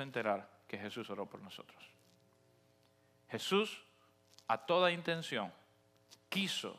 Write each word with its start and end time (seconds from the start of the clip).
enterar 0.00 0.48
que 0.66 0.78
Jesús 0.78 1.08
oró 1.10 1.26
por 1.26 1.40
nosotros. 1.40 1.82
Jesús, 3.28 3.82
a 4.48 4.58
toda 4.58 4.92
intención, 4.92 5.52
quiso, 6.28 6.78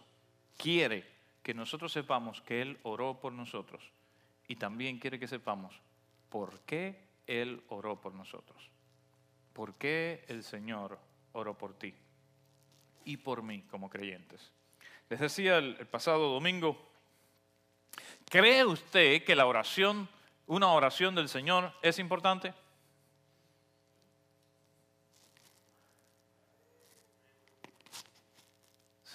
quiere 0.57 1.05
que 1.43 1.53
nosotros 1.53 1.91
sepamos 1.91 2.41
que 2.41 2.61
Él 2.61 2.79
oró 2.83 3.19
por 3.19 3.31
nosotros 3.33 3.91
y 4.47 4.55
también 4.55 4.99
quiere 4.99 5.19
que 5.19 5.27
sepamos 5.27 5.79
por 6.29 6.59
qué 6.61 6.99
Él 7.25 7.63
oró 7.69 7.99
por 7.99 8.13
nosotros. 8.13 8.69
¿Por 9.53 9.75
qué 9.75 10.23
el 10.27 10.43
Señor 10.43 10.99
oró 11.33 11.57
por 11.57 11.73
ti 11.73 11.93
y 13.05 13.17
por 13.17 13.41
mí 13.41 13.63
como 13.63 13.89
creyentes? 13.89 14.51
Les 15.09 15.19
decía 15.19 15.57
el, 15.57 15.87
pasado 15.87 16.31
domingo, 16.31 16.77
¿cree 18.29 18.65
usted 18.65 19.23
que 19.23 19.35
la 19.35 19.45
oración, 19.45 20.09
una 20.47 20.67
oración 20.73 21.15
del 21.15 21.29
Señor 21.29 21.73
es 21.81 21.97
importante? 21.97 22.53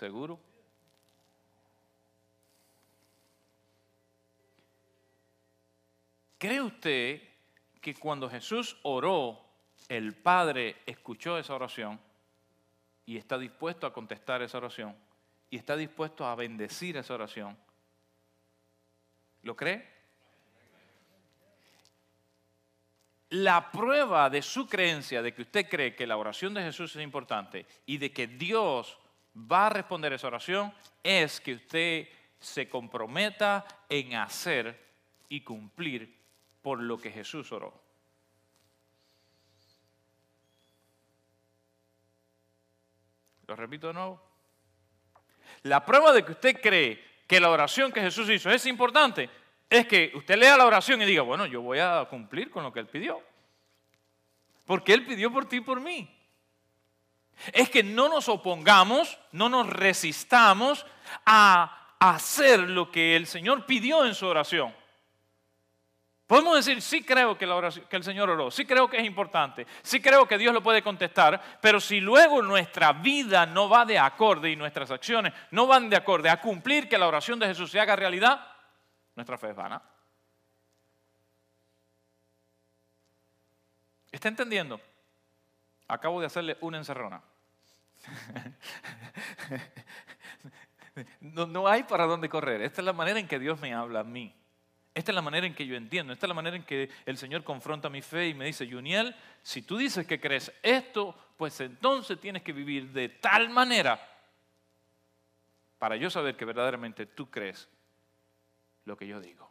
¿Seguro? 0.03 0.41
¿Cree 6.39 6.61
usted 6.61 7.23
que 7.81 7.95
cuando 7.95 8.29
Jesús 8.29 8.77
oró, 8.83 9.41
el 9.89 10.17
Padre 10.17 10.79
escuchó 10.87 11.39
esa 11.39 11.55
oración 11.55 12.01
y 13.07 13.17
está 13.17 13.39
dispuesto 13.39 13.87
a 13.87 13.93
contestar 13.93 14.43
esa 14.43 14.59
oración 14.59 14.97
y 15.49 15.57
está 15.57 15.77
dispuesto 15.77 16.27
a 16.27 16.35
bendecir 16.35 16.97
esa 16.97 17.15
oración? 17.15 17.57
¿Lo 19.43 19.55
cree? 19.55 19.89
La 23.29 23.71
prueba 23.71 24.29
de 24.29 24.43
su 24.43 24.67
creencia, 24.67 25.23
de 25.23 25.33
que 25.33 25.43
usted 25.43 25.69
cree 25.69 25.95
que 25.95 26.09
la 26.09 26.17
oración 26.17 26.55
de 26.55 26.65
Jesús 26.65 26.97
es 26.97 27.03
importante 27.05 27.67
y 27.87 27.99
de 27.99 28.13
que 28.13 28.27
Dios 28.27 28.99
va 29.35 29.67
a 29.67 29.71
responder 29.71 30.13
esa 30.13 30.27
oración, 30.27 30.73
es 31.03 31.41
que 31.41 31.55
usted 31.55 32.09
se 32.39 32.69
comprometa 32.69 33.65
en 33.89 34.15
hacer 34.15 34.79
y 35.29 35.43
cumplir 35.43 36.19
por 36.61 36.81
lo 36.81 36.99
que 36.99 37.11
Jesús 37.11 37.51
oró. 37.53 37.73
Lo 43.47 43.57
repito 43.57 43.89
de 43.89 43.95
nuevo. 43.95 44.21
La 45.63 45.85
prueba 45.85 46.13
de 46.13 46.25
que 46.25 46.33
usted 46.33 46.61
cree 46.61 47.03
que 47.27 47.41
la 47.41 47.51
oración 47.51 47.93
que 47.93 48.01
Jesús 48.01 48.29
hizo 48.29 48.51
es 48.51 48.67
importante 48.67 49.29
es 49.69 49.87
que 49.87 50.13
usted 50.15 50.37
lea 50.37 50.57
la 50.57 50.67
oración 50.67 51.01
y 51.01 51.07
diga, 51.07 51.23
bueno, 51.23 51.47
yo 51.47 51.63
voy 51.63 51.79
a 51.79 52.07
cumplir 52.11 52.51
con 52.51 52.63
lo 52.63 52.73
que 52.73 52.81
Él 52.81 52.87
pidió. 52.87 53.23
Porque 54.67 54.93
Él 54.93 55.05
pidió 55.07 55.33
por 55.33 55.47
ti 55.47 55.57
y 55.57 55.61
por 55.61 55.81
mí. 55.81 56.09
Es 57.53 57.71
que 57.71 57.83
no 57.83 58.09
nos 58.09 58.29
opongamos, 58.29 59.19
no 59.33 59.49
nos 59.49 59.69
resistamos 59.69 60.87
a 61.27 61.95
hacer 61.99 62.61
lo 62.61 62.91
que 62.91 63.17
el 63.17 63.27
Señor 63.27 63.67
pidió 63.67 64.05
en 64.05 64.15
su 64.15 64.27
oración. 64.27 64.75
Podemos 66.27 66.57
decir, 66.57 66.81
sí 66.81 67.05
creo 67.05 67.37
que, 67.37 67.47
la 67.47 67.57
oración, 67.57 67.87
el 67.91 68.05
Señor 68.05 68.31
oró, 68.31 68.51
sí 68.51 68.65
creo 68.65 68.89
que 68.89 68.97
es 68.97 69.05
importante, 69.05 69.67
sí 69.83 70.01
creo 70.01 70.27
que 70.27 70.39
Dios 70.39 70.55
lo 70.55 70.63
puede 70.63 70.83
contestar, 70.83 71.59
pero 71.61 71.79
si 71.79 72.01
luego 72.01 72.41
nuestra 72.41 72.93
vida 72.95 73.45
no 73.45 73.69
va 73.69 73.85
de 73.85 73.99
acorde 73.99 74.51
y 74.51 74.57
nuestras 74.57 74.91
acciones 74.91 75.35
no 75.51 75.67
van 75.67 75.91
de 75.91 75.97
acorde 75.97 76.31
a 76.31 76.41
cumplir 76.41 76.89
que 76.89 76.97
la 76.97 77.07
oración 77.07 77.39
de 77.39 77.49
Jesús 77.49 77.71
se 77.71 77.79
haga 77.79 77.97
realidad, 77.97 78.47
nuestra 79.15 79.37
fe 79.37 79.51
es 79.51 79.57
vana. 79.57 79.83
¿Está 84.11 84.29
entendiendo? 84.29 84.81
Acabo 85.89 86.21
de 86.21 86.27
hacerle 86.27 86.57
una 86.63 86.79
encerrona. 86.79 87.23
No, 91.21 91.69
hay 91.69 91.85
para 91.85 92.05
dónde 92.05 92.29
correr. 92.29 92.61
Esta 92.61 92.83
es 92.83 92.85
la 92.85 92.93
manera 92.93 93.19
en 93.19 93.27
que 93.27 93.39
Dios 93.39 93.59
me 93.61 93.73
habla 93.73 94.01
a 94.01 94.05
mí. 94.05 94.35
Esta 94.95 95.11
es 95.11 95.15
la 95.15 95.23
manera 95.23 95.47
en 95.47 95.55
que 95.55 95.67
yo 95.67 95.75
entiendo, 95.75 96.13
esta 96.13 96.27
es 96.27 96.29
la 96.29 96.35
manera 96.35 96.55
en 96.55 96.65
que 96.65 96.91
el 97.07 97.17
Señor 97.17 97.45
confronta 97.45 97.89
mi 97.89 98.03
fe 98.03 98.29
y 98.29 98.35
me 98.35 98.45
dice, 98.45 98.71
Juniel, 98.71 99.17
si 99.43 99.63
tú 99.63 99.79
dices 99.79 100.07
que 100.07 100.21
crees 100.21 100.53
esto, 100.63 101.17
pues 101.39 101.59
entonces 101.63 102.21
tienes 102.21 102.43
que 102.43 102.53
vivir 102.53 102.91
de 102.91 103.09
tal 103.09 103.49
manera 103.49 103.99
para 105.79 105.97
yo 105.97 106.11
saber 106.11 106.37
que 106.37 106.45
verdaderamente 106.45 107.07
tú 107.07 107.31
crees 107.31 107.71
lo 108.85 108.95
que 108.95 109.07
yo 109.07 109.19
digo. 109.19 109.51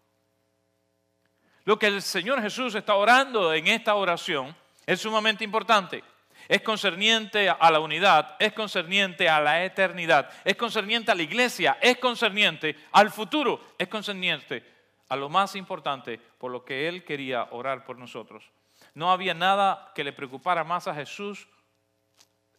Lo 1.66 1.79
que 1.79 1.88
el 1.88 2.03
Señor 2.03 2.40
Jesús 2.41 2.75
está 2.75 2.95
orando 2.95 3.51
en 3.51 3.67
esta 3.67 3.95
oración 3.95 4.56
es 4.85 5.01
sumamente 5.01 5.44
importante. 5.44 6.03
Es 6.47 6.62
concerniente 6.62 7.50
a 7.50 7.72
la 7.72 7.79
unidad, 7.79 8.35
es 8.40 8.53
concerniente 8.53 9.29
a 9.29 9.40
la 9.40 9.63
eternidad, 9.63 10.29
es 10.44 10.56
concerniente 10.56 11.12
a 11.12 11.16
la 11.16 11.24
iglesia, 11.24 11.78
es 11.81 11.97
concerniente 11.97 12.75
al 12.91 13.09
futuro, 13.09 13.74
es 13.78 13.88
concerniente 13.88 14.63
a 15.09 15.16
lo 15.16 15.29
más 15.29 15.56
importante 15.56 16.18
por 16.38 16.52
lo 16.52 16.63
que 16.63 16.88
Él 16.88 17.03
quería 17.03 17.50
orar 17.52 17.84
por 17.84 17.97
nosotros. 17.97 18.50
No 18.94 19.12
había 19.12 19.34
nada 19.34 19.91
que 19.94 20.03
le 20.03 20.13
preocupara 20.13 20.63
más 20.63 20.88
a 20.88 20.96
Jesús 20.96 21.47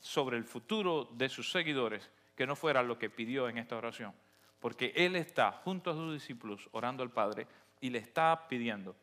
sobre 0.00 0.36
el 0.36 0.44
futuro 0.44 1.08
de 1.12 1.28
sus 1.28 1.50
seguidores 1.50 2.10
que 2.36 2.46
no 2.46 2.56
fuera 2.56 2.82
lo 2.82 2.98
que 2.98 3.10
pidió 3.10 3.48
en 3.48 3.58
esta 3.58 3.76
oración. 3.76 4.14
Porque 4.60 4.92
Él 4.96 5.16
está 5.16 5.52
junto 5.64 5.90
a 5.90 5.94
sus 5.94 6.12
discípulos 6.12 6.68
orando 6.72 7.02
al 7.02 7.10
Padre 7.10 7.46
y 7.80 7.90
le 7.90 7.98
está 7.98 8.48
pidiendo 8.48 8.96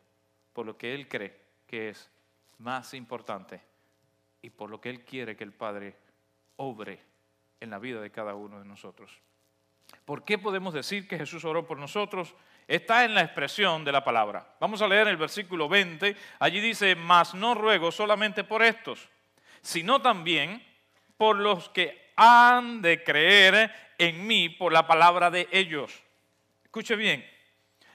por 0.52 0.66
lo 0.66 0.76
que 0.76 0.94
Él 0.94 1.08
cree 1.08 1.40
que 1.66 1.90
es 1.90 2.10
más 2.58 2.94
importante 2.94 3.62
y 4.42 4.50
por 4.50 4.70
lo 4.70 4.80
que 4.80 4.90
Él 4.90 5.04
quiere 5.04 5.36
que 5.36 5.44
el 5.44 5.52
Padre 5.52 5.96
obre 6.56 7.00
en 7.60 7.70
la 7.70 7.78
vida 7.78 8.00
de 8.00 8.10
cada 8.10 8.34
uno 8.34 8.58
de 8.58 8.64
nosotros. 8.64 9.10
¿Por 10.04 10.24
qué 10.24 10.38
podemos 10.38 10.72
decir 10.72 11.08
que 11.08 11.18
Jesús 11.18 11.44
oró 11.44 11.66
por 11.66 11.78
nosotros? 11.78 12.34
está 12.70 13.04
en 13.04 13.14
la 13.14 13.22
expresión 13.22 13.84
de 13.84 13.90
la 13.90 14.04
palabra. 14.04 14.54
Vamos 14.60 14.80
a 14.80 14.86
leer 14.86 15.08
el 15.08 15.16
versículo 15.16 15.68
20. 15.68 16.16
Allí 16.38 16.60
dice, 16.60 16.94
mas 16.94 17.34
no 17.34 17.54
ruego 17.54 17.90
solamente 17.90 18.44
por 18.44 18.62
estos, 18.62 19.08
sino 19.60 20.00
también 20.00 20.64
por 21.16 21.36
los 21.36 21.68
que 21.70 22.12
han 22.14 22.80
de 22.80 23.02
creer 23.02 23.74
en 23.98 24.24
mí 24.24 24.48
por 24.48 24.72
la 24.72 24.86
palabra 24.86 25.32
de 25.32 25.48
ellos. 25.50 26.00
Escuche 26.62 26.94
bien. 26.94 27.28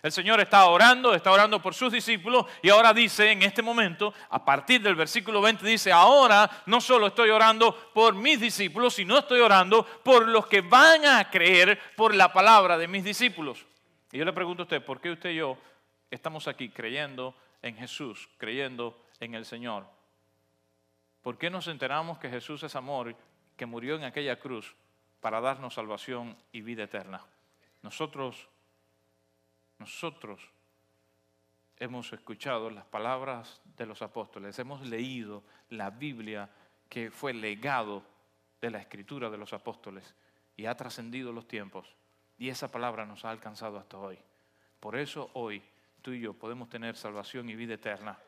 El 0.05 0.11
Señor 0.11 0.39
está 0.39 0.67
orando, 0.67 1.15
está 1.15 1.31
orando 1.31 1.59
por 1.59 1.73
sus 1.73 1.91
discípulos 1.91 2.45
y 2.61 2.69
ahora 2.69 2.93
dice 2.93 3.31
en 3.31 3.41
este 3.41 3.63
momento, 3.63 4.13
a 4.29 4.45
partir 4.45 4.79
del 4.79 4.93
versículo 4.93 5.41
20, 5.41 5.65
dice, 5.65 5.91
ahora 5.91 6.47
no 6.67 6.79
solo 6.79 7.07
estoy 7.07 7.31
orando 7.31 7.91
por 7.91 8.13
mis 8.13 8.39
discípulos, 8.39 8.93
sino 8.93 9.17
estoy 9.17 9.39
orando 9.39 9.83
por 10.03 10.27
los 10.27 10.45
que 10.45 10.61
van 10.61 11.07
a 11.07 11.31
creer 11.31 11.79
por 11.95 12.13
la 12.13 12.31
palabra 12.31 12.77
de 12.77 12.87
mis 12.87 13.03
discípulos. 13.03 13.65
Y 14.11 14.19
yo 14.19 14.25
le 14.25 14.33
pregunto 14.33 14.61
a 14.61 14.65
usted, 14.65 14.85
¿por 14.85 15.01
qué 15.01 15.09
usted 15.09 15.31
y 15.31 15.37
yo 15.37 15.57
estamos 16.11 16.47
aquí 16.47 16.69
creyendo 16.69 17.33
en 17.63 17.75
Jesús, 17.75 18.29
creyendo 18.37 19.03
en 19.19 19.33
el 19.33 19.43
Señor? 19.43 19.87
¿Por 21.23 21.39
qué 21.39 21.49
nos 21.49 21.67
enteramos 21.67 22.19
que 22.19 22.29
Jesús 22.29 22.61
es 22.61 22.75
amor, 22.75 23.15
que 23.57 23.65
murió 23.65 23.95
en 23.95 24.03
aquella 24.03 24.39
cruz 24.39 24.75
para 25.19 25.41
darnos 25.41 25.73
salvación 25.73 26.37
y 26.51 26.61
vida 26.61 26.83
eterna? 26.83 27.25
Nosotros, 27.81 28.47
nosotros 29.79 30.41
hemos 31.77 32.11
escuchado 32.13 32.69
las 32.69 32.85
palabras 32.85 33.61
de 33.77 33.85
los 33.85 34.01
apóstoles, 34.01 34.57
hemos 34.59 34.81
leído 34.85 35.43
la 35.69 35.89
Biblia 35.89 36.49
que 36.89 37.11
fue 37.11 37.33
legado 37.33 38.03
de 38.61 38.71
la 38.71 38.79
escritura 38.79 39.29
de 39.29 39.37
los 39.37 39.53
apóstoles 39.53 40.15
y 40.55 40.65
ha 40.65 40.75
trascendido 40.75 41.31
los 41.31 41.47
tiempos. 41.47 41.95
Y 42.37 42.49
esa 42.49 42.71
palabra 42.71 43.05
nos 43.05 43.25
ha 43.25 43.31
alcanzado 43.31 43.77
hasta 43.77 43.97
hoy. 43.97 44.17
Por 44.79 44.95
eso 44.95 45.29
hoy 45.33 45.63
tú 46.01 46.11
y 46.11 46.21
yo 46.21 46.33
podemos 46.33 46.69
tener 46.69 46.95
salvación 46.95 47.49
y 47.49 47.55
vida 47.55 47.73
eterna, 47.73 48.19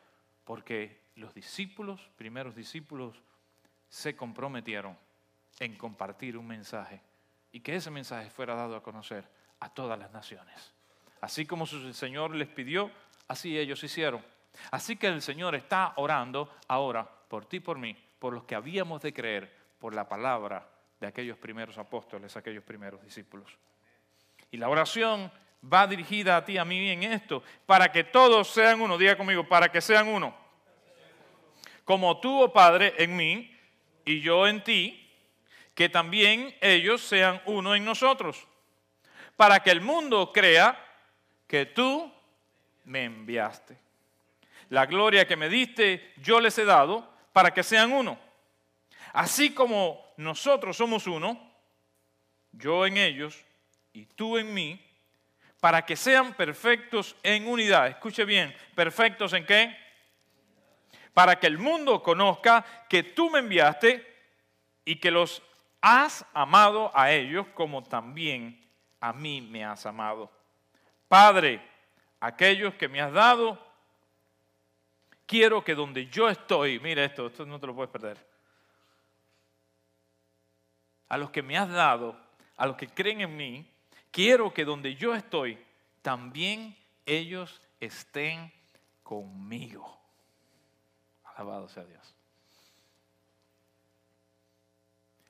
porque 0.44 1.08
los 1.14 1.34
discípulos, 1.34 2.10
primeros 2.16 2.54
discípulos, 2.54 3.22
se 3.88 4.16
comprometieron 4.16 4.96
en 5.60 5.76
compartir 5.76 6.36
un 6.36 6.46
mensaje 6.46 7.00
y 7.52 7.60
que 7.60 7.76
ese 7.76 7.90
mensaje 7.90 8.30
fuera 8.30 8.54
dado 8.54 8.76
a 8.76 8.82
conocer 8.82 9.28
a 9.60 9.72
todas 9.72 9.98
las 9.98 10.12
naciones. 10.12 10.77
Así 11.20 11.46
como 11.46 11.64
el 11.64 11.94
Señor 11.94 12.34
les 12.34 12.48
pidió, 12.48 12.90
así 13.26 13.58
ellos 13.58 13.82
hicieron. 13.82 14.24
Así 14.70 14.96
que 14.96 15.06
el 15.06 15.22
Señor 15.22 15.54
está 15.54 15.92
orando 15.96 16.54
ahora 16.68 17.08
por 17.28 17.44
ti 17.44 17.60
por 17.60 17.78
mí, 17.78 17.96
por 18.18 18.32
los 18.32 18.44
que 18.44 18.54
habíamos 18.54 19.02
de 19.02 19.12
creer 19.12 19.52
por 19.78 19.94
la 19.94 20.08
palabra 20.08 20.68
de 21.00 21.06
aquellos 21.06 21.38
primeros 21.38 21.78
apóstoles, 21.78 22.36
aquellos 22.36 22.64
primeros 22.64 23.02
discípulos. 23.02 23.56
Y 24.50 24.56
la 24.56 24.68
oración 24.68 25.30
va 25.72 25.86
dirigida 25.86 26.36
a 26.36 26.44
ti, 26.44 26.58
a 26.58 26.64
mí 26.64 26.90
en 26.90 27.02
esto, 27.04 27.42
para 27.66 27.92
que 27.92 28.04
todos 28.04 28.48
sean 28.48 28.80
uno. 28.80 28.98
Diga 28.98 29.16
conmigo, 29.16 29.46
para 29.46 29.70
que 29.70 29.80
sean 29.80 30.08
uno. 30.08 30.34
Como 31.84 32.20
tú, 32.20 32.42
oh 32.42 32.52
Padre, 32.52 32.94
en 32.98 33.16
mí 33.16 33.56
y 34.04 34.20
yo 34.20 34.46
en 34.46 34.62
ti, 34.62 35.04
que 35.74 35.88
también 35.88 36.54
ellos 36.60 37.02
sean 37.02 37.40
uno 37.46 37.74
en 37.74 37.84
nosotros, 37.84 38.46
para 39.36 39.60
que 39.60 39.70
el 39.70 39.80
mundo 39.80 40.32
crea 40.32 40.87
que 41.48 41.66
tú 41.66 42.12
me 42.84 43.04
enviaste. 43.04 43.76
la 44.70 44.84
gloria 44.84 45.26
que 45.26 45.36
me 45.36 45.48
diste, 45.48 46.12
yo 46.18 46.40
les 46.40 46.58
he 46.58 46.64
dado, 46.66 47.10
para 47.32 47.52
que 47.52 47.62
sean 47.62 47.90
uno. 47.90 48.18
Así 49.14 49.54
como 49.54 50.12
nosotros 50.18 50.76
somos 50.76 51.06
uno, 51.06 51.40
yo 52.52 52.84
en 52.84 52.98
ellos 52.98 53.42
y 53.94 54.04
tú 54.04 54.36
en 54.36 54.52
mí, 54.52 54.84
para 55.58 55.86
que 55.86 55.96
sean 55.96 56.34
perfectos 56.34 57.16
en 57.22 57.48
unidad. 57.48 57.88
Escuche 57.88 58.24
bien, 58.26 58.54
perfectos 58.74 59.32
en 59.32 59.46
qué? 59.46 59.76
Para 61.14 61.40
que 61.40 61.46
el 61.46 61.58
mundo 61.58 62.02
conozca 62.02 62.64
que 62.88 63.02
tú 63.02 63.30
me 63.30 63.38
enviaste 63.38 64.06
y 64.84 64.96
que 64.96 65.10
los 65.10 65.42
has 65.80 66.26
amado 66.34 66.90
a 66.94 67.10
ellos 67.10 67.46
como 67.54 67.82
también 67.82 68.68
a 69.00 69.12
mí 69.12 69.40
me 69.40 69.64
has 69.64 69.86
amado. 69.86 70.37
Padre, 71.08 71.60
aquellos 72.20 72.74
que 72.74 72.88
me 72.88 73.00
has 73.00 73.12
dado, 73.12 73.58
quiero 75.26 75.64
que 75.64 75.74
donde 75.74 76.06
yo 76.06 76.28
estoy, 76.28 76.78
mira 76.80 77.04
esto, 77.04 77.26
esto 77.26 77.46
no 77.46 77.58
te 77.58 77.66
lo 77.66 77.74
puedes 77.74 77.90
perder. 77.90 78.24
A 81.08 81.16
los 81.16 81.30
que 81.30 81.42
me 81.42 81.56
has 81.56 81.70
dado, 81.70 82.14
a 82.56 82.66
los 82.66 82.76
que 82.76 82.88
creen 82.88 83.22
en 83.22 83.36
mí, 83.36 83.70
quiero 84.10 84.52
que 84.52 84.64
donde 84.64 84.94
yo 84.94 85.14
estoy, 85.14 85.58
también 86.02 86.76
ellos 87.06 87.62
estén 87.80 88.52
conmigo. 89.02 89.98
Alabado 91.24 91.68
sea 91.68 91.84
Dios. 91.84 92.14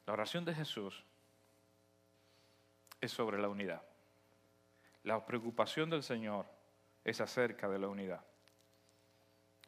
La 0.07 0.15
oración 0.15 0.45
de 0.45 0.55
Jesús 0.55 1.05
es 3.01 3.13
sobre 3.13 3.39
la 3.39 3.49
unidad. 3.49 3.88
La 5.05 5.25
preocupación 5.25 5.91
del 5.91 6.03
Señor 6.03 6.47
es 7.05 7.21
acerca 7.21 7.69
de 7.69 7.79
la 7.79 7.89
unidad. 7.89 8.25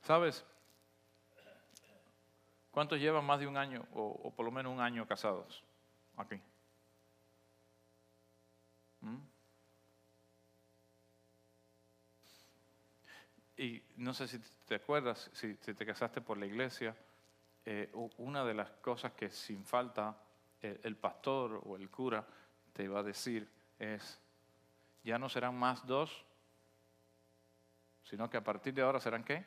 ¿Sabes? 0.03 0.45
¿Cuántos 2.71 2.99
llevan 2.99 3.25
más 3.25 3.41
de 3.41 3.47
un 3.47 3.57
año 3.57 3.87
o, 3.93 4.33
por 4.35 4.45
lo 4.45 4.53
menos 4.53 4.73
un 4.73 4.81
año 4.81 5.07
casados 5.07 5.65
aquí? 6.17 6.41
¿Mm? 9.01 9.17
Y 13.57 13.83
no 13.97 14.15
sé 14.15 14.29
si 14.29 14.39
te 14.67 14.77
acuerdas, 14.77 15.31
si, 15.35 15.55
te 15.55 15.85
casaste 15.85 16.21
por 16.21 16.39
la 16.39 16.47
iglesia, 16.47 16.97
eh, 17.65 17.91
una 18.19 18.45
de 18.45 18.55
las 18.55 18.71
cosas 18.71 19.13
que 19.13 19.31
sin 19.31 19.65
falta 19.65 20.17
eh, 20.63 20.81
el 20.83 20.97
pastor 20.97 21.61
o 21.65 21.77
el 21.77 21.91
cura 21.91 22.27
te 22.73 22.85
iba 22.85 23.01
a 23.01 23.03
decir 23.03 23.49
es, 23.79 24.19
ya 25.05 25.19
no 25.19 25.29
serán 25.29 25.57
más 25.57 25.87
dos, 25.87 26.25
sino 28.05 28.29
que 28.29 28.37
a 28.37 28.45
partir 28.45 28.75
de 28.75 28.83
ahora 28.83 29.01
serán 29.01 29.25
qué? 29.25 29.45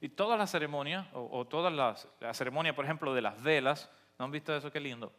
Y 0.00 0.08
todas 0.08 0.38
las 0.38 0.50
ceremonias, 0.50 1.06
o, 1.12 1.44
todas 1.46 1.72
las, 1.72 2.08
la 2.20 2.34
ceremonia, 2.34 2.74
por 2.74 2.84
ejemplo, 2.84 3.14
de 3.14 3.22
las 3.22 3.42
velas, 3.42 3.90
¿no 4.18 4.24
han 4.24 4.30
visto 4.30 4.54
eso? 4.56 4.72
Qué 4.72 4.80
lindo. 4.80 5.12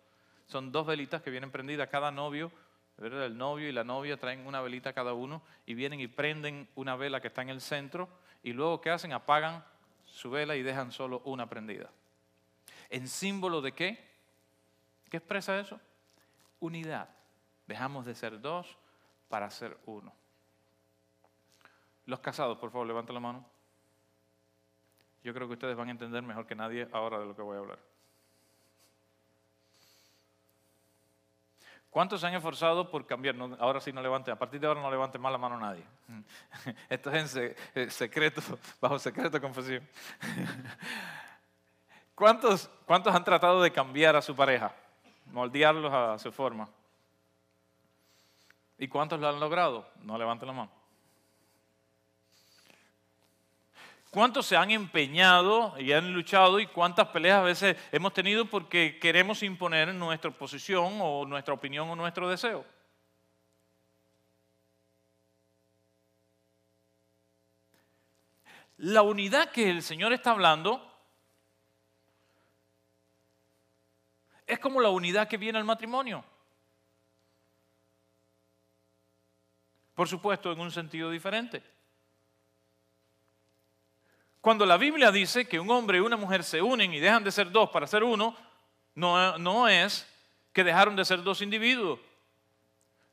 Son 0.47 0.71
dos 0.71 0.85
velitas 0.85 1.21
que 1.21 1.29
vienen 1.29 1.51
prendidas, 1.51 1.89
cada 1.89 2.11
novio, 2.11 2.51
¿verdad? 2.97 3.25
el 3.25 3.37
novio 3.37 3.69
y 3.69 3.71
la 3.71 3.83
novia 3.83 4.17
traen 4.17 4.47
una 4.47 4.61
velita 4.61 4.93
cada 4.93 5.13
uno 5.13 5.41
y 5.65 5.73
vienen 5.73 5.99
y 5.99 6.07
prenden 6.07 6.67
una 6.75 6.95
vela 6.95 7.21
que 7.21 7.27
está 7.27 7.41
en 7.41 7.49
el 7.49 7.61
centro 7.61 8.09
y 8.43 8.53
luego 8.53 8.81
¿qué 8.81 8.89
hacen? 8.89 9.13
Apagan 9.13 9.63
su 10.05 10.31
vela 10.31 10.55
y 10.55 10.63
dejan 10.63 10.91
solo 10.91 11.21
una 11.25 11.47
prendida. 11.47 11.89
¿En 12.89 13.07
símbolo 13.07 13.61
de 13.61 13.73
qué? 13.73 14.07
¿Qué 15.09 15.17
expresa 15.17 15.59
eso? 15.59 15.79
Unidad. 16.59 17.09
Dejamos 17.67 18.05
de 18.05 18.15
ser 18.15 18.39
dos 18.39 18.77
para 19.29 19.49
ser 19.49 19.77
uno. 19.85 20.13
Los 22.05 22.19
casados, 22.19 22.57
por 22.57 22.71
favor, 22.71 22.87
levanten 22.87 23.13
la 23.13 23.19
mano. 23.19 23.45
Yo 25.23 25.33
creo 25.33 25.47
que 25.47 25.53
ustedes 25.53 25.75
van 25.75 25.89
a 25.89 25.91
entender 25.91 26.23
mejor 26.23 26.45
que 26.45 26.55
nadie 26.55 26.87
ahora 26.93 27.19
de 27.19 27.25
lo 27.25 27.35
que 27.35 27.41
voy 27.41 27.57
a 27.57 27.59
hablar. 27.59 27.79
¿Cuántos 31.89 32.21
se 32.21 32.27
han 32.27 32.35
esforzado 32.35 32.89
por 32.91 33.05
cambiar? 33.05 33.35
ahora 33.59 33.81
sí 33.81 33.91
no 33.91 34.01
levanten, 34.01 34.33
a 34.33 34.37
partir 34.37 34.59
de 34.59 34.67
ahora 34.67 34.81
no 34.81 34.91
levanten 34.91 35.19
más 35.19 35.31
la 35.31 35.37
mano 35.37 35.59
nadie. 35.59 35.83
Esto 36.89 37.11
es 37.11 37.35
en 37.35 37.55
eh, 37.75 37.89
secreto, 37.89 38.41
bajo 38.81 38.99
secreto 38.99 39.41
confesión. 39.41 39.87
¿Cuántos, 42.15 42.69
¿Cuántos 42.85 43.13
han 43.13 43.23
tratado 43.23 43.61
de 43.61 43.71
cambiar 43.71 44.15
a 44.15 44.21
su 44.21 44.35
pareja? 44.35 44.73
Moldearlos 45.25 45.91
a 45.91 46.17
su 46.19 46.31
forma. 46.31 46.69
¿Y 48.77 48.87
cuántos 48.87 49.19
lo 49.19 49.29
han 49.29 49.39
logrado? 49.39 49.89
No 50.03 50.17
levanten 50.17 50.47
la 50.47 50.53
mano. 50.53 50.71
¿Cuántos 54.09 54.45
se 54.45 54.55
han 54.55 54.71
empeñado 54.71 55.77
y 55.79 55.91
han 55.91 56.13
luchado 56.13 56.59
y 56.59 56.67
cuántas 56.67 57.09
peleas 57.09 57.39
a 57.39 57.43
veces 57.43 57.77
hemos 57.91 58.13
tenido 58.13 58.45
porque 58.45 58.97
queremos 58.99 59.43
imponer 59.43 59.93
nuestra 59.93 60.31
posición 60.31 60.99
o 61.01 61.25
nuestra 61.25 61.53
opinión 61.53 61.89
o 61.89 61.95
nuestro 61.95 62.29
deseo? 62.29 62.65
La 68.77 69.01
unidad 69.01 69.51
que 69.51 69.69
el 69.69 69.81
Señor 69.81 70.13
está 70.13 70.31
hablando 70.31 70.83
es 74.45 74.59
como 74.59 74.79
la 74.79 74.89
unidad 74.89 75.27
que 75.27 75.37
viene 75.37 75.57
al 75.57 75.65
matrimonio. 75.65 76.23
Por 79.97 80.07
supuesto, 80.07 80.51
en 80.51 80.59
un 80.59 80.69
sentido 80.69 81.09
diferente. 81.09 81.63
Cuando 84.39 84.63
la 84.63 84.77
Biblia 84.77 85.11
dice 85.11 85.47
que 85.47 85.59
un 85.59 85.71
hombre 85.71 85.97
y 85.97 86.01
una 86.01 86.15
mujer 86.15 86.43
se 86.43 86.61
unen 86.61 86.93
y 86.93 86.99
dejan 86.99 87.23
de 87.23 87.31
ser 87.31 87.49
dos 87.49 87.71
para 87.71 87.87
ser 87.87 88.03
uno, 88.03 88.37
no, 88.93 89.39
no 89.39 89.67
es 89.67 90.07
que 90.53 90.63
dejaron 90.63 90.95
de 90.95 91.03
ser 91.03 91.23
dos 91.23 91.41
individuos. 91.41 91.99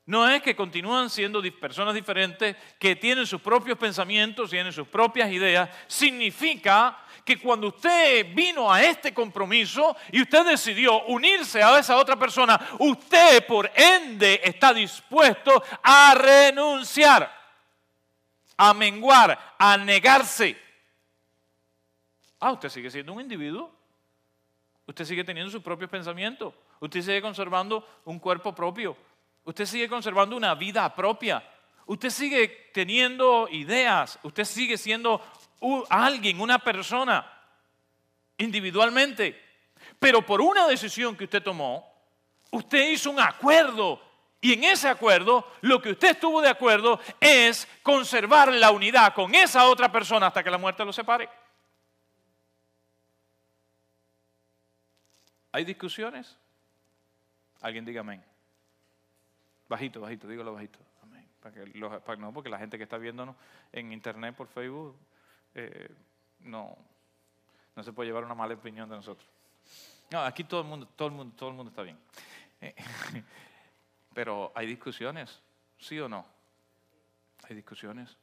No 0.07 0.29
es 0.29 0.43
que 0.43 0.55
continúan 0.55 1.09
siendo 1.09 1.43
personas 1.59 1.95
diferentes, 1.95 2.55
que 2.79 2.95
tienen 2.95 3.27
sus 3.27 3.41
propios 3.41 3.79
pensamientos, 3.79 4.51
tienen 4.51 4.73
sus 4.73 4.87
propias 4.87 5.33
ideas. 5.33 5.71
Significa 5.87 6.99
que 7.25 7.39
cuando 7.39 7.69
usted 7.69 8.35
vino 8.35 8.71
a 8.71 8.83
este 8.83 9.15
compromiso 9.15 9.97
y 10.13 10.21
usted 10.21 10.45
decidió 10.45 11.05
unirse 11.07 11.63
a 11.63 11.79
esa 11.79 11.97
otra 11.97 12.17
persona, 12.17 12.61
usted 12.81 13.47
por 13.47 13.71
ende 13.75 14.43
está 14.45 14.75
dispuesto 14.75 15.63
a 15.83 16.15
renunciar, 16.15 17.33
a 18.59 18.75
menguar, 18.75 19.55
a 19.59 19.79
negarse. 19.79 20.55
Ah, 22.39 22.53
usted 22.53 22.69
sigue 22.69 22.91
siendo 22.91 23.15
un 23.15 23.23
individuo. 23.23 23.73
Usted 24.87 25.07
sigue 25.07 25.25
teniendo 25.25 25.51
sus 25.51 25.63
propios 25.63 25.89
pensamientos. 25.89 26.53
Usted 26.79 27.01
sigue 27.01 27.23
conservando 27.23 27.89
un 28.05 28.19
cuerpo 28.19 28.55
propio. 28.55 28.95
Usted 29.45 29.67
sigue 29.67 29.89
conservando 29.89 30.37
una 30.37 30.55
vida 30.55 30.93
propia. 30.95 31.43
Usted 31.87 32.11
sigue 32.11 32.71
teniendo 32.73 33.47
ideas. 33.51 34.19
Usted 34.23 34.45
sigue 34.45 34.79
siendo 34.79 35.23
alguien, 35.91 36.41
una 36.41 36.59
persona, 36.59 37.31
individualmente. 38.39 39.41
Pero 39.99 40.25
por 40.25 40.41
una 40.41 40.67
decisión 40.67 41.17
que 41.17 41.25
usted 41.25 41.43
tomó, 41.43 41.87
usted 42.51 42.91
hizo 42.91 43.11
un 43.11 43.21
acuerdo. 43.21 44.01
Y 44.41 44.53
en 44.55 44.65
ese 44.65 44.89
acuerdo, 44.89 45.51
lo 45.63 45.81
que 45.81 45.91
usted 45.91 46.13
estuvo 46.13 46.41
de 46.41 46.49
acuerdo 46.49 47.01
es 47.21 47.69
conservar 47.83 48.53
la 48.53 48.71
unidad 48.71 49.15
con 49.15 49.35
esa 49.35 49.69
otra 49.69 49.91
persona 49.91 50.27
hasta 50.27 50.43
que 50.43 50.51
la 50.51 50.59
muerte 50.59 50.85
lo 50.85 50.93
separe. 50.93 51.29
¿Hay 55.53 55.65
discusiones? 55.65 56.37
Alguien 57.61 57.85
diga 57.85 58.01
amén. 58.01 58.23
Bajito, 59.75 60.01
bajito, 60.01 60.29
dígalo 60.29 60.55
bajito. 60.55 60.79
Amén. 61.03 61.29
Para 61.41 61.53
que 61.53 62.17
no, 62.17 62.33
porque 62.33 62.49
la 62.49 62.61
gente 62.61 62.79
que 62.79 62.85
está 62.85 62.97
viéndonos 62.97 63.35
en 63.73 63.93
internet, 63.93 64.33
por 64.37 64.47
Facebook, 64.47 64.97
eh, 65.53 65.93
no, 66.39 66.79
no 67.75 67.83
se 67.83 67.93
puede 67.93 68.07
llevar 68.09 68.23
una 68.25 68.37
mala 68.37 68.55
opinión 68.55 68.89
de 68.89 68.95
nosotros. 68.95 69.29
No, 70.13 70.21
aquí 70.21 70.45
todo 70.45 70.61
el 70.61 70.69
mundo, 70.69 70.87
todo 70.95 71.09
el 71.09 71.15
mundo, 71.15 71.35
todo 71.37 71.49
el 71.49 71.57
mundo 71.57 71.71
está 71.71 71.83
bien. 71.83 71.99
Eh, 72.61 72.73
pero 74.15 74.53
hay 74.55 74.69
discusiones, 74.69 75.43
¿sí 75.77 75.99
o 75.99 76.09
no? 76.09 76.25
Hay 77.43 77.57
discusiones. 77.57 78.17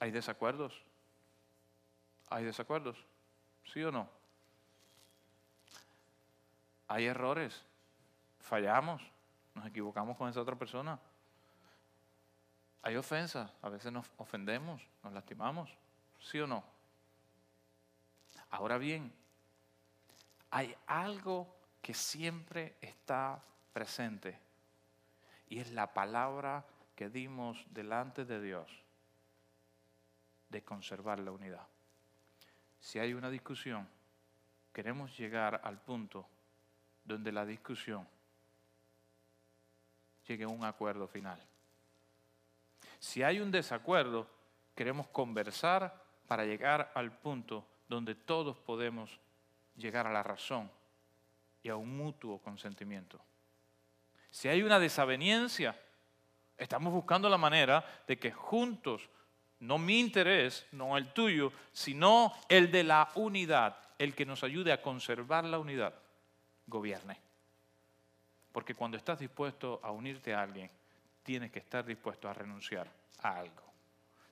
Hay 0.00 0.10
desacuerdos. 0.10 0.82
Hay 2.30 2.42
desacuerdos, 2.42 2.96
¿sí 3.62 3.80
o 3.84 3.92
no? 3.92 4.10
Hay 6.88 7.04
errores. 7.04 7.64
Fallamos. 8.44 9.02
Nos 9.54 9.66
equivocamos 9.66 10.16
con 10.16 10.28
esa 10.28 10.40
otra 10.40 10.54
persona. 10.54 10.98
Hay 12.82 12.96
ofensas, 12.96 13.50
a 13.62 13.70
veces 13.70 13.90
nos 13.90 14.06
ofendemos, 14.18 14.82
nos 15.02 15.12
lastimamos, 15.12 15.70
¿sí 16.20 16.38
o 16.38 16.46
no? 16.46 16.62
Ahora 18.50 18.76
bien, 18.76 19.10
hay 20.50 20.76
algo 20.86 21.56
que 21.80 21.94
siempre 21.94 22.76
está 22.82 23.42
presente 23.72 24.38
y 25.48 25.60
es 25.60 25.72
la 25.72 25.94
palabra 25.94 26.66
que 26.94 27.08
dimos 27.08 27.64
delante 27.70 28.24
de 28.24 28.40
Dios. 28.40 28.84
de 30.50 30.62
conservar 30.62 31.18
la 31.18 31.32
unidad. 31.32 31.66
Si 32.78 33.00
hay 33.00 33.12
una 33.12 33.28
discusión, 33.28 33.88
queremos 34.72 35.18
llegar 35.18 35.60
al 35.64 35.80
punto 35.80 36.28
donde 37.04 37.32
la 37.32 37.44
discusión 37.44 38.06
llegue 40.26 40.44
a 40.44 40.48
un 40.48 40.64
acuerdo 40.64 41.06
final. 41.06 41.40
Si 42.98 43.22
hay 43.22 43.40
un 43.40 43.50
desacuerdo, 43.50 44.26
queremos 44.74 45.06
conversar 45.08 46.02
para 46.26 46.44
llegar 46.44 46.90
al 46.94 47.12
punto 47.12 47.66
donde 47.88 48.14
todos 48.14 48.58
podemos 48.58 49.20
llegar 49.76 50.06
a 50.06 50.12
la 50.12 50.22
razón 50.22 50.70
y 51.62 51.68
a 51.68 51.76
un 51.76 51.96
mutuo 51.96 52.38
consentimiento. 52.38 53.20
Si 54.30 54.48
hay 54.48 54.62
una 54.62 54.78
desaveniencia, 54.78 55.78
estamos 56.56 56.92
buscando 56.92 57.28
la 57.28 57.38
manera 57.38 57.84
de 58.06 58.18
que 58.18 58.32
juntos, 58.32 59.08
no 59.60 59.78
mi 59.78 60.00
interés, 60.00 60.66
no 60.72 60.96
el 60.96 61.12
tuyo, 61.12 61.52
sino 61.72 62.32
el 62.48 62.70
de 62.70 62.84
la 62.84 63.10
unidad, 63.14 63.76
el 63.98 64.14
que 64.14 64.26
nos 64.26 64.42
ayude 64.42 64.72
a 64.72 64.82
conservar 64.82 65.44
la 65.44 65.58
unidad, 65.58 65.94
gobierne. 66.66 67.23
Porque 68.54 68.76
cuando 68.76 68.96
estás 68.96 69.18
dispuesto 69.18 69.80
a 69.82 69.90
unirte 69.90 70.32
a 70.32 70.40
alguien, 70.40 70.70
tienes 71.24 71.50
que 71.50 71.58
estar 71.58 71.84
dispuesto 71.84 72.28
a 72.28 72.32
renunciar 72.32 72.88
a 73.20 73.38
algo. 73.40 73.64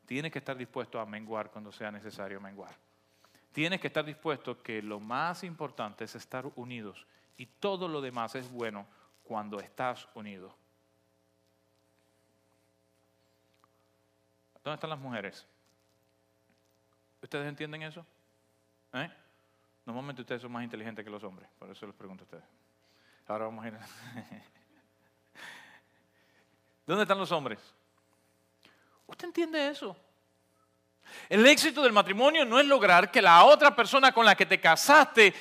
Tienes 0.06 0.30
que 0.30 0.38
estar 0.38 0.56
dispuesto 0.56 1.00
a 1.00 1.04
menguar 1.04 1.50
cuando 1.50 1.72
sea 1.72 1.90
necesario 1.90 2.40
menguar. 2.40 2.72
Tienes 3.50 3.80
que 3.80 3.88
estar 3.88 4.04
dispuesto 4.04 4.62
que 4.62 4.80
lo 4.80 5.00
más 5.00 5.42
importante 5.42 6.04
es 6.04 6.14
estar 6.14 6.46
unidos 6.54 7.04
y 7.36 7.46
todo 7.46 7.88
lo 7.88 8.00
demás 8.00 8.36
es 8.36 8.48
bueno 8.48 8.86
cuando 9.24 9.58
estás 9.58 10.08
unido. 10.14 10.54
¿Dónde 14.62 14.76
están 14.76 14.90
las 14.90 15.00
mujeres? 15.00 15.44
¿Ustedes 17.20 17.48
entienden 17.48 17.82
eso? 17.82 18.06
¿Eh? 18.92 19.10
Normalmente 19.84 20.22
ustedes 20.22 20.42
son 20.42 20.52
más 20.52 20.62
inteligentes 20.62 21.04
que 21.04 21.10
los 21.10 21.24
hombres, 21.24 21.48
por 21.58 21.68
eso 21.68 21.86
les 21.86 21.96
pregunto 21.96 22.22
a 22.22 22.26
ustedes. 22.26 22.61
Ahora 23.32 23.46
vamos 23.46 23.64
a 23.64 23.68
ir. 23.68 23.74
¿Dónde 26.86 27.04
están 27.04 27.16
los 27.18 27.32
hombres? 27.32 27.58
¿Usted 29.06 29.28
entiende 29.28 29.68
eso? 29.68 29.96
El 31.30 31.46
éxito 31.46 31.82
del 31.82 31.94
matrimonio 31.94 32.44
no 32.44 32.60
es 32.60 32.66
lograr 32.66 33.10
que 33.10 33.22
la 33.22 33.44
otra 33.44 33.74
persona 33.74 34.12
con 34.12 34.26
la 34.26 34.34
que 34.34 34.44
te 34.44 34.60
casaste 34.60 35.32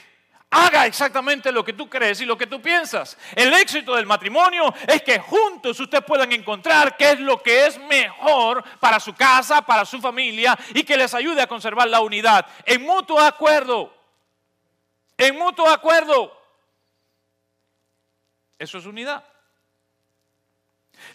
haga 0.51 0.85
exactamente 0.85 1.51
lo 1.51 1.65
que 1.65 1.73
tú 1.73 1.89
crees 1.89 2.21
y 2.21 2.25
lo 2.25 2.37
que 2.37 2.47
tú 2.47 2.61
piensas. 2.61 3.17
El 3.35 3.53
éxito 3.55 3.93
del 3.97 4.05
matrimonio 4.05 4.73
es 4.87 5.01
que 5.01 5.19
juntos 5.19 5.77
ustedes 5.77 6.05
puedan 6.05 6.31
encontrar 6.31 6.95
qué 6.95 7.11
es 7.11 7.19
lo 7.19 7.43
que 7.43 7.65
es 7.65 7.77
mejor 7.77 8.63
para 8.79 9.01
su 9.01 9.13
casa, 9.13 9.61
para 9.63 9.83
su 9.83 9.99
familia 9.99 10.57
y 10.73 10.83
que 10.85 10.95
les 10.95 11.13
ayude 11.13 11.41
a 11.41 11.47
conservar 11.47 11.89
la 11.89 11.99
unidad 11.99 12.45
en 12.63 12.83
mutuo 12.83 13.19
acuerdo. 13.19 13.93
En 15.17 15.37
mutuo 15.37 15.67
acuerdo. 15.67 16.40
Eso 18.61 18.77
es 18.77 18.85
unidad. 18.85 19.23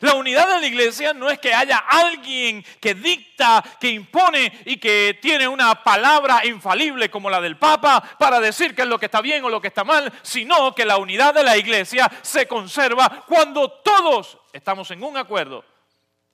La 0.00 0.14
unidad 0.14 0.52
de 0.52 0.60
la 0.62 0.66
iglesia 0.66 1.14
no 1.14 1.30
es 1.30 1.38
que 1.38 1.54
haya 1.54 1.78
alguien 1.78 2.64
que 2.80 2.94
dicta, 2.94 3.62
que 3.78 3.88
impone 3.88 4.52
y 4.64 4.78
que 4.78 5.16
tiene 5.22 5.46
una 5.46 5.80
palabra 5.84 6.44
infalible 6.44 7.08
como 7.08 7.30
la 7.30 7.40
del 7.40 7.56
Papa 7.56 8.02
para 8.18 8.40
decir 8.40 8.74
qué 8.74 8.82
es 8.82 8.88
lo 8.88 8.98
que 8.98 9.06
está 9.06 9.20
bien 9.20 9.44
o 9.44 9.48
lo 9.48 9.60
que 9.60 9.68
está 9.68 9.84
mal, 9.84 10.12
sino 10.22 10.74
que 10.74 10.84
la 10.84 10.96
unidad 10.96 11.34
de 11.34 11.44
la 11.44 11.56
iglesia 11.56 12.10
se 12.20 12.48
conserva 12.48 13.24
cuando 13.28 13.70
todos 13.70 14.38
estamos 14.52 14.90
en 14.90 15.04
un 15.04 15.16
acuerdo 15.16 15.64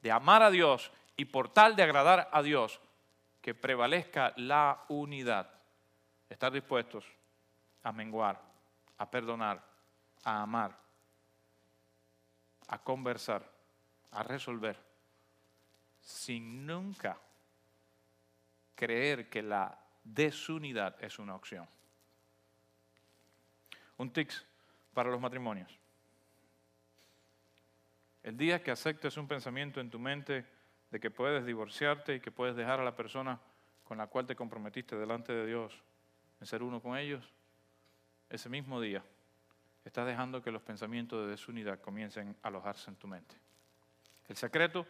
de 0.00 0.10
amar 0.10 0.42
a 0.42 0.50
Dios 0.50 0.90
y 1.18 1.26
por 1.26 1.50
tal 1.50 1.76
de 1.76 1.82
agradar 1.82 2.30
a 2.32 2.40
Dios, 2.40 2.80
que 3.42 3.54
prevalezca 3.54 4.32
la 4.36 4.82
unidad. 4.88 5.50
Estar 6.30 6.50
dispuestos 6.50 7.04
a 7.82 7.92
menguar, 7.92 8.40
a 8.96 9.10
perdonar, 9.10 9.62
a 10.24 10.40
amar, 10.40 10.80
a 12.72 12.78
conversar 12.78 13.46
a 14.12 14.22
resolver 14.22 14.78
sin 16.00 16.66
nunca 16.66 17.18
creer 18.74 19.28
que 19.28 19.42
la 19.42 19.78
desunidad 20.02 20.96
es 21.04 21.18
una 21.18 21.34
opción. 21.34 21.68
Un 23.98 24.10
tics 24.10 24.46
para 24.94 25.10
los 25.10 25.20
matrimonios. 25.20 25.78
El 28.22 28.38
día 28.38 28.62
que 28.62 28.70
aceptes 28.70 29.18
un 29.18 29.28
pensamiento 29.28 29.78
en 29.78 29.90
tu 29.90 29.98
mente 29.98 30.46
de 30.90 30.98
que 30.98 31.10
puedes 31.10 31.44
divorciarte 31.44 32.14
y 32.14 32.20
que 32.20 32.30
puedes 32.30 32.56
dejar 32.56 32.80
a 32.80 32.84
la 32.84 32.96
persona 32.96 33.38
con 33.84 33.98
la 33.98 34.06
cual 34.06 34.26
te 34.26 34.34
comprometiste 34.34 34.96
delante 34.96 35.34
de 35.34 35.46
Dios 35.46 35.78
en 36.40 36.46
ser 36.46 36.62
uno 36.62 36.80
con 36.80 36.96
ellos, 36.96 37.30
ese 38.30 38.48
mismo 38.48 38.80
día 38.80 39.04
estás 39.84 40.06
dejando 40.06 40.42
que 40.42 40.50
los 40.50 40.62
pensamientos 40.62 41.24
de 41.24 41.30
desunidad 41.30 41.80
comiencen 41.80 42.36
a 42.42 42.48
alojarse 42.48 42.90
en 42.90 42.96
tu 42.96 43.06
mente. 43.08 43.34
El 44.28 44.36
secreto 44.36 44.86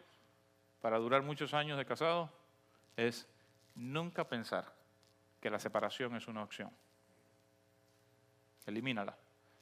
para 0.80 0.98
durar 0.98 1.22
muchos 1.22 1.54
años 1.54 1.78
de 1.78 1.86
casado 1.86 2.30
es 2.96 3.28
nunca 3.74 4.28
pensar 4.28 4.72
que 5.40 5.50
la 5.50 5.58
separación 5.58 6.14
es 6.16 6.28
una 6.28 6.42
opción. 6.42 6.70
Elimínala. 8.66 9.16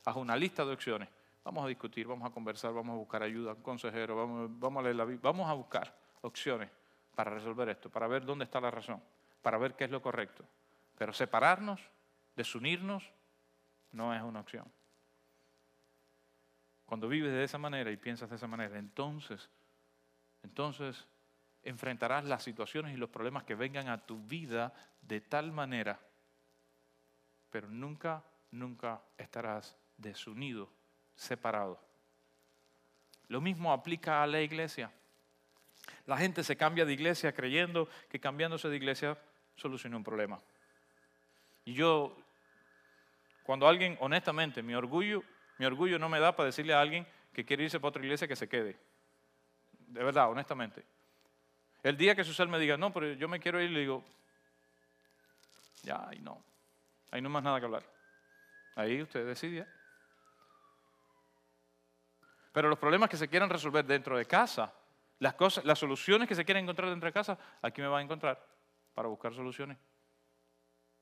Haz 0.05 0.17
una 0.17 0.37
lista 0.37 0.65
de 0.65 0.73
opciones. 0.73 1.09
Vamos 1.45 1.65
a 1.65 1.69
discutir, 1.69 2.07
vamos 2.07 2.29
a 2.29 2.33
conversar, 2.33 2.73
vamos 2.73 2.95
a 2.95 2.99
buscar 2.99 3.23
ayuda, 3.23 3.53
un 3.53 3.63
consejero, 3.63 4.17
vamos, 4.17 4.51
vamos 4.59 4.81
a 4.81 4.83
leer 4.85 4.97
la 4.97 5.05
vamos 5.23 5.49
a 5.49 5.55
buscar 5.55 5.95
opciones 6.21 6.71
para 7.15 7.31
resolver 7.31 7.69
esto, 7.71 7.91
para 7.91 8.07
ver 8.07 8.25
dónde 8.25 8.45
está 8.45 8.61
la 8.61 8.71
razón, 8.71 9.03
para 9.41 9.57
ver 9.57 9.75
qué 9.75 9.85
es 9.85 9.91
lo 9.91 10.03
correcto. 10.03 10.45
Pero 10.99 11.13
separarnos, 11.15 11.81
desunirnos, 12.37 13.11
no 13.93 14.15
es 14.15 14.23
una 14.23 14.41
opción. 14.41 14.71
Cuando 16.91 17.07
vives 17.07 17.31
de 17.31 17.45
esa 17.45 17.57
manera 17.57 17.93
y 17.93 17.97
piensas 17.97 18.29
de 18.29 18.35
esa 18.35 18.49
manera, 18.49 18.77
entonces 18.77 19.49
entonces 20.43 21.07
enfrentarás 21.63 22.25
las 22.25 22.43
situaciones 22.43 22.93
y 22.93 22.97
los 22.97 23.11
problemas 23.11 23.45
que 23.45 23.55
vengan 23.55 23.89
a 23.89 24.05
tu 24.05 24.19
vida 24.19 24.75
de 25.01 25.21
tal 25.21 25.53
manera, 25.53 26.01
pero 27.49 27.69
nunca, 27.69 28.25
nunca 28.51 29.01
estarás 29.17 29.77
desunido, 29.99 30.69
separado. 31.15 31.81
Lo 33.29 33.41
mismo 33.41 33.73
aplica 33.73 34.25
a 34.25 34.27
la 34.27 34.41
iglesia. 34.41 34.91
La 36.07 36.17
gente 36.17 36.43
se 36.43 36.57
cambia 36.57 36.85
de 36.85 36.93
iglesia 36.93 37.33
creyendo 37.33 37.89
que 38.09 38.19
cambiándose 38.19 38.69
de 38.69 38.77
iglesia 38.77 39.17
soluciona 39.55 39.97
un 39.97 40.03
problema. 40.03 40.41
Y 41.65 41.73
yo, 41.73 42.17
cuando 43.45 43.69
alguien, 43.69 43.97
honestamente, 44.01 44.61
mi 44.61 44.75
orgullo, 44.75 45.23
mi 45.61 45.67
orgullo 45.67 45.99
no 45.99 46.09
me 46.09 46.19
da 46.19 46.35
para 46.35 46.47
decirle 46.47 46.73
a 46.73 46.81
alguien 46.81 47.07
que 47.35 47.45
quiere 47.45 47.65
irse 47.65 47.79
para 47.79 47.91
otra 47.91 48.03
iglesia 48.03 48.27
que 48.27 48.35
se 48.35 48.49
quede 48.49 48.79
de 49.91 50.05
verdad, 50.05 50.31
honestamente. 50.31 50.85
El 51.83 51.97
día 51.97 52.15
que 52.15 52.25
Susel 52.25 52.49
me 52.49 52.59
diga, 52.59 52.77
no, 52.77 52.93
pero 52.93 53.13
yo 53.13 53.29
me 53.29 53.41
quiero 53.41 53.61
ir, 53.61 53.71
le 53.71 53.81
digo, 53.81 54.05
ya, 55.83 56.09
ahí 56.09 56.21
no. 56.21 56.43
Ahí 57.11 57.21
no 57.21 57.29
hay 57.29 57.33
más 57.33 57.43
nada 57.43 57.59
que 57.59 57.67
hablar. 57.67 57.83
Ahí 58.77 59.03
usted 59.03 59.27
decide. 59.27 59.67
Pero 62.53 62.69
los 62.69 62.79
problemas 62.79 63.09
que 63.09 63.17
se 63.17 63.29
quieran 63.29 63.51
resolver 63.51 63.85
dentro 63.85 64.17
de 64.17 64.27
casa, 64.27 64.73
las, 65.19 65.35
cosas, 65.35 65.65
las 65.65 65.79
soluciones 65.79 66.29
que 66.29 66.35
se 66.35 66.45
quieren 66.45 66.65
encontrar 66.65 66.91
dentro 66.91 67.07
de 67.09 67.13
casa, 67.13 67.39
aquí 67.63 67.81
me 67.81 67.89
va 67.89 67.99
a 67.99 68.03
encontrar 68.03 68.45
para 68.95 69.09
buscar 69.09 69.35
soluciones. 69.35 69.79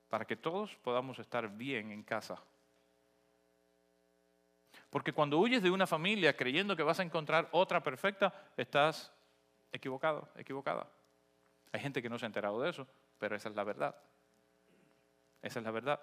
Para 0.08 0.24
que 0.24 0.36
todos 0.36 0.76
podamos 0.76 1.18
estar 1.18 1.48
bien 1.48 1.90
en 1.90 2.02
casa. 2.02 2.42
Porque 4.90 5.12
cuando 5.12 5.38
huyes 5.38 5.62
de 5.62 5.70
una 5.70 5.86
familia 5.86 6.36
creyendo 6.36 6.76
que 6.76 6.82
vas 6.82 7.00
a 7.00 7.02
encontrar 7.02 7.48
otra 7.52 7.82
perfecta, 7.82 8.32
estás 8.56 9.12
equivocado, 9.72 10.28
equivocada. 10.36 10.88
Hay 11.72 11.80
gente 11.80 12.00
que 12.00 12.08
no 12.08 12.18
se 12.18 12.24
ha 12.24 12.28
enterado 12.28 12.60
de 12.60 12.70
eso, 12.70 12.86
pero 13.18 13.36
esa 13.36 13.50
es 13.50 13.54
la 13.54 13.64
verdad. 13.64 13.94
Esa 15.42 15.58
es 15.58 15.64
la 15.64 15.70
verdad. 15.70 16.00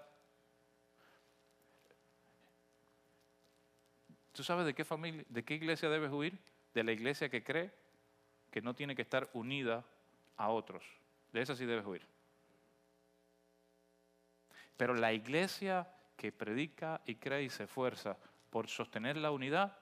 ¿Tú 4.33 4.43
sabes 4.43 4.65
de 4.65 4.75
qué 4.75 4.85
familia, 4.85 5.23
de 5.29 5.43
qué 5.43 5.55
iglesia 5.55 5.89
debes 5.89 6.11
huir? 6.11 6.37
De 6.73 6.83
la 6.83 6.91
iglesia 6.91 7.29
que 7.29 7.43
cree 7.43 7.71
que 8.51 8.61
no 8.61 8.73
tiene 8.73 8.95
que 8.95 9.01
estar 9.01 9.29
unida 9.33 9.83
a 10.37 10.49
otros. 10.49 10.83
De 11.31 11.41
esa 11.41 11.55
sí 11.55 11.65
debes 11.65 11.85
huir. 11.85 12.05
Pero 14.77 14.93
la 14.93 15.13
iglesia 15.13 15.87
que 16.17 16.31
predica 16.31 17.01
y 17.05 17.15
cree 17.15 17.43
y 17.43 17.49
se 17.49 17.63
esfuerza 17.63 18.17
por 18.55 18.69
sostener 18.69 19.17
la 19.17 19.31
unidad, 19.31 19.77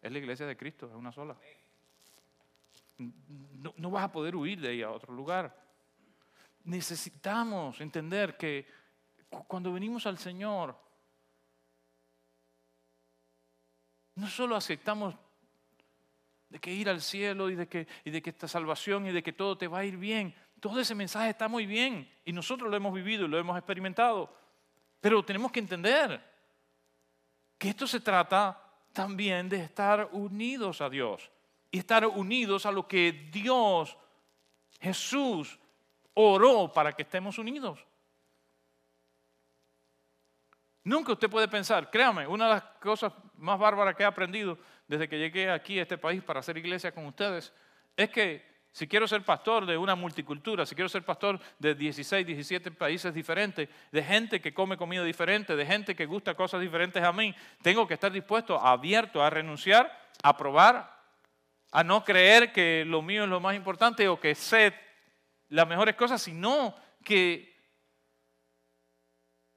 es 0.00 0.10
la 0.10 0.16
iglesia 0.16 0.46
de 0.46 0.56
Cristo, 0.56 0.86
es 0.86 0.94
una 0.94 1.12
sola. 1.12 1.36
No, 2.96 3.90
vas 3.90 4.04
a 4.04 4.10
poder 4.10 4.34
huir 4.34 4.58
de 4.62 4.68
ahí 4.68 4.80
a 4.80 4.90
otro 4.90 5.12
lugar. 5.12 5.54
Necesitamos 6.64 7.82
entender 7.82 8.38
que 8.38 8.66
cuando 9.46 9.70
venimos 9.74 10.06
al 10.06 10.16
Señor, 10.16 10.74
no 14.14 14.26
solo 14.26 14.56
aceptamos 14.56 15.14
de 16.48 16.58
que 16.58 16.72
ir 16.72 16.88
al 16.88 17.02
cielo 17.02 17.50
y 17.50 17.56
de 17.56 17.68
que, 17.68 17.86
y 18.06 18.10
de 18.10 18.22
que 18.22 18.30
esta 18.30 18.48
salvación 18.48 19.04
y 19.04 19.12
de 19.12 19.22
que 19.22 19.34
todo 19.34 19.58
te 19.58 19.68
va 19.68 19.80
a 19.80 19.84
ir 19.84 19.98
bien. 19.98 20.34
Todo 20.60 20.80
ese 20.80 20.94
mensaje 20.94 21.28
está 21.28 21.46
muy 21.46 21.66
bien 21.66 22.10
y 22.24 22.32
nosotros 22.32 22.70
lo 22.70 22.76
hemos 22.78 22.94
vivido 22.94 23.26
y 23.26 23.28
lo 23.28 23.38
hemos 23.38 23.58
experimentado. 23.58 24.34
Pero 24.98 25.22
tenemos 25.22 25.52
que 25.52 25.60
entender 25.60 26.37
que 27.58 27.70
esto 27.70 27.86
se 27.86 28.00
trata 28.00 28.58
también 28.92 29.48
de 29.48 29.58
estar 29.58 30.08
unidos 30.12 30.80
a 30.80 30.88
Dios 30.88 31.30
y 31.70 31.78
estar 31.78 32.06
unidos 32.06 32.64
a 32.64 32.72
lo 32.72 32.86
que 32.86 33.28
Dios, 33.30 33.96
Jesús, 34.80 35.58
oró 36.14 36.72
para 36.72 36.92
que 36.92 37.02
estemos 37.02 37.38
unidos. 37.38 37.84
Nunca 40.84 41.12
usted 41.12 41.28
puede 41.28 41.48
pensar, 41.48 41.90
créame, 41.90 42.26
una 42.26 42.46
de 42.46 42.54
las 42.54 42.62
cosas 42.80 43.12
más 43.36 43.58
bárbaras 43.58 43.94
que 43.94 44.04
he 44.04 44.06
aprendido 44.06 44.58
desde 44.86 45.08
que 45.08 45.18
llegué 45.18 45.50
aquí 45.50 45.78
a 45.78 45.82
este 45.82 45.98
país 45.98 46.22
para 46.22 46.40
hacer 46.40 46.56
iglesia 46.56 46.92
con 46.92 47.04
ustedes 47.04 47.52
es 47.94 48.08
que 48.08 48.47
si 48.72 48.86
quiero 48.86 49.08
ser 49.08 49.22
pastor 49.22 49.66
de 49.66 49.76
una 49.76 49.94
multicultura, 49.94 50.66
si 50.66 50.74
quiero 50.74 50.88
ser 50.88 51.02
pastor 51.02 51.40
de 51.58 51.74
16, 51.74 52.26
17 52.26 52.70
países 52.72 53.12
diferentes, 53.12 53.68
de 53.90 54.02
gente 54.02 54.40
que 54.40 54.54
come 54.54 54.76
comida 54.76 55.02
diferente, 55.02 55.56
de 55.56 55.66
gente 55.66 55.96
que 55.96 56.06
gusta 56.06 56.34
cosas 56.34 56.60
diferentes 56.60 57.02
a 57.02 57.12
mí, 57.12 57.34
tengo 57.62 57.86
que 57.86 57.94
estar 57.94 58.12
dispuesto, 58.12 58.58
abierto 58.58 59.22
a 59.22 59.30
renunciar, 59.30 59.90
a 60.22 60.36
probar, 60.36 60.96
a 61.72 61.82
no 61.84 62.04
creer 62.04 62.52
que 62.52 62.84
lo 62.86 63.02
mío 63.02 63.24
es 63.24 63.28
lo 63.28 63.40
más 63.40 63.56
importante 63.56 64.08
o 64.08 64.20
que 64.20 64.34
sé 64.34 64.74
las 65.48 65.66
mejores 65.66 65.96
cosas, 65.96 66.20
sino 66.22 66.74
que 67.04 67.47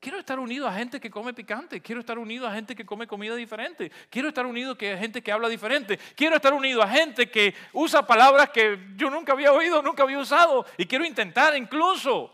quiero 0.02 0.18
estar 0.20 0.40
unido 0.40 0.68
a 0.68 0.74
gente 0.74 1.00
que 1.00 1.12
come 1.12 1.34
picante, 1.34 1.80
quiero 1.80 2.02
estar 2.02 2.18
unido 2.18 2.48
a 2.48 2.54
gente 2.54 2.76
que 2.76 2.86
come 2.86 3.06
comida 3.08 3.36
diferente, 3.36 3.92
quiero 4.10 4.30
estar 4.30 4.46
unido 4.46 4.72
a 4.74 4.98
gente 4.98 5.22
que 5.22 5.32
habla 5.32 5.48
diferente, 5.48 5.98
quiero 6.16 6.36
estar 6.36 6.54
unido 6.54 6.82
a 6.82 6.88
gente 6.88 7.30
que 7.30 7.54
usa 7.72 8.06
palabras 8.06 8.50
que 8.50 8.80
yo 8.96 9.10
nunca 9.12 9.34
había 9.34 9.54
oído, 9.54 9.82
nunca 9.82 10.04
había 10.04 10.18
usado. 10.18 10.66
Y 10.76 10.88
quiero 10.88 11.06
intentar 11.06 11.56
incluso 11.56 12.34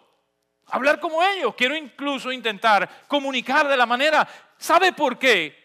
hablar 0.68 1.00
como 1.00 1.22
ellos, 1.22 1.54
quiero 1.56 1.76
incluso 1.76 2.32
intentar 2.32 3.06
comunicar 3.08 3.68
de 3.68 3.78
la 3.78 3.86
manera, 3.86 4.28
¿sabe 4.58 4.94
por 4.94 5.20
qué? 5.20 5.56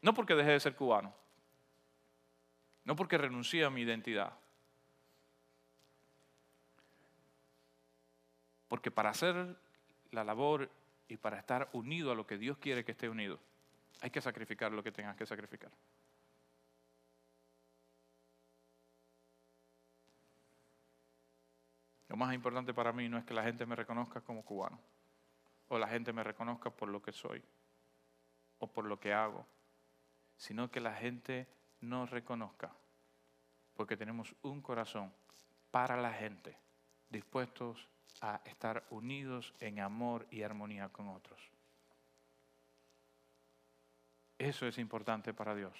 No 0.00 0.14
porque 0.14 0.36
dejé 0.36 0.52
de 0.52 0.60
ser 0.60 0.76
cubano, 0.76 1.12
no 2.84 2.94
porque 2.94 3.18
renuncié 3.18 3.64
a 3.64 3.70
mi 3.70 3.82
identidad, 3.82 4.32
Porque 8.68 8.92
para 8.92 9.10
hacer 9.10 9.56
la 10.12 10.22
labor 10.22 10.70
y 11.10 11.16
para 11.16 11.38
estar 11.38 11.68
unido 11.72 12.12
a 12.12 12.14
lo 12.14 12.24
que 12.24 12.38
Dios 12.38 12.56
quiere 12.58 12.84
que 12.84 12.92
esté 12.92 13.08
unido, 13.08 13.40
hay 14.00 14.10
que 14.10 14.20
sacrificar 14.20 14.70
lo 14.70 14.82
que 14.82 14.92
tengas 14.92 15.16
que 15.16 15.26
sacrificar. 15.26 15.72
Lo 22.06 22.16
más 22.16 22.32
importante 22.32 22.72
para 22.72 22.92
mí 22.92 23.08
no 23.08 23.18
es 23.18 23.24
que 23.24 23.34
la 23.34 23.42
gente 23.42 23.66
me 23.66 23.74
reconozca 23.74 24.20
como 24.20 24.44
cubano, 24.44 24.80
o 25.68 25.78
la 25.78 25.88
gente 25.88 26.12
me 26.12 26.22
reconozca 26.22 26.70
por 26.70 26.88
lo 26.88 27.02
que 27.02 27.12
soy, 27.12 27.42
o 28.58 28.68
por 28.68 28.84
lo 28.84 29.00
que 29.00 29.12
hago, 29.12 29.44
sino 30.36 30.70
que 30.70 30.80
la 30.80 30.94
gente 30.94 31.48
nos 31.80 32.10
reconozca, 32.10 32.72
porque 33.74 33.96
tenemos 33.96 34.32
un 34.42 34.62
corazón 34.62 35.12
para 35.72 35.96
la 35.96 36.12
gente, 36.12 36.56
dispuestos 37.08 37.88
a 38.20 38.40
estar 38.44 38.86
unidos 38.90 39.54
en 39.60 39.80
amor 39.80 40.26
y 40.30 40.42
armonía 40.42 40.88
con 40.90 41.08
otros. 41.08 41.40
Eso 44.38 44.66
es 44.66 44.78
importante 44.78 45.34
para 45.34 45.54
Dios. 45.54 45.74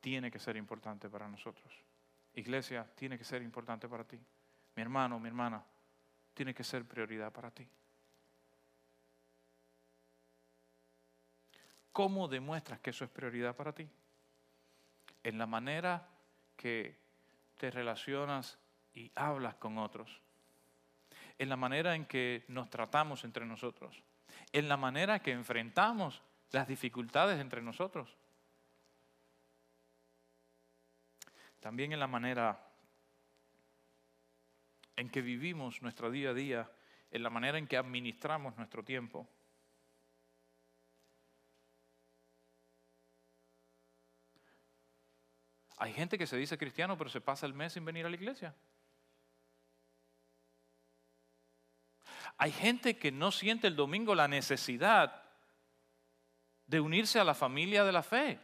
Tiene 0.00 0.30
que 0.30 0.38
ser 0.38 0.56
importante 0.56 1.08
para 1.08 1.28
nosotros. 1.28 1.72
Iglesia, 2.34 2.90
tiene 2.94 3.18
que 3.18 3.24
ser 3.24 3.42
importante 3.42 3.88
para 3.88 4.04
ti. 4.04 4.18
Mi 4.76 4.82
hermano, 4.82 5.18
mi 5.18 5.28
hermana, 5.28 5.64
tiene 6.34 6.54
que 6.54 6.64
ser 6.64 6.86
prioridad 6.86 7.32
para 7.32 7.50
ti. 7.50 7.68
¿Cómo 11.92 12.28
demuestras 12.28 12.80
que 12.80 12.90
eso 12.90 13.04
es 13.04 13.10
prioridad 13.10 13.56
para 13.56 13.74
ti? 13.74 13.88
En 15.24 15.36
la 15.36 15.46
manera 15.46 16.08
que 16.56 16.96
te 17.56 17.70
relacionas 17.70 18.58
y 18.94 19.10
hablas 19.16 19.56
con 19.56 19.78
otros 19.78 20.22
en 21.38 21.48
la 21.48 21.56
manera 21.56 21.94
en 21.94 22.04
que 22.04 22.44
nos 22.48 22.68
tratamos 22.68 23.24
entre 23.24 23.46
nosotros, 23.46 24.02
en 24.52 24.68
la 24.68 24.76
manera 24.76 25.20
que 25.20 25.32
enfrentamos 25.32 26.22
las 26.50 26.66
dificultades 26.66 27.40
entre 27.40 27.62
nosotros. 27.62 28.16
También 31.60 31.92
en 31.92 32.00
la 32.00 32.06
manera 32.06 32.64
en 34.96 35.10
que 35.10 35.22
vivimos 35.22 35.80
nuestro 35.80 36.10
día 36.10 36.30
a 36.30 36.34
día, 36.34 36.70
en 37.10 37.22
la 37.22 37.30
manera 37.30 37.58
en 37.58 37.66
que 37.66 37.76
administramos 37.76 38.56
nuestro 38.56 38.82
tiempo. 38.82 39.28
Hay 45.76 45.92
gente 45.92 46.18
que 46.18 46.26
se 46.26 46.36
dice 46.36 46.58
cristiano 46.58 46.98
pero 46.98 47.10
se 47.10 47.20
pasa 47.20 47.46
el 47.46 47.54
mes 47.54 47.72
sin 47.74 47.84
venir 47.84 48.04
a 48.06 48.10
la 48.10 48.16
iglesia. 48.16 48.54
Hay 52.38 52.52
gente 52.52 52.96
que 52.96 53.10
no 53.10 53.32
siente 53.32 53.66
el 53.66 53.74
domingo 53.74 54.14
la 54.14 54.28
necesidad 54.28 55.24
de 56.66 56.80
unirse 56.80 57.18
a 57.18 57.24
la 57.24 57.34
familia 57.34 57.84
de 57.84 57.92
la 57.92 58.02
fe. 58.02 58.40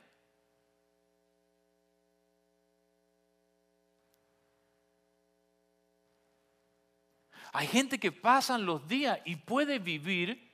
Hay 7.53 7.69
gente 7.69 8.01
que 8.01 8.11
pasan 8.11 8.67
los 8.67 8.89
días 8.89 9.21
y 9.25 9.37
puede 9.37 9.79
vivir 9.79 10.53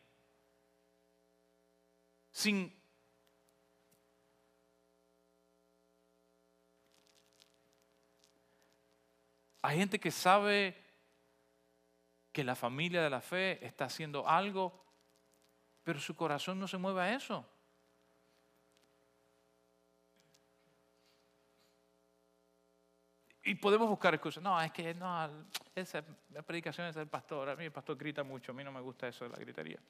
sin 2.30 2.78
Hay 9.62 9.78
gente 9.78 9.98
que 10.00 10.10
sabe 10.10 10.89
que 12.32 12.44
la 12.44 12.54
familia 12.54 13.02
de 13.02 13.10
la 13.10 13.20
fe 13.20 13.64
está 13.64 13.86
haciendo 13.86 14.28
algo, 14.28 14.84
pero 15.82 15.98
su 15.98 16.14
corazón 16.14 16.58
no 16.58 16.68
se 16.68 16.78
mueve 16.78 17.00
a 17.02 17.14
eso. 17.14 17.46
Y 23.42 23.54
podemos 23.54 23.88
buscar 23.88 24.14
excusas. 24.14 24.42
No, 24.42 24.60
es 24.60 24.70
que 24.70 24.94
no, 24.94 25.46
esa 25.74 26.04
predicación 26.46 26.86
es 26.86 26.94
del 26.94 27.08
pastor. 27.08 27.48
A 27.48 27.56
mí 27.56 27.64
el 27.64 27.72
pastor 27.72 27.96
grita 27.96 28.22
mucho, 28.22 28.52
a 28.52 28.54
mí 28.54 28.62
no 28.62 28.70
me 28.70 28.80
gusta 28.80 29.08
eso 29.08 29.24
de 29.24 29.30
la 29.30 29.38
gritería. 29.38 29.80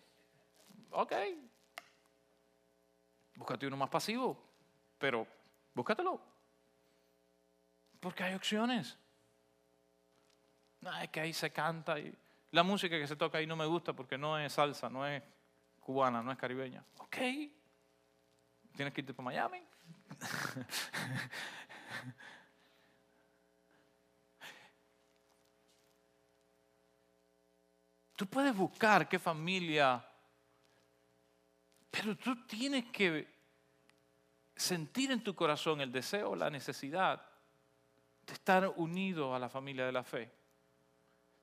Ok. 0.93 1.13
Búscate 3.35 3.67
uno 3.67 3.77
más 3.77 3.91
pasivo, 3.91 4.41
pero 4.99 5.27
búscatelo. 5.75 6.21
Porque 7.99 8.23
hay 8.23 8.35
opciones. 8.35 8.97
No, 10.81 10.99
es 10.99 11.11
que 11.11 11.21
ahí 11.21 11.33
se 11.33 11.53
canta 11.53 11.99
y 11.99 12.17
la 12.53 12.63
música 12.63 12.99
que 12.99 13.07
se 13.07 13.17
toca 13.17 13.39
ahí 13.39 13.47
no 13.47 13.57
me 13.57 13.67
gusta 13.67 13.93
porque 13.93 14.19
no 14.19 14.39
es 14.39 14.53
salsa, 14.53 14.91
no 14.91 15.07
es 15.07 15.23
cubana, 15.79 16.23
no 16.23 16.33
es 16.33 16.39
caribeña. 16.39 16.85
Ok. 16.99 17.17
Tienes 18.75 18.95
que 18.95 19.01
irte 19.01 19.15
para 19.15 19.25
Miami. 19.27 19.63
Tú 28.17 28.27
puedes 28.27 28.55
buscar 28.55 29.09
qué 29.09 29.19
familia, 29.19 30.05
pero 31.91 32.15
tú 32.19 32.45
tienes 32.45 32.85
que 32.93 33.27
sentir 34.55 35.11
en 35.11 35.25
tu 35.25 35.35
corazón 35.35 35.81
el 35.81 35.91
deseo, 35.91 36.37
la 36.37 36.51
necesidad 36.51 37.27
de 38.27 38.35
estar 38.35 38.75
unido 38.77 39.35
a 39.35 39.39
la 39.39 39.49
familia 39.49 39.87
de 39.87 39.93
la 39.93 40.05
fe 40.05 40.40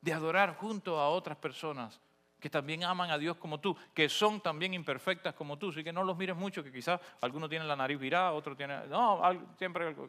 de 0.01 0.13
adorar 0.13 0.55
junto 0.55 0.99
a 0.99 1.09
otras 1.09 1.37
personas 1.37 1.99
que 2.39 2.49
también 2.49 2.83
aman 2.83 3.09
a 3.09 3.17
Dios 3.17 3.37
como 3.37 3.59
tú, 3.59 3.75
que 3.93 4.07
son 4.09 4.41
también 4.41 4.73
imperfectas 4.73 5.33
como 5.33 5.57
tú. 5.57 5.69
Así 5.69 5.83
que 5.83 5.91
no 5.91 6.03
los 6.03 6.15
mires 6.17 6.35
mucho, 6.35 6.63
que 6.63 6.71
quizás 6.71 6.99
alguno 7.21 7.49
tiene 7.49 7.65
la 7.65 7.75
nariz 7.75 7.99
virada, 7.99 8.33
otro 8.33 8.55
tiene... 8.55 8.85
No, 8.87 9.21
siempre 9.57 9.87
algo... 9.87 10.07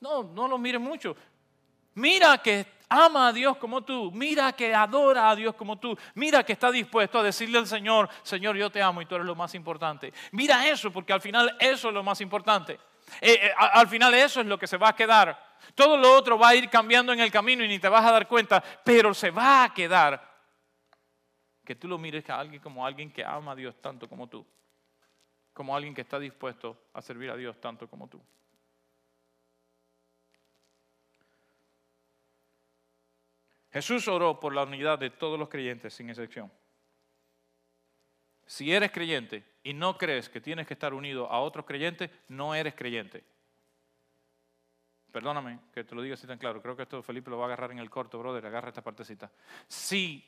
No, 0.00 0.22
no 0.24 0.48
los 0.48 0.58
mires 0.58 0.80
mucho. 0.80 1.16
Mira 1.94 2.38
que 2.38 2.66
ama 2.88 3.28
a 3.28 3.32
Dios 3.32 3.56
como 3.56 3.82
tú, 3.82 4.10
mira 4.12 4.52
que 4.52 4.74
adora 4.74 5.30
a 5.30 5.36
Dios 5.36 5.54
como 5.54 5.78
tú, 5.78 5.96
mira 6.14 6.44
que 6.44 6.52
está 6.52 6.70
dispuesto 6.70 7.18
a 7.18 7.22
decirle 7.22 7.58
al 7.58 7.66
Señor, 7.66 8.08
Señor, 8.22 8.56
yo 8.56 8.70
te 8.70 8.80
amo 8.80 9.02
y 9.02 9.06
tú 9.06 9.16
eres 9.16 9.26
lo 9.26 9.34
más 9.34 9.54
importante. 9.54 10.12
Mira 10.32 10.68
eso, 10.68 10.92
porque 10.92 11.12
al 11.12 11.20
final 11.20 11.56
eso 11.58 11.88
es 11.88 11.94
lo 11.94 12.02
más 12.02 12.20
importante. 12.20 12.78
Eh, 13.20 13.32
eh, 13.42 13.52
al 13.56 13.88
final 13.88 14.14
eso 14.14 14.40
es 14.40 14.46
lo 14.46 14.58
que 14.58 14.66
se 14.66 14.76
va 14.76 14.90
a 14.90 14.96
quedar. 14.96 15.56
Todo 15.74 15.96
lo 15.96 16.14
otro 16.14 16.38
va 16.38 16.48
a 16.48 16.54
ir 16.54 16.68
cambiando 16.68 17.12
en 17.12 17.20
el 17.20 17.30
camino 17.30 17.64
y 17.64 17.68
ni 17.68 17.78
te 17.78 17.88
vas 17.88 18.04
a 18.04 18.12
dar 18.12 18.28
cuenta, 18.28 18.62
pero 18.84 19.12
se 19.14 19.30
va 19.30 19.64
a 19.64 19.74
quedar. 19.74 20.26
Que 21.64 21.74
tú 21.74 21.88
lo 21.88 21.98
mires 21.98 22.28
a 22.30 22.38
alguien 22.38 22.62
como 22.62 22.86
alguien 22.86 23.12
que 23.12 23.24
ama 23.24 23.52
a 23.52 23.56
Dios 23.56 23.80
tanto 23.80 24.08
como 24.08 24.26
tú, 24.28 24.46
como 25.52 25.76
alguien 25.76 25.94
que 25.94 26.00
está 26.00 26.18
dispuesto 26.18 26.88
a 26.94 27.02
servir 27.02 27.30
a 27.30 27.36
Dios 27.36 27.60
tanto 27.60 27.88
como 27.88 28.08
tú. 28.08 28.22
Jesús 33.70 34.08
oró 34.08 34.40
por 34.40 34.54
la 34.54 34.62
unidad 34.62 34.98
de 34.98 35.10
todos 35.10 35.38
los 35.38 35.48
creyentes 35.48 35.92
sin 35.94 36.08
excepción. 36.08 36.50
Si 38.46 38.72
eres 38.72 38.90
creyente, 38.90 39.44
y 39.68 39.74
no 39.74 39.98
crees 39.98 40.30
que 40.30 40.40
tienes 40.40 40.66
que 40.66 40.72
estar 40.72 40.94
unido 40.94 41.30
a 41.30 41.40
otros 41.40 41.66
creyentes, 41.66 42.08
no 42.28 42.54
eres 42.54 42.74
creyente. 42.74 43.22
Perdóname 45.12 45.58
que 45.74 45.84
te 45.84 45.94
lo 45.94 46.00
diga 46.00 46.14
así 46.14 46.26
tan 46.26 46.38
claro. 46.38 46.62
Creo 46.62 46.74
que 46.74 46.84
esto 46.84 47.02
Felipe 47.02 47.28
lo 47.28 47.36
va 47.36 47.44
a 47.44 47.46
agarrar 47.48 47.72
en 47.72 47.78
el 47.78 47.90
corto, 47.90 48.18
brother. 48.18 48.46
Agarra 48.46 48.68
esta 48.68 48.80
partecita. 48.80 49.30
Si 49.66 50.26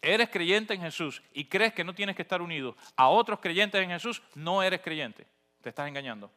eres 0.00 0.28
creyente 0.28 0.72
en 0.72 0.82
Jesús 0.82 1.20
y 1.32 1.46
crees 1.46 1.72
que 1.72 1.82
no 1.82 1.96
tienes 1.96 2.14
que 2.14 2.22
estar 2.22 2.40
unido 2.40 2.76
a 2.94 3.08
otros 3.08 3.40
creyentes 3.40 3.82
en 3.82 3.90
Jesús, 3.90 4.22
no 4.36 4.62
eres 4.62 4.80
creyente. 4.82 5.26
Te 5.62 5.70
estás 5.70 5.88
engañando. 5.88 6.30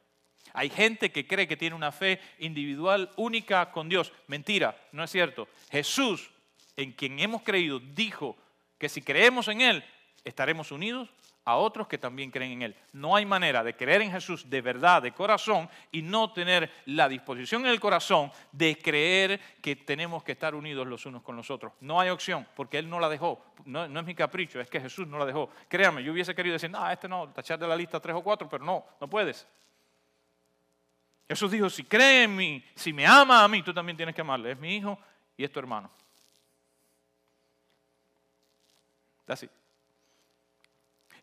Hay 0.54 0.72
gente 0.72 1.12
que 1.12 1.28
cree 1.28 1.48
que 1.48 1.56
tiene 1.56 1.76
una 1.76 1.92
fe 1.92 2.20
individual 2.40 3.12
única 3.18 3.72
con 3.72 3.88
Dios. 3.90 4.12
Mentira, 4.26 4.76
no 4.92 5.04
es 5.04 5.12
cierto. 5.12 5.48
Jesús, 5.70 6.32
en 6.76 6.94
quien 6.94 7.20
hemos 7.20 7.44
creído, 7.44 7.80
dijo 7.80 8.36
que 8.80 8.90
si 8.90 9.04
creemos 9.04 9.48
en 9.50 9.62
Él, 9.62 9.84
estaremos 10.24 10.72
unidos 10.72 11.12
a 11.46 11.56
otros 11.56 11.88
que 11.88 11.98
también 11.98 12.32
creen 12.32 12.52
en 12.52 12.62
Él. 12.62 12.76
No 12.94 13.16
hay 13.16 13.26
manera 13.26 13.64
de 13.64 13.76
creer 13.76 14.02
en 14.02 14.12
Jesús 14.12 14.50
de 14.50 14.62
verdad, 14.62 15.02
de 15.02 15.12
corazón, 15.12 15.70
y 15.92 16.02
no 16.02 16.32
tener 16.32 16.72
la 16.86 17.10
disposición 17.10 17.66
en 17.66 17.72
el 17.72 17.80
corazón 17.80 18.32
de 18.52 18.78
creer 18.78 19.40
que 19.62 19.76
tenemos 19.76 20.24
que 20.24 20.34
estar 20.34 20.54
unidos 20.54 20.86
los 20.86 21.06
unos 21.06 21.24
con 21.24 21.36
los 21.36 21.50
otros. 21.50 21.74
No 21.82 22.00
hay 22.00 22.10
opción, 22.10 22.48
porque 22.56 22.78
Él 22.78 22.90
no 22.90 23.00
la 23.00 23.10
dejó. 23.10 23.44
No, 23.66 23.86
es 23.86 24.06
mi 24.06 24.16
capricho, 24.16 24.60
es 24.60 24.70
que 24.70 24.80
Jesús 24.80 25.08
no 25.08 25.18
la 25.18 25.26
dejó. 25.26 25.50
Créame, 25.68 26.04
yo 26.04 26.12
hubiese 26.12 26.36
querido 26.36 26.54
decir, 26.54 26.72
ah, 26.76 26.94
este 26.94 27.08
no, 27.08 27.30
tachar 27.30 27.58
de 27.58 27.68
la 27.68 27.76
lista 27.76 28.00
tres 28.00 28.16
o 28.16 28.22
cuatro, 28.22 28.48
pero 28.48 28.64
no, 28.64 28.86
no 29.00 29.10
puedes. 29.10 29.48
Jesús 31.28 31.52
dijo, 31.52 31.70
si 31.70 31.84
cree 31.84 32.24
en 32.24 32.36
mí, 32.36 32.66
si 32.76 32.92
me 32.92 33.06
ama 33.06 33.44
a 33.44 33.48
mí, 33.48 33.62
tú 33.62 33.74
también 33.74 33.96
tienes 33.96 34.16
que 34.16 34.22
amarle. 34.22 34.52
Es 34.52 34.60
mi 34.60 34.76
hijo 34.76 34.98
y 35.38 35.44
es 35.44 35.52
tu 35.52 35.60
hermano. 35.60 35.92
Así. 39.28 39.48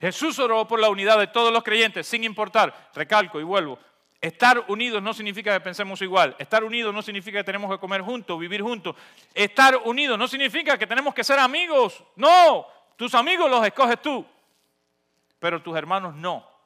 Jesús 0.01 0.39
oró 0.39 0.67
por 0.67 0.81
la 0.81 0.89
unidad 0.89 1.19
de 1.19 1.27
todos 1.27 1.53
los 1.53 1.63
creyentes, 1.63 2.07
sin 2.07 2.25
importar, 2.25 2.91
recalco 2.95 3.41
y 3.41 3.45
vuelvo, 3.45 3.79
estar 4.21 4.65
unidos 4.69 5.03
no 5.03 5.15
significa 5.15 5.53
que 5.53 5.61
pensemos 5.61 6.01
igual, 6.03 6.37
estar 6.39 6.65
unidos 6.65 6.93
no 6.95 7.03
significa 7.03 7.39
que 7.39 7.45
tenemos 7.45 7.71
que 7.71 7.79
comer 7.79 8.03
juntos, 8.03 8.39
vivir 8.39 8.63
juntos, 8.63 8.97
estar 9.35 9.77
unidos 9.85 10.19
no 10.19 10.29
significa 10.29 10.79
que 10.79 10.87
tenemos 10.87 11.15
que 11.15 11.25
ser 11.25 11.39
amigos, 11.39 12.03
no, 12.17 12.67
tus 12.97 13.15
amigos 13.15 13.51
los 13.51 13.65
escoges 13.65 14.01
tú, 14.01 14.27
pero 15.39 15.63
tus 15.63 15.77
hermanos 15.77 16.15
no. 16.15 16.57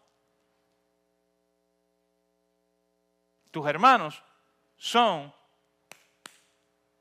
Tus 3.50 3.66
hermanos 3.66 4.22
son 4.76 5.34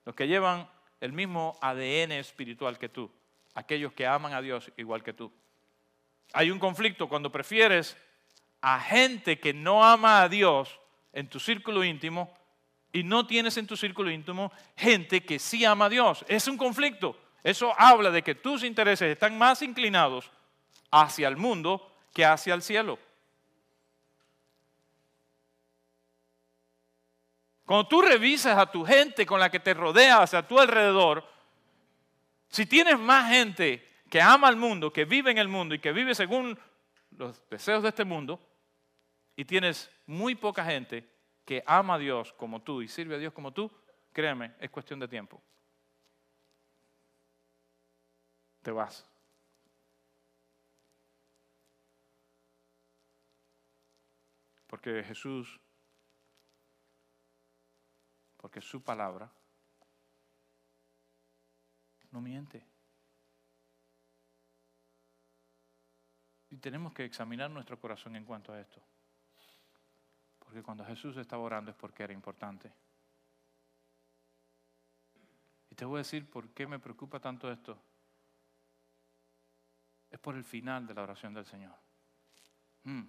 los 0.04 0.16
que 0.16 0.28
llevan 0.28 0.68
el 1.00 1.14
mismo 1.14 1.58
ADN 1.62 2.14
espiritual 2.14 2.80
que 2.80 2.90
tú, 2.90 3.12
aquellos 3.54 3.94
que 3.94 4.08
aman 4.08 4.34
a 4.34 4.42
Dios 4.42 4.72
igual 4.78 5.04
que 5.04 5.14
tú. 5.14 5.32
Hay 6.34 6.52
un 6.52 6.60
conflicto 6.60 7.08
cuando 7.08 7.32
prefieres 7.32 7.98
a 8.62 8.80
gente 8.80 9.40
que 9.40 9.54
no 9.54 9.84
ama 9.84 10.22
a 10.22 10.30
Dios 10.30 10.80
en 11.14 11.28
tu 11.28 11.40
círculo 11.40 11.84
íntimo 11.84 12.34
y 12.92 13.04
no 13.04 13.26
tienes 13.26 13.58
en 13.58 13.68
tu 13.68 13.78
círculo 13.78 14.12
íntimo 14.12 14.52
gente 14.76 15.24
que 15.24 15.40
sí 15.40 15.66
ama 15.66 15.86
a 15.86 15.90
Dios. 15.90 16.26
Es 16.28 16.48
un 16.48 16.58
conflicto. 16.58 17.18
Eso 17.44 17.74
habla 17.78 18.12
de 18.12 18.22
que 18.22 18.36
tus 18.36 18.64
intereses 18.64 19.12
están 19.12 19.38
más 19.38 19.62
inclinados 19.62 20.30
hacia 20.92 21.28
el 21.28 21.38
mundo 21.38 21.96
que 22.14 22.26
hacia 22.26 22.54
el 22.54 22.62
cielo. 22.62 23.00
Cuando 27.66 27.88
tú 27.88 28.02
revisas 28.02 28.58
a 28.58 28.72
tu 28.72 28.84
gente 28.84 29.26
con 29.28 29.40
la 29.40 29.52
que 29.52 29.60
te 29.60 29.76
rodeas, 29.76 30.34
a 30.34 30.48
tu 30.48 30.60
alrededor, 30.60 31.24
si 32.50 32.66
tienes 32.66 32.98
más 32.98 33.30
gente 33.30 33.88
que 34.10 34.22
ama 34.22 34.48
al 34.48 34.56
mundo, 34.56 34.92
que 34.92 35.06
vive 35.06 35.32
en 35.32 35.38
el 35.38 35.48
mundo 35.48 35.76
y 35.76 35.80
que 35.80 35.92
vive 35.92 36.16
según 36.16 36.58
los 37.12 37.48
deseos 37.50 37.84
de 37.84 37.90
este 37.90 38.04
mundo, 38.04 38.40
y 39.36 39.46
tienes 39.46 39.90
muy 40.06 40.36
poca 40.36 40.66
gente 40.66 41.08
que 41.46 41.64
ama 41.66 41.96
a 41.96 41.98
Dios 41.98 42.34
como 42.34 42.62
tú 42.62 42.82
y 42.82 42.88
sirve 42.88 43.16
a 43.16 43.20
Dios 43.20 43.34
como 43.34 43.54
tú, 43.54 43.72
créeme, 44.12 44.54
es 44.60 44.70
cuestión 44.70 45.00
de 45.00 45.08
tiempo. 45.08 45.42
Te 48.62 48.72
vas. 48.72 49.06
Porque 54.68 55.04
Jesús, 55.04 55.60
porque 58.38 58.62
su 58.62 58.84
palabra 58.84 59.32
no 62.12 62.22
miente. 62.22 62.69
Tenemos 66.60 66.94
que 66.94 67.06
examinar 67.06 67.50
nuestro 67.50 67.80
corazón 67.80 68.16
en 68.16 68.26
cuanto 68.26 68.54
a 68.54 68.60
esto. 68.60 68.82
Porque 70.40 70.64
cuando 70.64 70.86
Jesús 70.86 71.16
estaba 71.18 71.44
orando 71.44 71.72
es 71.72 71.78
porque 71.78 72.04
era 72.04 72.14
importante. 72.14 72.72
Y 75.70 75.76
te 75.76 75.86
voy 75.86 75.98
a 75.98 76.00
decir 76.00 76.30
por 76.30 76.50
qué 76.50 76.66
me 76.66 76.80
preocupa 76.80 77.20
tanto 77.20 77.52
esto. 77.52 77.80
Es 80.10 80.20
por 80.20 80.36
el 80.36 80.44
final 80.44 80.88
de 80.88 80.94
la 80.96 81.04
oración 81.04 81.34
del 81.34 81.46
Señor. 81.46 81.76
Hmm. 82.84 83.04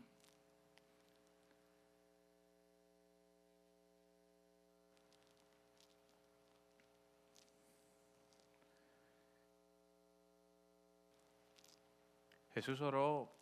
Jesús 12.53 12.81
oró 12.83 13.40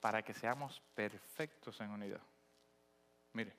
para 0.00 0.22
que 0.22 0.34
seamos 0.34 0.80
perfectos 0.94 1.80
en 1.80 1.90
unidad. 1.90 2.22
Mire. 3.32 3.54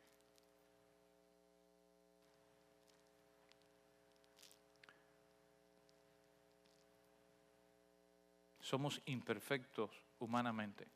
Somos 8.59 9.01
imperfectos 9.05 9.91
humanamente. 10.19 10.87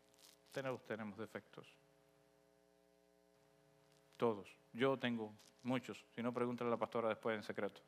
Todos 0.51 0.85
tenemos 0.85 1.17
defectos. 1.17 1.67
Todos. 4.15 4.47
Yo 4.71 4.97
tengo 4.97 5.33
muchos. 5.63 6.05
Si 6.15 6.23
no, 6.23 6.33
pregúntale 6.33 6.69
a 6.69 6.71
la 6.71 6.77
pastora 6.77 7.09
después 7.09 7.35
en 7.35 7.43
secreto. 7.43 7.81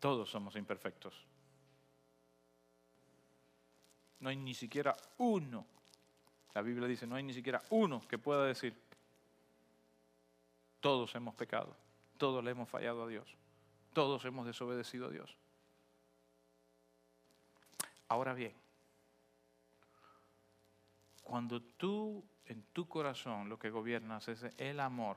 Todos 0.00 0.30
somos 0.30 0.56
imperfectos. 0.56 1.14
No 4.20 4.28
hay 4.28 4.36
ni 4.36 4.54
siquiera 4.54 4.96
uno. 5.18 5.66
La 6.54 6.62
Biblia 6.62 6.88
dice, 6.88 7.06
no 7.06 7.16
hay 7.16 7.22
ni 7.22 7.34
siquiera 7.34 7.62
uno 7.70 8.00
que 8.08 8.18
pueda 8.18 8.44
decir, 8.44 8.74
todos 10.80 11.14
hemos 11.14 11.34
pecado, 11.34 11.76
todos 12.16 12.42
le 12.42 12.50
hemos 12.50 12.68
fallado 12.68 13.04
a 13.04 13.08
Dios, 13.08 13.28
todos 13.92 14.24
hemos 14.24 14.46
desobedecido 14.46 15.06
a 15.06 15.10
Dios. 15.10 15.36
Ahora 18.08 18.34
bien, 18.34 18.54
cuando 21.22 21.60
tú 21.60 22.24
en 22.46 22.62
tu 22.72 22.88
corazón 22.88 23.48
lo 23.48 23.58
que 23.58 23.70
gobiernas 23.70 24.28
es 24.28 24.46
el 24.56 24.80
amor, 24.80 25.16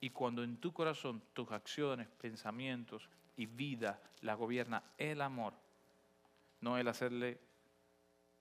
y 0.00 0.10
cuando 0.10 0.42
en 0.42 0.58
tu 0.58 0.72
corazón 0.72 1.22
tus 1.32 1.50
acciones, 1.50 2.08
pensamientos 2.20 3.08
y 3.38 3.46
vida 3.46 4.02
la 4.20 4.34
gobierna 4.34 4.82
el 4.98 5.22
amor, 5.22 5.54
no 6.60 6.76
el 6.76 6.88
hacerle 6.88 7.38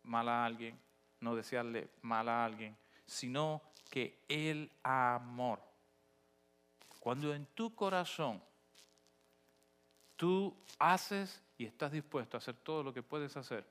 mal 0.04 0.28
a 0.28 0.44
alguien, 0.44 0.78
no 1.22 1.36
desearle 1.36 1.90
mal 2.02 2.28
a 2.28 2.44
alguien, 2.44 2.76
sino 3.06 3.62
que 3.92 4.20
el 4.28 4.72
amor. 4.84 5.62
Cuando 7.00 7.34
en 7.34 7.46
tu 7.46 7.74
corazón 7.76 8.42
tú 10.16 10.58
haces 10.80 11.44
y 11.60 11.66
estás 11.66 11.92
dispuesto 11.92 12.36
a 12.36 12.40
hacer 12.40 12.56
todo 12.56 12.84
lo 12.84 12.92
que 12.92 13.04
puedes 13.04 13.38
hacer 13.38 13.66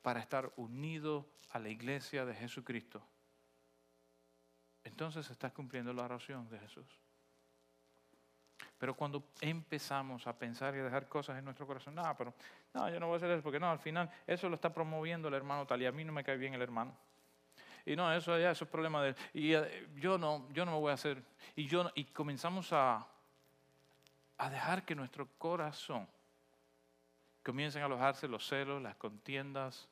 para 0.00 0.20
estar 0.20 0.52
unido 0.56 1.26
a 1.50 1.58
la 1.58 1.68
iglesia 1.68 2.24
de 2.24 2.34
Jesucristo, 2.34 3.02
entonces 4.84 5.28
estás 5.28 5.52
cumpliendo 5.52 5.92
la 5.92 6.04
oración 6.04 6.48
de 6.48 6.60
Jesús. 6.60 6.86
Pero 8.78 8.94
cuando 8.94 9.24
empezamos 9.40 10.26
a 10.26 10.38
pensar 10.38 10.74
y 10.76 10.80
a 10.80 10.84
dejar 10.84 11.08
cosas 11.08 11.38
en 11.38 11.44
nuestro 11.44 11.66
corazón, 11.66 11.94
no, 11.94 12.14
pero 12.16 12.34
no, 12.74 12.90
yo 12.90 13.00
no 13.00 13.06
voy 13.06 13.14
a 13.14 13.16
hacer 13.16 13.30
eso, 13.30 13.42
porque 13.42 13.58
no, 13.58 13.70
al 13.70 13.78
final 13.78 14.10
eso 14.26 14.48
lo 14.48 14.56
está 14.56 14.72
promoviendo 14.72 15.28
el 15.28 15.34
hermano 15.34 15.66
tal 15.66 15.80
y 15.80 15.86
a 15.86 15.92
mí 15.92 16.04
no 16.04 16.12
me 16.12 16.22
cae 16.22 16.36
bien 16.36 16.54
el 16.54 16.62
hermano. 16.62 16.94
Y 17.86 17.94
no, 17.96 18.12
eso 18.12 18.38
ya 18.38 18.50
eso 18.50 18.64
es 18.64 18.70
problema 18.70 19.02
de 19.02 19.10
él. 19.10 19.16
Y 19.32 19.54
eh, 19.54 19.88
yo 19.94 20.18
no, 20.18 20.48
yo 20.52 20.64
no 20.64 20.72
me 20.72 20.78
voy 20.78 20.90
a 20.90 20.94
hacer. 20.94 21.22
Y, 21.54 21.66
yo, 21.66 21.90
y 21.94 22.04
comenzamos 22.04 22.72
a, 22.72 23.06
a 24.38 24.50
dejar 24.50 24.84
que 24.84 24.94
nuestro 24.94 25.28
corazón 25.38 26.06
comiencen 27.42 27.82
a 27.82 27.86
alojarse 27.86 28.26
los 28.26 28.46
celos, 28.46 28.82
las 28.82 28.96
contiendas, 28.96 29.88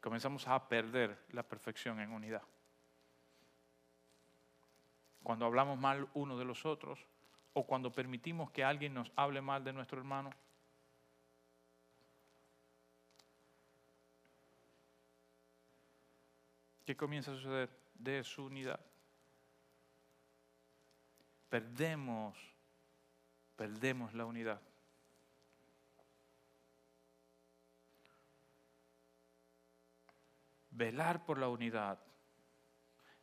comenzamos 0.00 0.46
a 0.48 0.68
perder 0.68 1.16
la 1.30 1.44
perfección 1.44 2.00
en 2.00 2.10
unidad. 2.10 2.42
Cuando 5.22 5.46
hablamos 5.46 5.78
mal 5.78 6.08
uno 6.14 6.38
de 6.38 6.44
los 6.44 6.64
otros 6.64 7.06
o 7.52 7.66
cuando 7.66 7.92
permitimos 7.92 8.50
que 8.50 8.64
alguien 8.64 8.94
nos 8.94 9.10
hable 9.16 9.40
mal 9.40 9.64
de 9.64 9.72
nuestro 9.72 9.98
hermano. 9.98 10.30
¿Qué 16.84 16.96
comienza 16.96 17.32
a 17.32 17.34
suceder? 17.34 17.70
Desunidad. 17.94 18.80
Perdemos, 21.48 22.36
perdemos 23.56 24.14
la 24.14 24.24
unidad. 24.24 24.60
Velar 30.70 31.24
por 31.24 31.38
la 31.38 31.48
unidad 31.48 31.98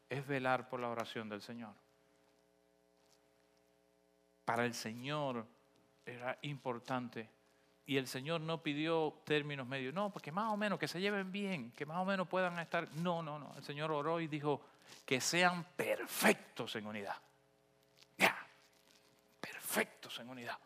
es 0.09 0.25
velar 0.27 0.69
por 0.69 0.79
la 0.79 0.89
oración 0.89 1.27
del 1.27 1.41
Señor. 1.41 1.73
Para 4.47 4.63
el 4.63 4.73
Señor 4.73 5.45
era 6.05 6.37
importante. 6.43 7.29
Y 7.85 7.97
el 7.97 8.07
Señor 8.07 8.39
no 8.39 8.63
pidió 8.63 9.21
términos 9.25 9.67
medios, 9.67 9.93
no, 9.93 10.09
porque 10.09 10.31
más 10.31 10.53
o 10.53 10.55
menos 10.55 10.79
que 10.79 10.87
se 10.87 11.01
lleven 11.01 11.33
bien, 11.33 11.73
que 11.73 11.85
más 11.85 11.97
o 11.97 12.05
menos 12.05 12.29
puedan 12.29 12.57
estar. 12.59 12.87
No, 12.93 13.21
no, 13.21 13.37
no. 13.37 13.53
El 13.57 13.63
Señor 13.65 13.91
oró 13.91 14.21
y 14.21 14.27
dijo 14.27 14.61
que 15.05 15.19
sean 15.19 15.65
perfectos 15.75 16.77
en 16.77 16.87
unidad. 16.87 17.17
Ya, 18.17 18.37
perfectos 19.41 20.17
en 20.19 20.29
unidad. 20.29 20.57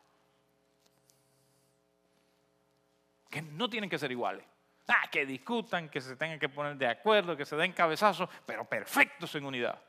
Que 3.32 3.41
no 3.41 3.67
tienen 3.67 3.89
que 3.89 3.98
ser 3.98 4.12
iguales. 4.12 4.46
Ah, 4.89 5.10
que 5.12 5.26
discutan, 5.26 5.89
que 5.89 6.02
se 6.02 6.15
tengan 6.15 6.38
que 6.38 6.50
poner 6.50 6.76
de 6.76 6.86
acuerdo, 6.86 7.36
que 7.36 7.46
se 7.46 7.56
den 7.56 7.74
cabezazos, 7.74 8.30
pero 8.46 8.63
perfectos 8.63 9.34
en 9.34 9.44
unidad. 9.44 9.82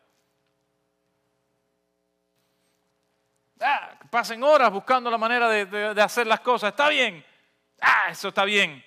Ah, 3.62 3.96
pasen 4.12 4.44
horas 4.44 4.70
buscando 4.70 5.11
la 5.11 5.16
manera 5.16 5.48
de, 5.48 6.01
hacer 6.03 6.27
las 6.27 6.40
cosas. 6.40 6.70
Está 6.70 6.90
bien. 6.90 7.25
Ah, 7.81 8.09
eso 8.11 8.29
está 8.29 8.44
bien. 8.44 8.85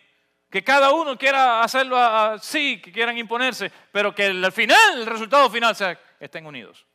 Que 0.50 0.64
cada 0.64 0.94
uno 0.94 1.18
quiera 1.18 1.62
hacerlo 1.64 1.98
así, 1.98 2.80
que 2.80 2.92
quieran 2.92 3.18
imponerse, 3.18 3.72
pero 3.92 4.14
que 4.14 4.28
al 4.28 4.52
final, 4.52 5.00
el 5.00 5.06
resultado 5.08 5.50
final 5.50 5.76
sea 5.76 6.00
estén 6.20 6.46
unidos. 6.46 6.86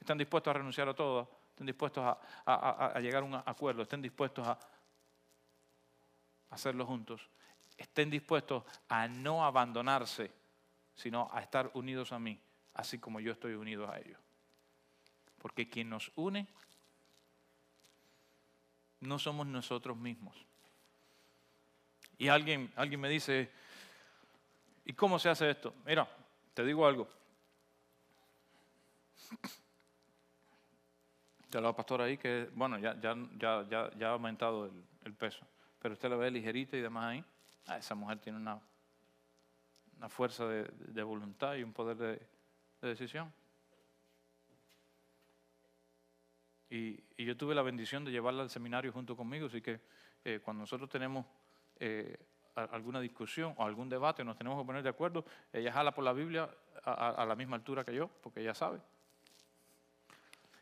Están 0.00 0.18
dispuestos 0.18 0.50
a 0.50 0.54
renunciar 0.54 0.88
a 0.88 0.94
todo, 0.94 1.30
estén 1.50 1.66
dispuestos 1.66 2.04
a, 2.04 2.92
a 2.94 2.98
llegar 2.98 3.22
a 3.22 3.26
un 3.26 3.34
acuerdo, 3.34 3.82
estén 3.82 4.02
dispuestos 4.02 4.46
a 4.46 4.58
hacerlo 6.50 6.84
juntos 6.84 7.28
estén 7.78 8.10
dispuestos 8.10 8.64
a 8.88 9.06
no 9.06 9.44
abandonarse, 9.44 10.32
sino 10.94 11.30
a 11.32 11.40
estar 11.40 11.70
unidos 11.74 12.12
a 12.12 12.18
mí, 12.18 12.38
así 12.74 12.98
como 12.98 13.20
yo 13.20 13.32
estoy 13.32 13.54
unido 13.54 13.88
a 13.88 13.98
ellos. 13.98 14.18
Porque 15.38 15.70
quien 15.70 15.88
nos 15.88 16.10
une 16.16 16.48
no 19.00 19.18
somos 19.18 19.46
nosotros 19.46 19.96
mismos. 19.96 20.36
Y 22.18 22.28
alguien, 22.28 22.72
alguien 22.74 23.00
me 23.00 23.08
dice, 23.08 23.50
¿y 24.84 24.92
cómo 24.92 25.18
se 25.18 25.28
hace 25.28 25.50
esto? 25.50 25.74
Mira, 25.86 26.08
te 26.52 26.64
digo 26.64 26.86
algo. 26.86 27.08
Ya 31.50 31.60
la 31.60 31.74
pastora 31.74 32.04
ahí 32.04 32.18
que, 32.18 32.50
bueno, 32.54 32.78
ya, 32.78 33.00
ya, 33.00 33.16
ya, 33.38 33.90
ya, 33.96 34.08
ha 34.08 34.12
aumentado 34.12 34.70
el, 35.04 35.14
peso, 35.14 35.46
pero 35.80 35.94
usted 35.94 36.10
la 36.10 36.16
ve 36.16 36.30
ligerita 36.30 36.76
y 36.76 36.80
demás 36.80 37.04
ahí. 37.04 37.24
Ah, 37.66 37.78
esa 37.78 37.94
mujer 37.94 38.18
tiene 38.18 38.38
una, 38.38 38.60
una 39.96 40.08
fuerza 40.10 40.46
de, 40.46 41.02
voluntad 41.02 41.54
y 41.54 41.62
un 41.62 41.72
poder 41.72 41.96
de, 41.96 42.20
decisión. 42.82 43.32
Y, 46.70 47.24
yo 47.24 47.36
tuve 47.36 47.54
la 47.54 47.62
bendición 47.62 48.04
de 48.04 48.10
llevarla 48.10 48.42
al 48.42 48.50
seminario 48.50 48.92
junto 48.92 49.16
conmigo, 49.16 49.46
así 49.46 49.60
que 49.60 49.80
eh, 50.24 50.40
cuando 50.42 50.62
nosotros 50.62 50.88
tenemos 50.88 51.26
eh, 51.78 52.16
alguna 52.54 53.00
discusión 53.00 53.54
o 53.56 53.64
algún 53.64 53.88
debate, 53.88 54.24
nos 54.24 54.36
tenemos 54.36 54.60
que 54.60 54.66
poner 54.66 54.82
de 54.82 54.88
acuerdo, 54.88 55.24
ella 55.52 55.72
jala 55.72 55.92
por 55.92 56.04
la 56.04 56.12
Biblia 56.12 56.48
a, 56.84 57.24
la 57.26 57.34
misma 57.34 57.56
altura 57.56 57.84
que 57.84 57.94
yo, 57.94 58.08
porque 58.22 58.40
ella 58.40 58.54
sabe. 58.54 58.80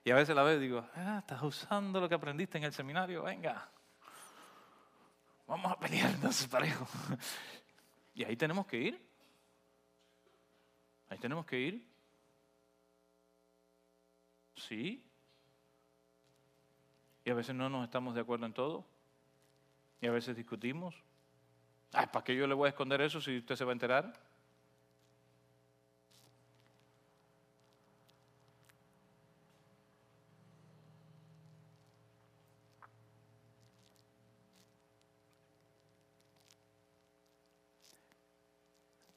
Y 0.05 0.11
a 0.11 0.15
veces 0.15 0.37
la 0.37 0.43
veo 0.43 0.57
y 0.57 0.61
digo, 0.61 0.87
ah, 0.95 1.19
estás 1.21 1.43
usando 1.43 2.01
lo 2.01 2.09
que 2.09 2.15
aprendiste 2.15 2.59
en 2.59 2.65
el 2.65 2.73
seminario, 2.73 3.23
venga. 3.23 3.69
Vamos 5.47 5.73
a 5.73 5.79
pelearnos 5.79 6.47
parejo. 6.49 6.87
Y 8.15 8.25
ahí 8.25 8.37
tenemos 8.37 8.67
que 8.67 8.79
ir. 8.79 9.07
Ahí 11.09 11.19
tenemos 11.19 11.45
que 11.45 11.59
ir. 11.59 11.87
Sí. 14.55 15.05
Y 17.27 17.31
a 17.31 17.35
veces 17.35 17.57
no 17.57 17.69
nos 17.69 17.83
estamos 17.83 18.15
de 18.15 18.21
acuerdo 18.21 18.47
en 18.47 18.53
todo. 18.53 18.87
Y 20.01 20.07
a 20.07 20.13
veces 20.13 20.37
discutimos. 20.37 20.95
Ay, 21.93 22.07
¿para 22.07 22.25
qué 22.25 22.37
yo 22.37 22.47
le 22.47 22.55
voy 22.55 22.67
a 22.67 22.69
esconder 22.69 23.01
eso 23.01 23.21
si 23.21 23.39
usted 23.39 23.57
se 23.57 23.65
va 23.65 23.73
a 23.73 23.75
enterar? 23.75 24.13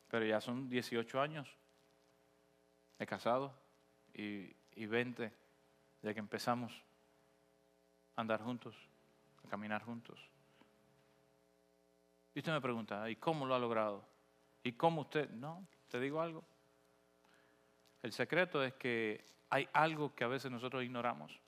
Pero 0.08 0.26
ya 0.26 0.42
son 0.42 0.68
18 0.68 1.22
años 1.22 1.48
de 2.98 3.06
casado 3.06 3.54
y, 4.16 4.56
y 4.74 4.88
20 4.88 5.32
de 6.02 6.14
que 6.16 6.20
empezamos 6.20 6.89
andar 8.22 8.42
juntos, 8.42 8.76
a 9.46 9.50
caminar 9.50 9.84
juntos. 9.84 10.20
Y 12.34 12.40
usted 12.40 12.52
me 12.52 12.62
pregunta, 12.62 13.10
¿y 13.10 13.16
cómo 13.16 13.46
lo 13.46 13.56
ha 13.56 13.60
logrado? 13.60 14.06
¿Y 14.64 14.74
cómo 14.74 15.02
usted? 15.02 15.30
No, 15.32 15.68
te 15.88 16.00
digo 16.00 16.22
algo. 16.22 16.44
El 18.02 18.12
secreto 18.12 18.64
es 18.64 18.74
que 18.76 19.26
hay 19.50 19.68
algo 19.74 20.14
que 20.16 20.24
a 20.24 20.28
veces 20.28 20.52
nosotros 20.52 20.84
ignoramos. 20.84 21.40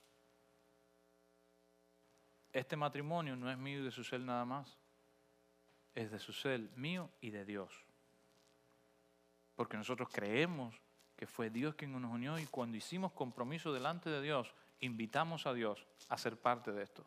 Este 2.52 2.76
matrimonio 2.76 3.36
no 3.36 3.50
es 3.50 3.56
mío 3.56 3.80
y 3.80 3.84
de 3.84 3.90
su 3.90 4.04
ser 4.04 4.20
nada 4.20 4.44
más. 4.44 4.76
Es 5.94 6.10
de 6.10 6.18
su 6.18 6.32
ser, 6.32 6.60
mío 6.76 7.10
y 7.20 7.30
de 7.30 7.44
Dios 7.44 7.86
porque 9.54 9.76
nosotros 9.76 10.08
creemos 10.10 10.74
que 11.16 11.26
fue 11.26 11.50
Dios 11.50 11.74
quien 11.74 11.92
nos 11.92 12.10
unió 12.10 12.38
y 12.38 12.46
cuando 12.46 12.76
hicimos 12.76 13.12
compromiso 13.12 13.72
delante 13.72 14.10
de 14.10 14.20
Dios, 14.20 14.52
invitamos 14.82 15.46
a 15.46 15.54
Dios 15.54 15.86
a 16.08 16.18
ser 16.18 16.36
parte 16.36 16.72
de 16.72 16.82
esto. 16.82 17.04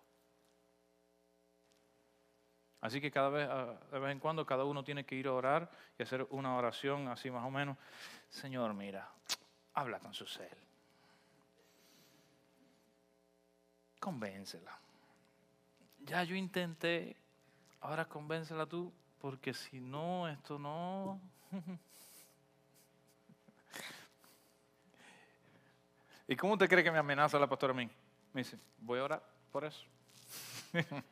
Así 2.82 3.02
que 3.02 3.12
cada 3.12 3.30
vez, 3.30 3.50
de 3.92 4.00
vez 4.00 4.12
en 4.12 4.20
cuando, 4.20 4.46
cada 4.46 4.64
uno 4.64 4.84
tiene 4.84 5.06
que 5.06 5.16
ir 5.16 5.28
a 5.28 5.34
orar 5.34 5.72
y 5.98 6.04
hacer 6.04 6.26
una 6.30 6.56
oración 6.56 7.08
así 7.08 7.32
más 7.32 7.44
o 7.44 7.52
menos. 7.52 7.78
Señor, 8.30 8.74
mira, 8.74 9.10
habla 9.74 10.00
con 10.00 10.14
su 10.14 10.26
ser. 10.26 10.58
Convéncela. 14.00 14.78
Ya 16.00 16.24
yo 16.24 16.36
intenté, 16.36 17.18
ahora 17.82 18.06
convéncela 18.06 18.68
tú, 18.68 18.94
porque 19.20 19.54
si 19.54 19.82
no, 19.82 20.28
esto 20.28 20.60
no. 20.60 21.20
¿Y 26.28 26.36
cómo 26.36 26.58
te 26.58 26.68
cree 26.68 26.84
que 26.84 26.92
me 26.92 26.98
amenaza 26.98 27.38
la 27.40 27.48
pastora 27.48 27.72
a 27.74 27.76
mí? 27.76 27.90
Me 28.34 28.42
dice, 28.42 28.58
voy 28.78 29.00
a 29.00 29.04
orar 29.04 29.24
por 29.52 29.64
eso. 29.66 29.86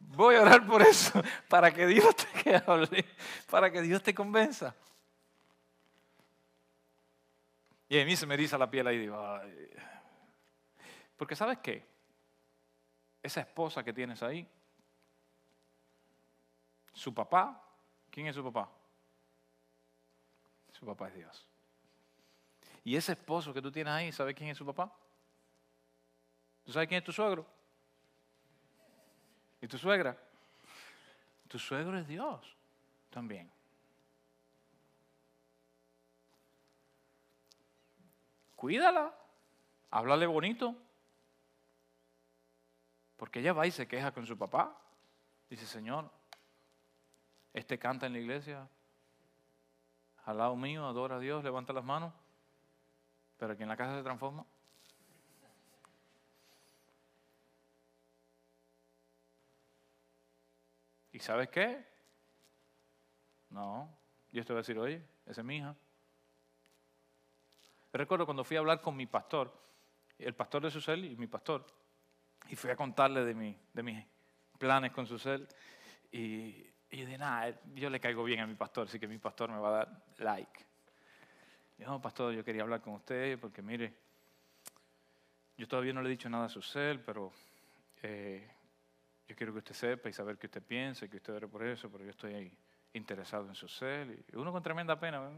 voy 0.00 0.36
a 0.36 0.42
orar 0.42 0.66
por 0.66 0.82
eso, 0.82 1.22
para 1.48 1.72
que 1.72 1.86
Dios 1.86 2.14
te 2.16 2.56
hable, 2.56 3.04
para 3.48 3.70
que 3.70 3.82
Dios 3.82 4.02
te 4.02 4.14
convenza. 4.14 4.74
Y 7.88 8.00
a 8.00 8.04
mí 8.04 8.16
se 8.16 8.26
me 8.26 8.34
eriza 8.34 8.58
la 8.58 8.68
piel 8.68 8.86
ahí 8.86 9.08
porque 11.16 11.34
¿sabes 11.34 11.58
qué? 11.58 11.86
Esa 13.22 13.40
esposa 13.40 13.82
que 13.82 13.92
tienes 13.92 14.22
ahí, 14.22 14.46
su 16.92 17.14
papá, 17.14 17.62
¿quién 18.10 18.26
es 18.26 18.34
su 18.34 18.44
papá? 18.44 18.70
Su 20.72 20.84
papá 20.84 21.08
es 21.08 21.14
Dios. 21.14 21.48
Y 22.86 22.94
ese 22.94 23.14
esposo 23.14 23.52
que 23.52 23.60
tú 23.60 23.72
tienes 23.72 23.92
ahí, 23.92 24.12
¿sabes 24.12 24.36
quién 24.36 24.48
es 24.48 24.56
su 24.56 24.64
papá? 24.64 24.96
¿Tú 26.62 26.70
sabes 26.70 26.86
quién 26.86 26.98
es 26.98 27.04
tu 27.04 27.10
suegro? 27.10 27.44
¿Y 29.60 29.66
tu 29.66 29.76
suegra? 29.76 30.16
Tu 31.48 31.58
suegro 31.58 31.98
es 31.98 32.06
Dios 32.06 32.56
también. 33.10 33.50
Cuídala, 38.54 39.12
háblale 39.90 40.26
bonito. 40.28 40.76
Porque 43.16 43.40
ella 43.40 43.52
va 43.52 43.66
y 43.66 43.72
se 43.72 43.88
queja 43.88 44.12
con 44.12 44.24
su 44.26 44.38
papá. 44.38 44.80
Dice, 45.50 45.66
Señor, 45.66 46.08
Este 47.52 47.80
canta 47.80 48.06
en 48.06 48.12
la 48.12 48.20
iglesia, 48.20 48.68
al 50.24 50.38
lado 50.38 50.54
mío, 50.54 50.86
adora 50.86 51.16
a 51.16 51.18
Dios, 51.18 51.42
levanta 51.42 51.72
las 51.72 51.84
manos, 51.84 52.12
pero 53.38 53.52
aquí 53.52 53.62
en 53.62 53.68
la 53.68 53.76
casa 53.76 53.96
se 53.96 54.02
transforma. 54.02 54.46
¿Y 61.12 61.18
sabes 61.18 61.48
qué? 61.48 61.82
No, 63.48 63.90
yo 64.32 64.44
te 64.44 64.52
voy 64.52 64.58
a 64.58 64.62
decir, 64.62 64.78
oye, 64.78 65.02
esa 65.24 65.40
es 65.40 65.44
mi 65.46 65.56
hija. 65.56 65.74
recuerdo 67.92 68.26
cuando 68.26 68.44
fui 68.44 68.58
a 68.58 68.60
hablar 68.60 68.82
con 68.82 68.94
mi 68.94 69.06
pastor, 69.06 69.50
el 70.18 70.34
pastor 70.34 70.64
de 70.64 70.70
Susel 70.70 71.06
y 71.06 71.16
mi 71.16 71.26
pastor, 71.26 71.64
y 72.50 72.56
fui 72.56 72.70
a 72.70 72.76
contarle 72.76 73.24
de, 73.24 73.34
mi, 73.34 73.58
de 73.72 73.82
mis 73.82 74.06
planes 74.58 74.92
con 74.92 75.06
Susel, 75.06 75.48
y, 76.12 76.66
y 76.90 76.98
yo 76.98 77.06
dije, 77.06 77.16
nada, 77.16 77.58
yo 77.74 77.88
le 77.88 77.98
caigo 77.98 78.22
bien 78.22 78.40
a 78.40 78.46
mi 78.46 78.54
pastor, 78.54 78.86
así 78.86 79.00
que 79.00 79.08
mi 79.08 79.16
pastor 79.16 79.50
me 79.50 79.58
va 79.58 79.68
a 79.68 79.72
dar 79.72 80.04
like. 80.18 80.65
No, 81.78 82.00
pastor, 82.00 82.32
yo 82.32 82.44
quería 82.44 82.62
hablar 82.62 82.80
con 82.80 82.94
usted 82.94 83.38
porque 83.38 83.62
mire, 83.62 83.94
yo 85.56 85.68
todavía 85.68 85.92
no 85.92 86.02
le 86.02 86.08
he 86.08 86.10
dicho 86.10 86.28
nada 86.28 86.46
a 86.46 86.48
Susel, 86.48 87.00
pero 87.00 87.32
eh, 88.02 88.48
yo 89.28 89.36
quiero 89.36 89.52
que 89.52 89.58
usted 89.58 89.74
sepa 89.74 90.08
y 90.08 90.12
saber 90.12 90.38
que 90.38 90.46
usted 90.46 90.62
piense, 90.62 91.08
que 91.08 91.16
usted 91.16 91.34
ore 91.34 91.48
por 91.48 91.64
eso, 91.64 91.90
pero 91.90 92.04
yo 92.04 92.10
estoy 92.10 92.34
ahí 92.34 92.52
interesado 92.92 93.48
en 93.48 93.54
su 93.54 93.68
ser. 93.68 94.24
Y 94.32 94.36
uno 94.36 94.52
con 94.52 94.62
tremenda 94.62 94.98
pena. 94.98 95.30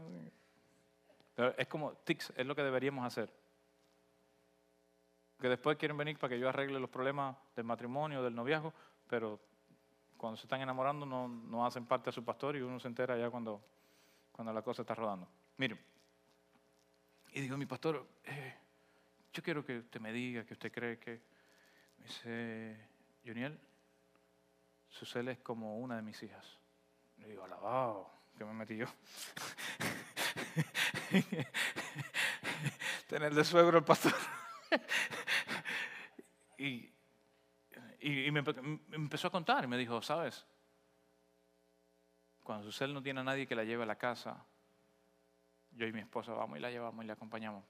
Pero 1.35 1.55
es 1.57 1.67
como 1.67 1.93
tics, 1.93 2.33
es 2.35 2.45
lo 2.45 2.55
que 2.55 2.63
deberíamos 2.63 3.05
hacer. 3.05 3.31
Que 5.39 5.49
después 5.49 5.77
quieren 5.77 5.97
venir 5.97 6.17
para 6.17 6.29
que 6.29 6.39
yo 6.39 6.49
arregle 6.49 6.79
los 6.79 6.89
problemas 6.89 7.35
del 7.55 7.65
matrimonio, 7.65 8.21
del 8.21 8.35
noviazgo, 8.35 8.73
pero 9.07 9.39
cuando 10.17 10.35
se 10.35 10.43
están 10.43 10.61
enamorando 10.61 11.05
no, 11.05 11.27
no 11.27 11.65
hacen 11.65 11.85
parte 11.85 12.09
de 12.09 12.11
su 12.11 12.25
pastor 12.25 12.57
y 12.57 12.61
uno 12.61 12.79
se 12.79 12.89
entera 12.89 13.17
ya 13.17 13.29
cuando, 13.29 13.61
cuando 14.33 14.51
la 14.51 14.61
cosa 14.61 14.81
está 14.81 14.93
rodando. 14.93 15.27
Miren, 15.55 15.79
y 17.33 17.41
digo, 17.41 17.57
mi 17.57 17.65
pastor, 17.65 18.07
eh, 18.23 18.55
yo 19.33 19.43
quiero 19.43 19.65
que 19.65 19.79
usted 19.79 19.99
me 19.99 20.11
diga 20.11 20.45
que 20.45 20.53
usted 20.53 20.71
cree 20.71 20.99
que... 20.99 21.21
Me 21.97 22.05
dice, 22.05 22.77
Juniel, 23.25 23.59
Susel 24.87 25.27
es 25.27 25.39
como 25.39 25.79
una 25.79 25.97
de 25.97 26.01
mis 26.01 26.23
hijas. 26.23 26.57
Le 27.17 27.27
digo, 27.27 27.43
alabado, 27.43 28.09
que 28.37 28.45
me 28.45 28.53
metí 28.53 28.77
yo. 28.77 28.85
Tener 33.07 33.33
de 33.33 33.43
suegro 33.43 33.79
el 33.79 33.83
pastor. 33.83 34.13
y, 36.57 36.89
y, 37.99 38.31
me, 38.31 38.43
empezó 38.91 39.27
a 39.27 39.31
contar 39.31 39.65
y 39.65 39.67
me 39.67 39.77
dijo, 39.77 40.01
¿sabes? 40.01 40.45
Cuando 42.43 42.71
Susel 42.71 42.93
no 42.93 43.03
tiene 43.03 43.19
a 43.19 43.23
nadie 43.23 43.45
que 43.45 43.55
la 43.55 43.63
lleve 43.63 43.83
a 43.83 43.87
la 43.87 43.97
casa, 43.97 44.45
yo 45.79 45.87
y 45.87 45.93
mi 45.93 46.01
esposa 46.01 46.33
vamos 46.33 46.57
y 46.57 46.61
la 46.61 46.69
llevamos 46.69 47.03
y 47.05 47.07
la 47.07 47.13
acompañamos 47.13 47.63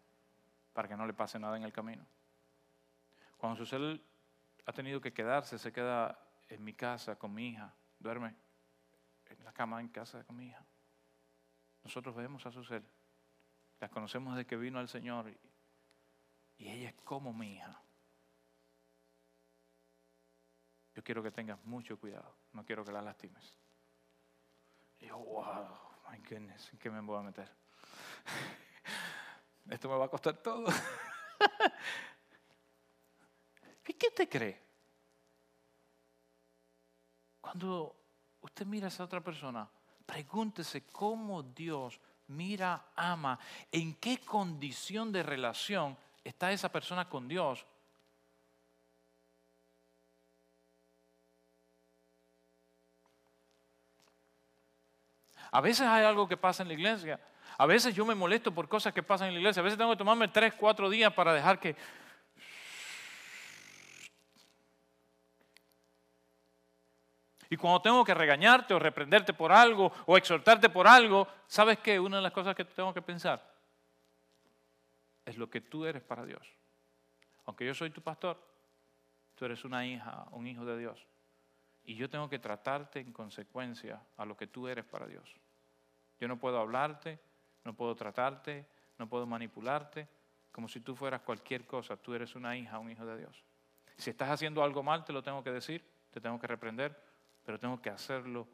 para 0.74 0.88
que 0.88 0.98
no 0.98 1.06
le 1.06 1.14
pase 1.14 1.38
nada 1.38 1.56
en 1.56 1.64
el 1.64 1.72
camino. 1.72 2.06
Cuando 3.38 3.56
Susel 3.56 4.04
ha 4.66 4.74
tenido 4.74 5.00
que 5.00 5.14
quedarse, 5.14 5.60
se 5.60 5.72
queda 5.72 6.20
en 6.50 6.64
mi 6.64 6.74
casa 6.74 7.18
con 7.18 7.34
mi 7.34 7.50
hija, 7.50 7.72
duerme 8.00 8.36
en 9.28 9.44
la 9.46 9.54
cama 9.54 9.80
en 9.80 9.90
casa 9.90 10.24
con 10.24 10.36
mi 10.36 10.48
hija. 10.48 10.66
Nosotros 11.84 12.16
vemos 12.16 12.46
a 12.48 12.52
Susel, 12.52 12.84
la 13.80 13.90
conocemos 13.90 14.36
desde 14.36 14.48
que 14.48 14.58
vino 14.58 14.80
al 14.80 14.90
Señor 14.90 15.30
y, 15.30 16.68
ella 16.68 16.90
es 16.90 16.96
como 17.06 17.32
mi 17.32 17.56
hija. 17.56 17.80
Yo 20.96 21.04
quiero 21.04 21.24
que 21.24 21.32
tengas 21.32 21.64
mucho 21.64 21.98
cuidado, 21.98 22.36
no 22.54 22.66
quiero 22.66 22.84
que 22.84 22.92
la 22.92 23.02
lastimes. 23.02 23.58
Y 25.00 25.06
yo, 25.06 25.18
wow, 25.18 25.78
my 26.12 26.18
goodness, 26.18 26.74
¿en 26.74 26.80
qué 26.80 26.90
me 26.90 27.00
voy 27.00 27.20
a 27.20 27.22
meter? 27.22 27.69
Esto 29.70 29.90
me 29.90 29.96
va 29.98 30.06
a 30.06 30.10
costar 30.10 30.38
todo. 30.38 30.66
¿Qué 33.84 34.12
te 34.12 34.30
cree? 34.30 34.62
Cuando 37.42 37.96
usted 38.42 38.66
mira 38.66 38.86
a 38.86 38.90
esa 38.90 39.04
otra 39.04 39.22
persona, 39.22 39.70
pregúntese 40.06 40.86
cómo 40.86 41.44
Dios 41.44 42.00
mira, 42.30 42.92
ama, 42.96 43.40
en 43.72 43.96
qué 43.96 44.20
condición 44.20 45.12
de 45.12 45.24
relación 45.24 45.98
está 46.24 46.52
esa 46.52 46.72
persona 46.72 47.10
con 47.10 47.28
Dios. 47.28 47.66
A 55.52 55.62
veces 55.62 55.82
hay 55.82 56.06
algo 56.06 56.28
que 56.28 56.38
pasa 56.38 56.62
en 56.62 56.70
la 56.70 56.76
iglesia. 56.76 57.20
A 57.60 57.66
veces 57.66 57.94
yo 57.94 58.06
me 58.06 58.16
molesto 58.16 58.54
por 58.54 58.70
cosas 58.70 58.94
que 58.94 59.04
pasan 59.04 59.28
en 59.28 59.34
la 59.34 59.42
iglesia. 59.42 59.60
A 59.60 59.64
veces 59.64 59.78
tengo 59.78 59.92
que 59.92 59.98
tomarme 59.98 60.30
tres, 60.30 60.54
cuatro 60.54 60.90
días 60.90 61.12
para 61.12 61.34
dejar 61.34 61.60
que 61.60 61.76
Y 67.52 67.58
cuando 67.58 67.82
tengo 67.82 68.06
que 68.06 68.14
regañarte 68.14 68.76
o 68.76 68.80
reprenderte 68.80 69.34
por 69.34 69.52
algo 69.52 69.92
o 70.06 70.16
exhortarte 70.16 70.70
por 70.70 70.88
algo, 70.88 71.28
¿sabes 71.48 71.80
qué? 71.80 72.00
Una 72.00 72.18
de 72.18 72.22
las 72.24 72.32
cosas 72.32 72.56
que 72.56 72.64
tengo 72.64 72.94
que 72.94 73.02
pensar 73.02 73.44
es 75.26 75.36
lo 75.36 75.50
que 75.50 75.60
tú 75.60 75.84
eres 75.84 76.04
para 76.04 76.26
Dios. 76.26 76.48
Aunque 77.46 77.66
yo 77.66 77.74
soy 77.74 77.90
tu 77.90 78.02
pastor, 78.02 78.40
tú 79.36 79.46
eres 79.46 79.66
una 79.66 79.86
hija, 79.86 80.28
un 80.32 80.48
hijo 80.48 80.64
de 80.64 80.78
Dios. 80.78 81.06
Y 81.84 81.96
yo 81.96 82.10
tengo 82.10 82.30
que 82.30 82.40
tratarte 82.40 83.00
en 83.00 83.12
consecuencia 83.12 84.00
a 84.16 84.26
lo 84.26 84.38
que 84.38 84.48
tú 84.48 84.68
eres 84.68 84.86
para 84.86 85.08
Dios. 85.08 85.28
Yo 86.20 86.28
no 86.28 86.38
puedo 86.38 86.60
hablarte, 86.60 87.20
no 87.70 87.76
puedo 87.76 87.96
tratarte, 87.96 88.66
no 88.98 89.08
puedo 89.08 89.28
manipularte 89.28 90.08
como 90.52 90.68
si 90.68 90.80
tú 90.82 90.96
fueras 90.96 91.22
cualquier 91.22 91.68
cosa. 91.68 91.96
Tú 91.96 92.16
eres 92.16 92.34
una 92.34 92.58
hija, 92.58 92.80
un 92.80 92.90
hijo 92.90 93.06
de 93.06 93.16
Dios. 93.16 93.44
Si 93.96 94.10
estás 94.10 94.32
haciendo 94.32 94.64
algo 94.64 94.82
mal, 94.82 95.06
te 95.06 95.14
lo 95.14 95.22
tengo 95.22 95.44
que 95.44 95.52
decir, 95.52 95.86
te 96.10 96.20
tengo 96.20 96.40
que 96.40 96.48
reprender, 96.48 97.00
pero 97.46 97.60
tengo 97.60 97.80
que 97.80 97.92
hacerlo 97.92 98.48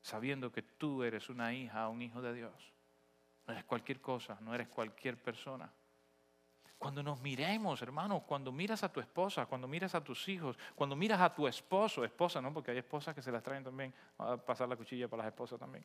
sabiendo 0.00 0.50
que 0.50 0.62
tú 0.62 1.02
eres 1.02 1.28
una 1.28 1.52
hija, 1.52 1.86
un 1.88 2.00
hijo 2.00 2.22
de 2.22 2.32
Dios. 2.32 2.72
No 3.46 3.52
eres 3.52 3.64
cualquier 3.64 4.00
cosa, 4.00 4.38
no 4.40 4.54
eres 4.54 4.68
cualquier 4.68 5.22
persona. 5.22 5.70
Cuando 6.78 7.02
nos 7.02 7.20
miremos, 7.20 7.82
hermanos, 7.82 8.22
cuando 8.22 8.52
miras 8.52 8.82
a 8.84 8.90
tu 8.90 9.00
esposa, 9.00 9.44
cuando 9.44 9.68
miras 9.68 9.94
a 9.94 10.02
tus 10.02 10.26
hijos, 10.30 10.56
cuando 10.74 10.96
miras 10.96 11.20
a 11.20 11.34
tu 11.34 11.46
esposo, 11.46 12.06
esposa, 12.06 12.40
¿no? 12.40 12.54
Porque 12.54 12.70
hay 12.70 12.78
esposas 12.78 13.14
que 13.14 13.20
se 13.20 13.30
las 13.30 13.42
traen 13.42 13.64
también, 13.64 13.92
a 14.16 14.38
pasar 14.38 14.66
la 14.66 14.76
cuchilla 14.76 15.06
para 15.06 15.24
las 15.24 15.32
esposas 15.32 15.60
también. 15.60 15.84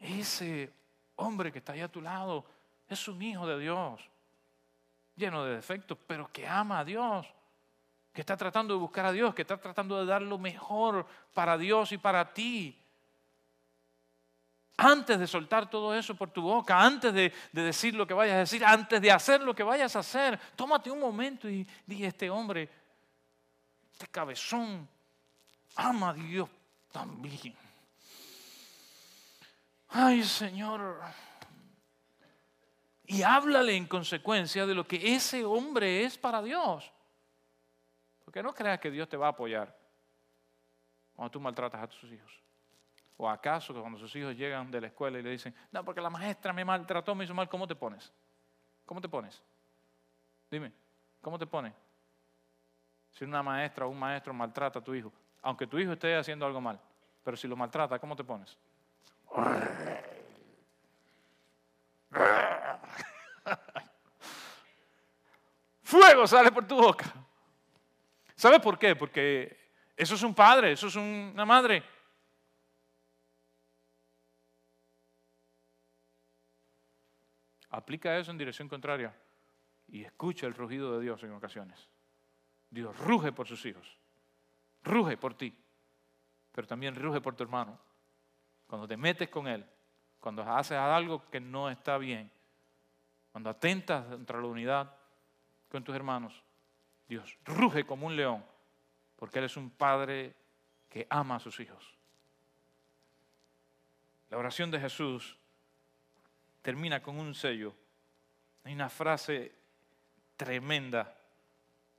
Ese 0.00 0.72
hombre 1.16 1.52
que 1.52 1.58
está 1.58 1.74
ahí 1.74 1.80
a 1.80 1.88
tu 1.88 2.00
lado 2.00 2.44
es 2.88 3.06
un 3.06 3.22
hijo 3.22 3.46
de 3.46 3.58
Dios, 3.60 4.00
lleno 5.14 5.44
de 5.44 5.54
defectos, 5.54 5.96
pero 6.06 6.32
que 6.32 6.48
ama 6.48 6.80
a 6.80 6.84
Dios 6.84 7.26
que 8.12 8.22
está 8.22 8.36
tratando 8.36 8.74
de 8.74 8.80
buscar 8.80 9.06
a 9.06 9.12
Dios, 9.12 9.34
que 9.34 9.42
está 9.42 9.56
tratando 9.56 9.98
de 9.98 10.06
dar 10.06 10.22
lo 10.22 10.38
mejor 10.38 11.06
para 11.32 11.56
Dios 11.56 11.92
y 11.92 11.98
para 11.98 12.32
ti. 12.32 12.76
Antes 14.76 15.18
de 15.18 15.26
soltar 15.26 15.68
todo 15.68 15.94
eso 15.94 16.14
por 16.14 16.30
tu 16.30 16.42
boca, 16.42 16.80
antes 16.80 17.12
de, 17.12 17.32
decir 17.52 17.94
lo 17.94 18.06
que 18.06 18.14
vayas 18.14 18.34
a 18.34 18.38
decir, 18.38 18.64
antes 18.64 19.00
de 19.00 19.12
hacer 19.12 19.42
lo 19.42 19.54
que 19.54 19.62
vayas 19.62 19.94
a 19.94 20.00
hacer, 20.00 20.38
tómate 20.56 20.90
un 20.90 20.98
momento 20.98 21.48
y 21.48 21.66
di, 21.86 22.04
este 22.04 22.30
hombre, 22.30 22.68
este 23.92 24.06
cabezón, 24.08 24.88
ama 25.76 26.10
a 26.10 26.14
Dios 26.14 26.48
también. 26.90 27.54
Ay 29.90 30.22
Señor. 30.22 31.00
Y 33.04 33.22
háblale 33.22 33.74
en 33.74 33.86
consecuencia 33.86 34.66
de 34.66 34.74
lo 34.74 34.86
que 34.86 35.14
ese 35.14 35.44
hombre 35.44 36.04
es 36.04 36.16
para 36.16 36.40
Dios. 36.40 36.92
Porque 38.24 38.42
no 38.42 38.54
creas 38.54 38.78
que 38.78 38.90
Dios 38.90 39.08
te 39.08 39.16
va 39.16 39.26
a 39.26 39.30
apoyar 39.30 39.76
cuando 41.16 41.32
tú 41.32 41.40
maltratas 41.40 41.82
a 41.82 41.88
tus 41.88 42.04
hijos. 42.04 42.40
¿O 43.16 43.28
acaso 43.28 43.74
cuando 43.74 43.98
sus 43.98 44.14
hijos 44.14 44.36
llegan 44.36 44.70
de 44.70 44.80
la 44.80 44.86
escuela 44.86 45.18
y 45.18 45.22
le 45.22 45.30
dicen, 45.30 45.54
no, 45.72 45.84
porque 45.84 46.00
la 46.00 46.08
maestra 46.08 46.52
me 46.52 46.64
maltrató, 46.64 47.14
me 47.14 47.24
hizo 47.24 47.34
mal, 47.34 47.48
¿cómo 47.48 47.66
te 47.66 47.74
pones? 47.74 48.12
¿Cómo 48.86 49.00
te 49.00 49.08
pones? 49.08 49.42
Dime, 50.50 50.72
¿cómo 51.20 51.38
te 51.38 51.46
pones? 51.46 51.74
Si 53.10 53.24
una 53.24 53.42
maestra 53.42 53.86
o 53.86 53.90
un 53.90 53.98
maestro 53.98 54.32
maltrata 54.32 54.78
a 54.78 54.82
tu 54.82 54.94
hijo, 54.94 55.12
aunque 55.42 55.66
tu 55.66 55.78
hijo 55.78 55.92
esté 55.92 56.16
haciendo 56.16 56.46
algo 56.46 56.60
mal, 56.60 56.80
pero 57.22 57.36
si 57.36 57.48
lo 57.48 57.56
maltrata, 57.56 57.98
¿cómo 57.98 58.14
te 58.14 58.24
pones? 58.24 58.56
Fuego 65.82 66.26
sale 66.26 66.52
por 66.52 66.66
tu 66.66 66.76
boca. 66.76 67.12
¿Sabe 68.34 68.60
por 68.60 68.78
qué? 68.78 68.96
Porque 68.96 69.58
eso 69.96 70.14
es 70.14 70.22
un 70.22 70.34
padre, 70.34 70.72
eso 70.72 70.86
es 70.86 70.96
una 70.96 71.44
madre. 71.44 71.82
Aplica 77.70 78.16
eso 78.18 78.30
en 78.30 78.38
dirección 78.38 78.68
contraria 78.68 79.14
y 79.88 80.04
escucha 80.04 80.46
el 80.46 80.54
rugido 80.54 80.96
de 80.96 81.04
Dios 81.04 81.22
en 81.22 81.32
ocasiones. 81.32 81.88
Dios 82.70 82.96
ruge 82.98 83.32
por 83.32 83.46
sus 83.46 83.64
hijos, 83.66 83.98
ruge 84.82 85.16
por 85.16 85.34
ti. 85.34 85.56
pero 86.52 86.66
también 86.66 86.94
ruge 86.94 87.20
por 87.20 87.34
tu 87.36 87.42
hermano. 87.42 87.78
Cuando 88.70 88.86
te 88.86 88.96
metes 88.96 89.28
con 89.28 89.48
él, 89.48 89.66
cuando 90.20 90.44
haces 90.44 90.78
algo 90.78 91.28
que 91.28 91.40
no 91.40 91.68
está 91.68 91.98
bien, 91.98 92.30
cuando 93.32 93.50
atentas 93.50 94.06
contra 94.06 94.40
la 94.40 94.46
unidad 94.46 94.94
con 95.68 95.82
tus 95.82 95.92
hermanos, 95.92 96.40
Dios 97.08 97.36
ruge 97.44 97.84
como 97.84 98.06
un 98.06 98.14
león, 98.14 98.44
porque 99.16 99.40
Él 99.40 99.46
es 99.46 99.56
un 99.56 99.70
padre 99.70 100.36
que 100.88 101.04
ama 101.10 101.34
a 101.34 101.40
sus 101.40 101.58
hijos. 101.58 101.84
La 104.30 104.38
oración 104.38 104.70
de 104.70 104.78
Jesús 104.78 105.36
termina 106.62 107.02
con 107.02 107.18
un 107.18 107.34
sello. 107.34 107.74
Hay 108.62 108.72
una 108.72 108.88
frase 108.88 109.52
tremenda. 110.36 111.12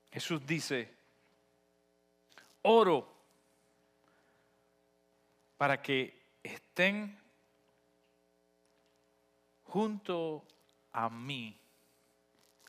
Jesús 0.09 0.45
dice, 0.45 0.95
oro 2.61 3.13
para 5.57 5.81
que 5.81 6.20
estén 6.81 7.15
junto 9.65 10.43
a 10.93 11.09
mí, 11.09 11.55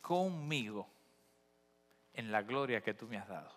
conmigo, 0.03 0.87
en 2.13 2.31
la 2.31 2.43
gloria 2.43 2.83
que 2.83 2.93
tú 2.93 3.07
me 3.07 3.17
has 3.17 3.27
dado. 3.27 3.51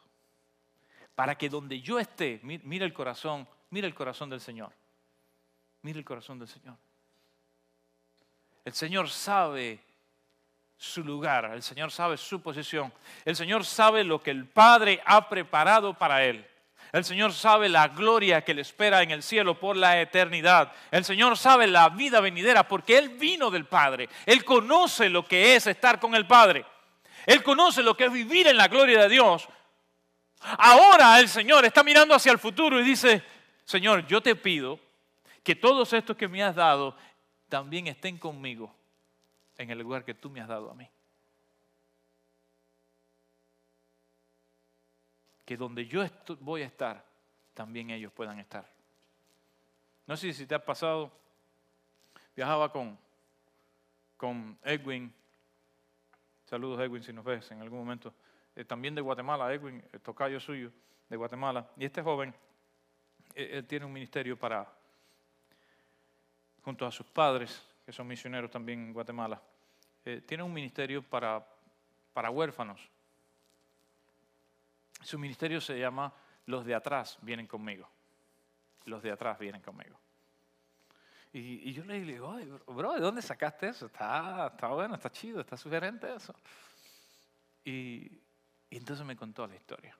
Para 1.13 1.37
que 1.37 1.49
donde 1.49 1.81
yo 1.81 1.99
esté, 1.99 2.39
mira 2.43 2.85
el 2.85 2.93
corazón, 2.93 3.47
mira 3.69 3.85
el 3.85 3.93
corazón 3.93 4.29
del 4.29 4.39
Señor. 4.39 4.71
Mira 5.81 5.99
el 5.99 6.05
corazón 6.05 6.39
del 6.39 6.47
Señor. 6.47 6.77
El 8.63 8.73
Señor 8.73 9.09
sabe 9.09 9.79
su 10.77 11.03
lugar, 11.03 11.45
el 11.53 11.63
Señor 11.63 11.91
sabe 11.91 12.17
su 12.17 12.41
posición, 12.41 12.91
el 13.23 13.35
Señor 13.35 13.65
sabe 13.65 14.03
lo 14.03 14.23
que 14.23 14.31
el 14.31 14.47
Padre 14.47 15.01
ha 15.05 15.29
preparado 15.29 15.93
para 15.93 16.23
Él. 16.23 16.47
El 16.95 17.03
Señor 17.03 17.33
sabe 17.33 17.67
la 17.67 17.89
gloria 17.89 18.45
que 18.45 18.53
le 18.53 18.61
espera 18.61 19.03
en 19.03 19.11
el 19.11 19.21
cielo 19.21 19.59
por 19.59 19.75
la 19.75 19.99
eternidad. 19.99 20.71
El 20.91 21.03
Señor 21.03 21.37
sabe 21.37 21.67
la 21.67 21.89
vida 21.89 22.21
venidera 22.21 22.65
porque 22.65 22.97
Él 22.97 23.09
vino 23.09 23.51
del 23.51 23.65
Padre. 23.65 24.07
Él 24.25 24.45
conoce 24.45 25.09
lo 25.09 25.27
que 25.27 25.57
es 25.57 25.67
estar 25.67 25.99
con 25.99 26.15
el 26.15 26.25
Padre. 26.25 26.65
Él 27.25 27.43
conoce 27.43 27.83
lo 27.83 27.97
que 27.97 28.05
es 28.05 28.13
vivir 28.13 28.47
en 28.47 28.55
la 28.55 28.69
gloria 28.69 29.01
de 29.01 29.09
Dios. 29.09 29.45
Ahora 30.39 31.19
el 31.19 31.27
Señor 31.27 31.65
está 31.65 31.83
mirando 31.83 32.15
hacia 32.15 32.31
el 32.31 32.39
futuro 32.39 32.79
y 32.79 32.83
dice, 32.85 33.21
Señor, 33.65 34.07
yo 34.07 34.21
te 34.21 34.33
pido 34.33 34.79
que 35.43 35.53
todos 35.53 35.91
estos 35.91 36.15
que 36.15 36.29
me 36.29 36.43
has 36.43 36.55
dado 36.55 36.95
también 37.49 37.87
estén 37.87 38.17
conmigo 38.17 38.73
en 39.57 39.69
el 39.69 39.79
lugar 39.79 40.05
que 40.05 40.13
tú 40.13 40.29
me 40.29 40.39
has 40.39 40.47
dado 40.47 40.71
a 40.71 40.73
mí. 40.73 40.87
Que 45.45 45.55
donde 45.55 45.85
yo 45.85 46.03
voy 46.39 46.63
a 46.63 46.65
estar, 46.65 47.05
también 47.53 47.91
ellos 47.91 48.11
puedan 48.11 48.39
estar. 48.39 48.67
No 50.07 50.17
sé 50.17 50.33
si 50.33 50.45
te 50.45 50.55
ha 50.55 50.63
pasado, 50.63 51.11
viajaba 52.35 52.71
con, 52.71 52.97
con 54.17 54.57
Edwin, 54.63 55.13
saludos 56.45 56.79
Edwin 56.79 57.03
si 57.03 57.13
nos 57.13 57.23
ves 57.23 57.49
en 57.51 57.61
algún 57.61 57.79
momento, 57.79 58.13
eh, 58.55 58.65
también 58.65 58.95
de 58.95 59.01
Guatemala, 59.01 59.53
Edwin, 59.53 59.83
el 59.93 60.01
tocayo 60.01 60.39
suyo 60.39 60.71
de 61.07 61.15
Guatemala, 61.15 61.69
y 61.77 61.85
este 61.85 62.01
joven, 62.01 62.33
eh, 63.35 63.49
él 63.53 63.65
tiene 63.65 63.85
un 63.85 63.93
ministerio 63.93 64.37
para, 64.37 64.67
junto 66.63 66.85
a 66.87 66.91
sus 66.91 67.05
padres, 67.05 67.67
que 67.85 67.91
son 67.91 68.07
misioneros 68.07 68.49
también 68.49 68.79
en 68.79 68.93
Guatemala, 68.93 69.41
eh, 70.03 70.21
tiene 70.25 70.43
un 70.43 70.53
ministerio 70.53 71.03
para, 71.03 71.45
para 72.13 72.31
huérfanos 72.31 72.94
su 75.01 75.19
ministerio 75.19 75.61
se 75.61 75.77
llama 75.77 76.13
Los 76.45 76.65
de 76.65 76.75
atrás 76.75 77.17
vienen 77.21 77.47
conmigo. 77.47 77.87
Los 78.85 79.01
de 79.03 79.11
atrás 79.11 79.37
vienen 79.39 79.61
conmigo. 79.61 79.99
Y, 81.37 81.73
yo 81.73 81.83
le 81.83 81.99
digo, 81.99 82.33
bro, 82.67 82.93
¿de 82.93 83.01
dónde 83.01 83.21
sacaste 83.21 83.67
eso? 83.67 83.87
Está, 83.87 84.47
está 84.53 84.67
bueno, 84.67 84.95
está 84.95 85.11
chido, 85.11 85.41
está 85.41 85.57
sugerente 85.57 86.15
eso. 86.15 86.33
Y, 87.65 88.21
entonces 88.69 89.05
me 89.05 89.17
contó 89.17 89.45
la 89.45 89.55
historia. 89.55 89.97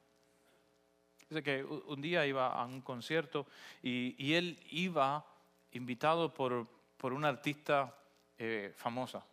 Dice 1.27 1.43
que 1.43 1.61
un 1.63 2.01
día 2.01 2.25
iba 2.25 2.53
a 2.53 2.65
un 2.65 2.81
concierto 2.81 3.47
y, 3.81 4.33
él 4.33 4.57
iba 4.69 5.25
invitado 5.73 6.33
por, 6.33 6.67
por 6.95 7.11
una 7.11 7.27
artista 7.27 7.93
eh, 8.37 8.73
famosa, 8.77 9.25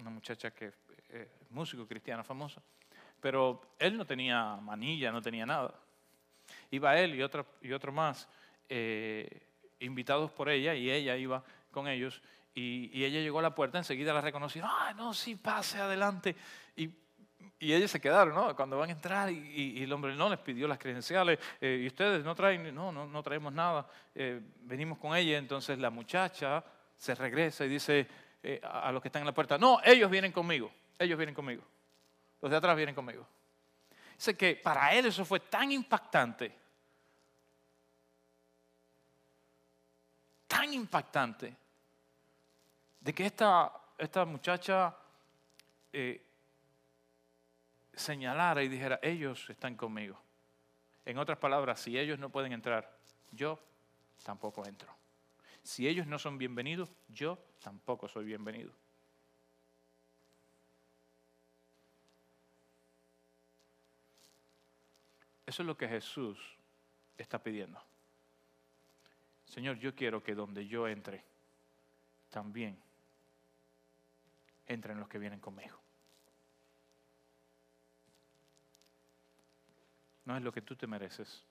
una 0.00 0.10
muchacha 0.10 0.50
que 0.50 0.66
es 0.66 0.74
eh, 1.10 1.30
músico 1.50 1.86
cristiana 1.86 2.24
famosa. 2.24 2.60
Pero 3.20 3.60
él 3.78 3.96
no 3.96 4.04
tenía 4.04 4.56
manilla, 4.56 5.10
no 5.10 5.22
tenía 5.22 5.46
nada. 5.46 5.74
Iba 6.70 6.98
él 6.98 7.14
y 7.14 7.22
otro, 7.22 7.46
y 7.62 7.70
más, 7.92 8.28
eh, 8.68 9.42
invitados 9.80 10.30
por 10.30 10.48
ella, 10.48 10.74
y 10.74 10.90
ella 10.90 11.16
iba 11.16 11.42
con 11.70 11.88
ellos. 11.88 12.22
Y, 12.54 13.04
ella 13.04 13.20
llegó 13.20 13.38
a 13.38 13.42
la 13.42 13.54
puerta, 13.54 13.78
enseguida 13.78 14.14
la 14.14 14.20
reconoció. 14.20 14.64
¡Ah, 14.64 14.92
no, 14.96 15.12
sí, 15.12 15.36
pase 15.36 15.78
adelante! 15.78 16.34
Y, 16.76 16.90
ellos 17.58 17.90
se 17.90 18.00
quedaron, 18.00 18.34
¿no? 18.34 18.54
Cuando 18.54 18.78
van 18.78 18.90
a 18.90 18.92
entrar, 18.92 19.30
y, 19.30 19.82
el 19.82 19.92
hombre 19.92 20.14
no 20.14 20.28
les 20.28 20.38
pidió 20.38 20.68
las 20.68 20.78
credenciales. 20.78 21.38
Eh, 21.60 21.80
¿Y 21.82 21.86
ustedes 21.86 22.24
no 22.24 22.34
traen? 22.34 22.74
No, 22.74 22.92
no, 22.92 23.06
no 23.06 23.22
traemos 23.22 23.52
nada. 23.52 23.86
Eh, 24.14 24.40
venimos 24.62 24.98
con 24.98 25.16
ella. 25.16 25.38
Entonces 25.38 25.78
la 25.78 25.90
muchacha 25.90 26.64
se 26.96 27.14
regresa 27.14 27.64
y 27.64 27.68
dice 27.68 28.06
a 28.62 28.92
los 28.92 29.02
que 29.02 29.08
están 29.08 29.22
en 29.22 29.26
la 29.26 29.34
puerta: 29.34 29.58
No, 29.58 29.80
ellos 29.84 30.10
vienen 30.10 30.32
conmigo. 30.32 30.70
Ellos 30.98 31.18
vienen 31.18 31.34
conmigo. 31.34 31.62
Los 32.40 32.50
de 32.50 32.56
atrás 32.56 32.76
vienen 32.76 32.94
conmigo. 32.94 33.26
Dice 34.16 34.36
que 34.36 34.56
para 34.56 34.94
él 34.94 35.06
eso 35.06 35.24
fue 35.24 35.40
tan 35.40 35.70
impactante, 35.72 36.54
tan 40.46 40.72
impactante, 40.72 41.54
de 43.00 43.14
que 43.14 43.26
esta, 43.26 43.72
esta 43.98 44.24
muchacha 44.24 44.96
eh, 45.92 46.24
señalara 47.92 48.62
y 48.62 48.68
dijera, 48.68 48.98
ellos 49.02 49.48
están 49.50 49.76
conmigo. 49.76 50.18
En 51.04 51.18
otras 51.18 51.38
palabras, 51.38 51.80
si 51.80 51.98
ellos 51.98 52.18
no 52.18 52.30
pueden 52.30 52.52
entrar, 52.52 52.98
yo 53.32 53.58
tampoco 54.24 54.66
entro. 54.66 54.92
Si 55.62 55.86
ellos 55.86 56.06
no 56.06 56.18
son 56.18 56.38
bienvenidos, 56.38 56.92
yo 57.08 57.38
tampoco 57.60 58.08
soy 58.08 58.24
bienvenido. 58.24 58.72
Eso 65.46 65.62
es 65.62 65.66
lo 65.66 65.76
que 65.76 65.88
Jesús 65.88 66.38
está 67.16 67.42
pidiendo. 67.42 67.80
Señor, 69.46 69.78
yo 69.78 69.94
quiero 69.94 70.22
que 70.22 70.34
donde 70.34 70.66
yo 70.66 70.88
entre, 70.88 71.24
también 72.30 72.76
entren 74.66 74.98
los 74.98 75.08
que 75.08 75.18
vienen 75.18 75.38
conmigo. 75.38 75.78
No 80.24 80.36
es 80.36 80.42
lo 80.42 80.52
que 80.52 80.60
tú 80.60 80.74
te 80.74 80.88
mereces. 80.88 81.44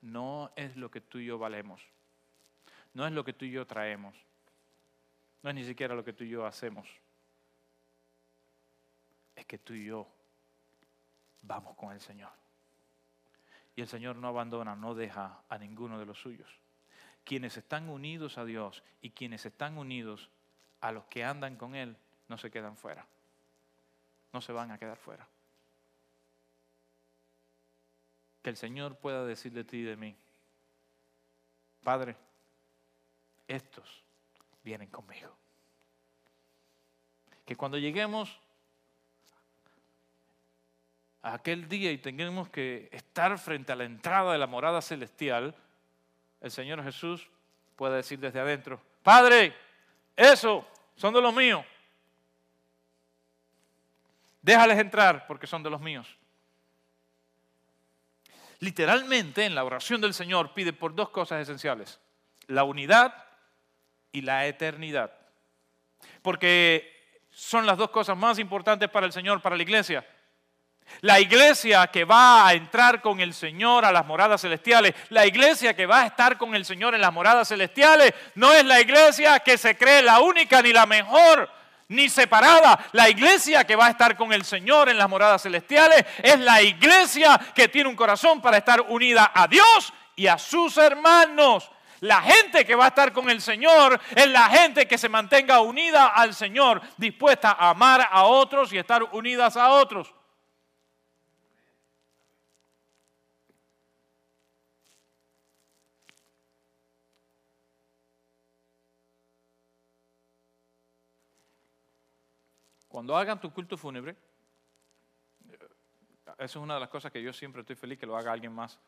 No 0.00 0.52
es 0.54 0.76
lo 0.76 0.88
que 0.88 1.00
tú 1.00 1.18
y 1.18 1.26
yo 1.26 1.38
valemos. 1.38 1.82
No 2.94 3.04
es 3.04 3.12
lo 3.12 3.24
que 3.24 3.32
tú 3.32 3.44
y 3.44 3.50
yo 3.50 3.66
traemos. 3.66 4.14
No 5.42 5.50
es 5.50 5.56
ni 5.56 5.64
siquiera 5.64 5.96
lo 5.96 6.04
que 6.04 6.12
tú 6.12 6.22
y 6.22 6.28
yo 6.28 6.46
hacemos. 6.46 6.88
Es 9.34 9.44
que 9.44 9.58
tú 9.58 9.74
y 9.74 9.86
yo 9.86 10.06
vamos 11.42 11.76
con 11.76 11.92
el 11.92 12.00
Señor. 12.00 12.45
Y 13.76 13.82
el 13.82 13.88
Señor 13.88 14.16
no 14.16 14.28
abandona, 14.28 14.74
no 14.74 14.94
deja 14.94 15.42
a 15.48 15.58
ninguno 15.58 15.98
de 15.98 16.06
los 16.06 16.18
suyos. 16.18 16.48
Quienes 17.24 17.58
están 17.58 17.90
unidos 17.90 18.38
a 18.38 18.44
Dios 18.46 18.82
y 19.02 19.10
quienes 19.10 19.44
están 19.44 19.76
unidos 19.76 20.30
a 20.80 20.92
los 20.92 21.04
que 21.04 21.24
andan 21.24 21.56
con 21.56 21.74
Él, 21.74 21.96
no 22.28 22.38
se 22.38 22.50
quedan 22.50 22.76
fuera. 22.76 23.06
No 24.32 24.40
se 24.40 24.52
van 24.52 24.70
a 24.70 24.78
quedar 24.78 24.96
fuera. 24.96 25.28
Que 28.42 28.50
el 28.50 28.56
Señor 28.56 28.96
pueda 28.96 29.26
decir 29.26 29.52
de 29.52 29.64
ti 29.64 29.78
y 29.78 29.82
de 29.82 29.96
mí, 29.96 30.16
Padre, 31.82 32.16
estos 33.46 34.02
vienen 34.64 34.88
conmigo. 34.88 35.36
Que 37.44 37.56
cuando 37.56 37.78
lleguemos 37.78 38.40
aquel 41.32 41.68
día 41.68 41.90
y 41.90 41.98
tengamos 41.98 42.48
que 42.48 42.88
estar 42.92 43.36
frente 43.38 43.72
a 43.72 43.76
la 43.76 43.84
entrada 43.84 44.32
de 44.32 44.38
la 44.38 44.46
morada 44.46 44.80
celestial, 44.80 45.54
el 46.40 46.50
Señor 46.50 46.82
Jesús 46.84 47.28
puede 47.74 47.96
decir 47.96 48.18
desde 48.18 48.40
adentro, 48.40 48.80
Padre, 49.02 49.54
eso 50.14 50.66
son 50.94 51.12
de 51.14 51.20
los 51.20 51.34
míos. 51.34 51.64
Déjales 54.40 54.78
entrar 54.78 55.26
porque 55.26 55.48
son 55.48 55.62
de 55.62 55.70
los 55.70 55.80
míos. 55.80 56.06
Literalmente 58.60 59.44
en 59.44 59.54
la 59.54 59.64
oración 59.64 60.00
del 60.00 60.14
Señor 60.14 60.54
pide 60.54 60.72
por 60.72 60.94
dos 60.94 61.08
cosas 61.10 61.42
esenciales, 61.42 62.00
la 62.46 62.62
unidad 62.62 63.12
y 64.12 64.22
la 64.22 64.46
eternidad. 64.46 65.12
Porque 66.22 67.18
son 67.30 67.66
las 67.66 67.76
dos 67.76 67.90
cosas 67.90 68.16
más 68.16 68.38
importantes 68.38 68.88
para 68.88 69.06
el 69.06 69.12
Señor, 69.12 69.42
para 69.42 69.56
la 69.56 69.62
iglesia 69.62 70.06
La 71.02 71.20
iglesia 71.20 71.86
que 71.88 72.04
va 72.04 72.46
a 72.46 72.54
entrar 72.54 73.00
con 73.02 73.20
el 73.20 73.34
Señor 73.34 73.84
a 73.84 73.92
las 73.92 74.06
moradas 74.06 74.40
celestiales, 74.40 74.94
la 75.10 75.26
iglesia 75.26 75.74
que 75.74 75.86
va 75.86 76.02
a 76.02 76.06
estar 76.06 76.38
con 76.38 76.54
el 76.54 76.64
Señor 76.64 76.94
en 76.94 77.00
las 77.00 77.12
moradas 77.12 77.48
celestiales, 77.48 78.14
no 78.34 78.52
es 78.52 78.64
la 78.64 78.80
iglesia 78.80 79.40
que 79.40 79.58
se 79.58 79.76
cree 79.76 80.02
la 80.02 80.20
única 80.20 80.62
ni 80.62 80.72
la 80.72 80.86
mejor 80.86 81.50
ni 81.88 82.08
separada. 82.08 82.78
La 82.92 83.08
iglesia 83.08 83.64
que 83.64 83.76
va 83.76 83.86
a 83.86 83.90
estar 83.90 84.16
con 84.16 84.32
el 84.32 84.44
Señor 84.44 84.88
en 84.88 84.98
las 84.98 85.08
moradas 85.08 85.42
celestiales 85.42 86.04
es 86.22 86.38
la 86.40 86.62
iglesia 86.62 87.38
que 87.54 87.68
tiene 87.68 87.88
un 87.88 87.96
corazón 87.96 88.40
para 88.40 88.58
estar 88.58 88.80
unida 88.88 89.32
a 89.34 89.46
Dios 89.46 89.92
y 90.14 90.26
a 90.26 90.38
sus 90.38 90.76
hermanos. 90.78 91.70
La 92.00 92.20
gente 92.20 92.64
que 92.64 92.74
va 92.74 92.86
a 92.86 92.88
estar 92.88 93.12
con 93.12 93.30
el 93.30 93.40
Señor 93.40 94.00
es 94.14 94.28
la 94.28 94.48
gente 94.48 94.86
que 94.86 94.98
se 94.98 95.08
mantenga 95.08 95.60
unida 95.60 96.08
al 96.08 96.34
Señor, 96.34 96.82
dispuesta 96.96 97.56
a 97.58 97.70
amar 97.70 98.06
a 98.10 98.24
otros 98.24 98.72
y 98.72 98.78
estar 98.78 99.02
unidas 99.12 99.56
a 99.56 99.70
otros. 99.70 100.15
Cuando 112.96 113.14
hagan 113.14 113.38
tu 113.38 113.52
culto 113.52 113.76
fúnebre, 113.76 114.16
eso 116.38 116.38
es 116.38 116.56
una 116.56 116.72
de 116.72 116.80
las 116.80 116.88
cosas 116.88 117.12
que 117.12 117.22
yo 117.22 117.30
siempre 117.30 117.60
estoy 117.60 117.76
feliz 117.76 117.98
que 117.98 118.06
lo 118.06 118.16
haga 118.16 118.32
alguien 118.32 118.54
más, 118.54 118.78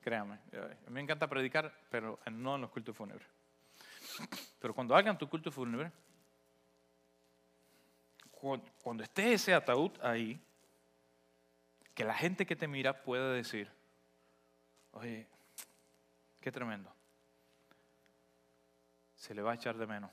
créame. 0.00 0.38
A 0.52 0.68
mí 0.86 0.92
me 0.92 1.00
encanta 1.00 1.26
predicar, 1.26 1.76
pero 1.90 2.20
no 2.30 2.54
en 2.54 2.60
los 2.60 2.70
cultos 2.70 2.96
fúnebres. 2.96 3.26
Pero 4.60 4.72
cuando 4.72 4.94
hagan 4.94 5.18
tu 5.18 5.28
culto 5.28 5.50
fúnebre, 5.50 5.90
cuando 8.80 9.02
esté 9.02 9.32
ese 9.32 9.52
ataúd 9.52 9.90
ahí, 10.02 10.40
que 11.94 12.04
la 12.04 12.14
gente 12.14 12.46
que 12.46 12.54
te 12.54 12.68
mira 12.68 13.02
pueda 13.02 13.32
decir, 13.32 13.68
oye, 14.92 15.26
qué 16.40 16.52
tremendo, 16.52 16.94
se 19.16 19.34
le 19.34 19.42
va 19.42 19.50
a 19.50 19.54
echar 19.56 19.76
de 19.76 19.86
menos. 19.88 20.12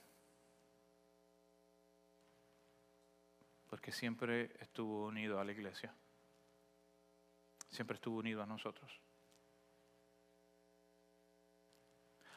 Porque 3.76 3.92
siempre 3.92 4.56
estuvo 4.60 5.04
unido 5.04 5.38
a 5.38 5.44
la 5.44 5.52
iglesia. 5.52 5.92
Siempre 7.68 7.96
estuvo 7.96 8.20
unido 8.20 8.42
a 8.42 8.46
nosotros. 8.46 8.90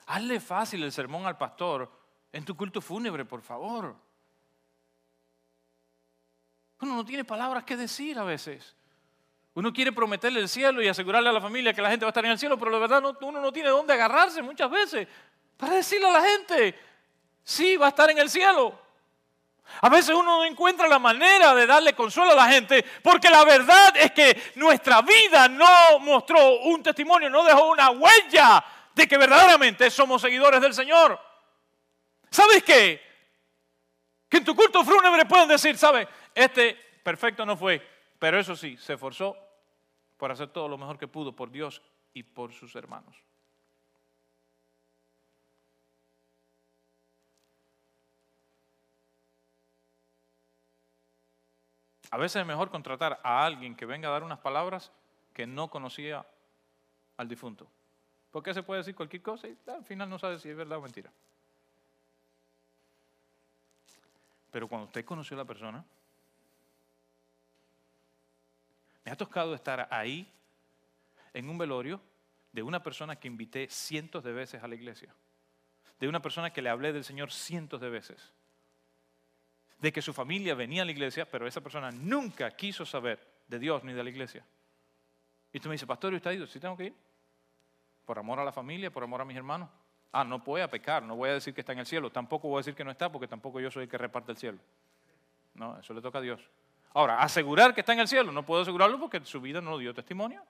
Hazle 0.07 0.41
fácil 0.41 0.83
el 0.83 0.91
sermón 0.91 1.25
al 1.25 1.37
pastor 1.37 1.89
en 2.33 2.43
tu 2.43 2.57
culto 2.57 2.81
fúnebre, 2.81 3.23
por 3.23 3.41
favor. 3.41 3.95
Uno 6.81 6.95
no 6.95 7.05
tiene 7.05 7.23
palabras 7.23 7.63
que 7.63 7.77
decir 7.77 8.19
a 8.19 8.25
veces. 8.25 8.75
Uno 9.53 9.71
quiere 9.71 9.93
prometerle 9.93 10.41
el 10.41 10.49
cielo 10.49 10.81
y 10.81 10.89
asegurarle 10.89 11.29
a 11.29 11.31
la 11.31 11.39
familia 11.39 11.73
que 11.73 11.81
la 11.81 11.89
gente 11.89 12.03
va 12.03 12.09
a 12.09 12.11
estar 12.11 12.25
en 12.25 12.31
el 12.31 12.37
cielo, 12.37 12.59
pero 12.59 12.69
la 12.69 12.79
verdad 12.79 13.01
uno 13.21 13.39
no 13.39 13.53
tiene 13.53 13.69
dónde 13.69 13.93
agarrarse 13.93 14.41
muchas 14.41 14.69
veces 14.69 15.07
para 15.55 15.75
decirle 15.75 16.09
a 16.09 16.19
la 16.19 16.21
gente, 16.21 16.77
sí, 17.45 17.77
va 17.77 17.85
a 17.85 17.89
estar 17.89 18.09
en 18.09 18.17
el 18.17 18.29
cielo. 18.29 18.88
A 19.81 19.89
veces 19.89 20.15
uno 20.15 20.37
no 20.37 20.45
encuentra 20.45 20.87
la 20.87 20.99
manera 20.99 21.53
de 21.55 21.65
darle 21.65 21.93
consuelo 21.93 22.31
a 22.31 22.35
la 22.35 22.51
gente 22.51 22.83
porque 23.01 23.29
la 23.29 23.43
verdad 23.45 23.95
es 23.95 24.11
que 24.11 24.51
nuestra 24.55 25.01
vida 25.01 25.47
no 25.47 25.99
mostró 25.99 26.59
un 26.61 26.83
testimonio, 26.83 27.29
no 27.29 27.43
dejó 27.43 27.69
una 27.69 27.89
huella 27.91 28.63
de 28.93 29.07
que 29.07 29.17
verdaderamente 29.17 29.89
somos 29.89 30.21
seguidores 30.21 30.61
del 30.61 30.73
Señor. 30.73 31.19
¿Sabes 32.29 32.63
qué? 32.63 33.01
Que 34.27 34.37
en 34.37 34.45
tu 34.45 34.55
culto 34.55 34.83
fúnebre 34.83 35.25
pueden 35.25 35.47
decir, 35.47 35.77
¿sabes? 35.77 36.07
Este 36.35 36.73
perfecto 37.03 37.45
no 37.45 37.57
fue, 37.57 37.81
pero 38.19 38.39
eso 38.39 38.55
sí, 38.55 38.77
se 38.77 38.93
esforzó 38.93 39.37
por 40.17 40.31
hacer 40.31 40.49
todo 40.49 40.67
lo 40.67 40.77
mejor 40.77 40.97
que 40.97 41.07
pudo 41.07 41.35
por 41.35 41.49
Dios 41.49 41.81
y 42.13 42.23
por 42.23 42.51
sus 42.53 42.75
hermanos. 42.75 43.15
A 52.11 52.17
veces 52.17 52.41
es 52.41 52.47
mejor 52.47 52.69
contratar 52.69 53.19
a 53.23 53.45
alguien 53.45 53.75
que 53.75 53.85
venga 53.85 54.09
a 54.09 54.11
dar 54.11 54.23
unas 54.23 54.39
palabras 54.39 54.91
que 55.33 55.45
no 55.45 55.69
conocía 55.69 56.25
al 57.17 57.27
difunto. 57.27 57.67
Porque 58.31 58.53
se 58.53 58.63
puede 58.63 58.79
decir 58.79 58.95
cualquier 58.95 59.21
cosa 59.21 59.47
y 59.47 59.57
al 59.67 59.85
final 59.85 60.09
no 60.09 60.17
sabe 60.17 60.39
si 60.39 60.49
es 60.49 60.55
verdad 60.55 60.79
o 60.79 60.81
mentira. 60.81 61.11
Pero 64.51 64.67
cuando 64.67 64.87
usted 64.87 65.05
conoció 65.05 65.35
a 65.35 65.39
la 65.39 65.45
persona, 65.45 65.85
me 69.05 69.11
ha 69.11 69.15
tocado 69.15 69.53
estar 69.53 69.87
ahí 69.91 70.31
en 71.33 71.49
un 71.49 71.57
velorio 71.57 72.01
de 72.51 72.63
una 72.63 72.81
persona 72.81 73.15
que 73.15 73.27
invité 73.27 73.67
cientos 73.69 74.23
de 74.23 74.33
veces 74.33 74.63
a 74.63 74.67
la 74.67 74.75
iglesia, 74.75 75.13
de 75.99 76.07
una 76.07 76.21
persona 76.21 76.51
que 76.51 76.63
le 76.63 76.69
hablé 76.69 76.91
del 76.91 77.03
Señor 77.03 77.31
cientos 77.31 77.79
de 77.79 77.89
veces 77.89 78.33
de 79.79 79.93
que 79.93 80.01
su 80.01 80.13
familia 80.13 80.55
venía 80.55 80.81
a 80.81 80.85
la 80.85 80.91
iglesia, 80.91 81.25
pero 81.29 81.47
esa 81.47 81.61
persona 81.61 81.91
nunca 81.91 82.51
quiso 82.51 82.85
saber 82.85 83.19
de 83.47 83.59
Dios 83.59 83.83
ni 83.83 83.93
de 83.93 84.03
la 84.03 84.09
iglesia. 84.09 84.45
Y 85.51 85.59
tú 85.59 85.69
me 85.69 85.73
dices, 85.73 85.87
pastor, 85.87 86.13
¿y 86.13 86.17
usted 86.17 86.31
ha 86.31 86.33
ido? 86.33 86.47
Sí, 86.47 86.59
tengo 86.59 86.77
que 86.77 86.85
ir. 86.85 86.93
Por 88.05 88.19
amor 88.19 88.39
a 88.39 88.43
la 88.43 88.51
familia, 88.51 88.91
por 88.91 89.03
amor 89.03 89.21
a 89.21 89.25
mis 89.25 89.37
hermanos. 89.37 89.69
Ah, 90.11 90.23
no 90.23 90.39
voy 90.39 90.61
a 90.61 90.69
pecar, 90.69 91.03
no 91.03 91.15
voy 91.15 91.29
a 91.29 91.33
decir 91.33 91.53
que 91.53 91.61
está 91.61 91.73
en 91.73 91.79
el 91.79 91.85
cielo, 91.85 92.11
tampoco 92.11 92.47
voy 92.47 92.57
a 92.57 92.59
decir 92.59 92.75
que 92.75 92.83
no 92.83 92.91
está, 92.91 93.11
porque 93.11 93.27
tampoco 93.27 93.59
yo 93.59 93.69
soy 93.69 93.83
el 93.83 93.89
que 93.89 93.97
reparte 93.97 94.31
el 94.31 94.37
cielo. 94.37 94.57
No, 95.53 95.79
eso 95.79 95.93
le 95.93 96.01
toca 96.01 96.17
a 96.17 96.21
Dios. 96.21 96.41
Ahora, 96.93 97.19
asegurar 97.21 97.73
que 97.73 97.81
está 97.81 97.93
en 97.93 97.99
el 97.99 98.07
cielo, 98.07 98.31
no 98.31 98.43
puedo 98.43 98.63
asegurarlo 98.63 98.99
porque 98.99 99.23
su 99.23 99.39
vida 99.39 99.61
no 99.61 99.77
dio 99.77 99.93
testimonio. 99.93 100.43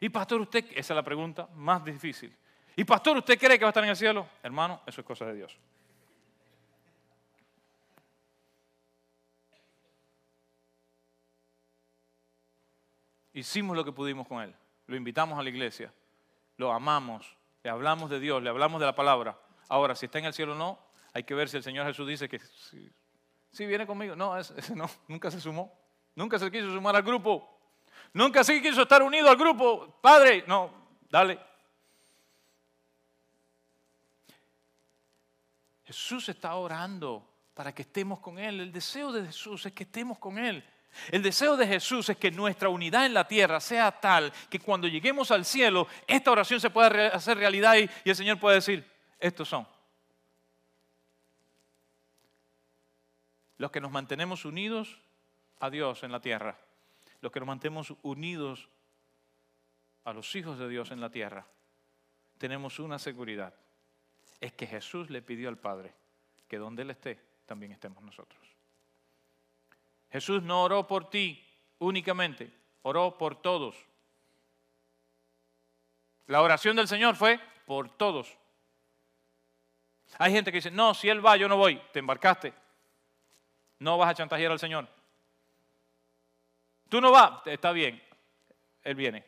Y 0.00 0.08
pastor, 0.08 0.40
usted, 0.40 0.64
esa 0.70 0.94
es 0.94 0.96
la 0.96 1.02
pregunta 1.02 1.48
más 1.54 1.84
difícil. 1.84 2.34
Y 2.74 2.84
pastor, 2.84 3.16
¿usted 3.16 3.38
cree 3.38 3.58
que 3.58 3.64
va 3.64 3.68
a 3.68 3.70
estar 3.70 3.84
en 3.84 3.90
el 3.90 3.96
cielo? 3.96 4.26
Hermano, 4.42 4.80
eso 4.86 5.00
es 5.00 5.06
cosa 5.06 5.26
de 5.26 5.34
Dios. 5.34 5.58
Hicimos 13.36 13.76
lo 13.76 13.84
que 13.84 13.92
pudimos 13.92 14.26
con 14.26 14.42
él. 14.42 14.54
Lo 14.86 14.96
invitamos 14.96 15.38
a 15.38 15.42
la 15.42 15.48
iglesia, 15.48 15.92
lo 16.56 16.72
amamos, 16.72 17.36
le 17.62 17.70
hablamos 17.70 18.08
de 18.08 18.18
Dios, 18.18 18.42
le 18.42 18.48
hablamos 18.48 18.80
de 18.80 18.86
la 18.86 18.94
palabra. 18.94 19.38
Ahora, 19.68 19.94
si 19.94 20.06
está 20.06 20.18
en 20.18 20.24
el 20.24 20.32
cielo 20.32 20.52
o 20.52 20.56
no, 20.56 20.78
hay 21.12 21.24
que 21.24 21.34
ver 21.34 21.48
si 21.48 21.56
el 21.56 21.62
Señor 21.62 21.86
Jesús 21.86 22.08
dice 22.08 22.28
que 22.28 22.38
si, 22.38 23.66
viene 23.66 23.86
conmigo. 23.86 24.16
No, 24.16 24.36
ese, 24.38 24.54
no, 24.74 24.88
nunca 25.08 25.30
se 25.30 25.40
sumó. 25.40 25.72
Nunca 26.14 26.38
se 26.38 26.50
quiso 26.50 26.72
sumar 26.72 26.96
al 26.96 27.02
grupo. 27.02 27.58
Nunca 28.12 28.42
se 28.42 28.60
quiso 28.62 28.82
estar 28.82 29.02
unido 29.02 29.28
al 29.28 29.36
grupo. 29.36 29.98
Padre, 30.00 30.44
no, 30.46 30.70
dale. 31.10 31.38
Jesús 35.84 36.28
está 36.30 36.54
orando 36.54 37.28
para 37.52 37.74
que 37.74 37.82
estemos 37.82 38.18
con 38.20 38.38
Él. 38.38 38.60
El 38.60 38.72
deseo 38.72 39.12
de 39.12 39.26
Jesús 39.26 39.66
es 39.66 39.72
que 39.72 39.82
estemos 39.82 40.18
con 40.18 40.38
Él. 40.38 40.64
El 41.10 41.22
deseo 41.22 41.56
de 41.56 41.66
Jesús 41.66 42.08
es 42.08 42.16
que 42.16 42.30
nuestra 42.30 42.68
unidad 42.68 43.06
en 43.06 43.14
la 43.14 43.26
tierra 43.26 43.60
sea 43.60 43.92
tal 43.92 44.32
que 44.50 44.60
cuando 44.60 44.88
lleguemos 44.88 45.30
al 45.30 45.44
cielo, 45.44 45.86
esta 46.06 46.30
oración 46.30 46.60
se 46.60 46.70
pueda 46.70 47.08
hacer 47.08 47.38
realidad 47.38 47.74
y, 47.76 47.88
el 48.08 48.16
Señor 48.16 48.38
pueda 48.38 48.56
decir, 48.56 48.84
estos 49.18 49.48
son. 49.48 49.66
Los 53.58 53.70
que 53.70 53.80
nos 53.80 53.90
mantenemos 53.90 54.44
unidos 54.44 54.98
a 55.60 55.70
Dios 55.70 56.02
en 56.02 56.12
la 56.12 56.20
tierra, 56.20 56.58
los 57.20 57.32
que 57.32 57.40
nos 57.40 57.46
mantenemos 57.46 57.94
unidos 58.02 58.68
a 60.04 60.12
los 60.12 60.34
hijos 60.36 60.58
de 60.58 60.68
Dios 60.68 60.90
en 60.90 61.00
la 61.00 61.10
tierra, 61.10 61.46
tenemos 62.38 62.78
una 62.78 62.98
seguridad, 62.98 63.54
es 64.40 64.52
que 64.52 64.66
Jesús 64.66 65.10
le 65.10 65.22
pidió 65.22 65.48
al 65.48 65.58
Padre 65.58 65.94
que 66.48 66.58
donde 66.58 66.82
Él 66.82 66.90
esté, 66.90 67.18
también 67.46 67.72
estemos 67.72 68.02
nosotros. 68.02 68.45
Jesús 70.10 70.42
no 70.42 70.62
oró 70.62 70.86
por 70.86 71.10
ti 71.10 71.42
únicamente, 71.78 72.52
oró 72.82 73.18
por 73.18 73.40
todos. 73.40 73.76
La 76.26 76.42
oración 76.42 76.76
del 76.76 76.88
Señor 76.88 77.16
fue 77.16 77.40
por 77.66 77.90
todos. 77.96 78.36
Hay 80.18 80.32
gente 80.32 80.50
que 80.50 80.58
dice, 80.58 80.70
no, 80.70 80.94
si 80.94 81.08
Él 81.08 81.24
va, 81.24 81.36
yo 81.36 81.48
no 81.48 81.56
voy. 81.56 81.80
Te 81.92 81.98
embarcaste. 81.98 82.52
No 83.78 83.98
vas 83.98 84.10
a 84.10 84.14
chantajear 84.14 84.52
al 84.52 84.58
Señor. 84.58 84.88
Tú 86.88 87.00
no 87.00 87.10
vas, 87.10 87.46
está 87.46 87.72
bien. 87.72 88.02
Él 88.82 88.94
viene. 88.94 89.24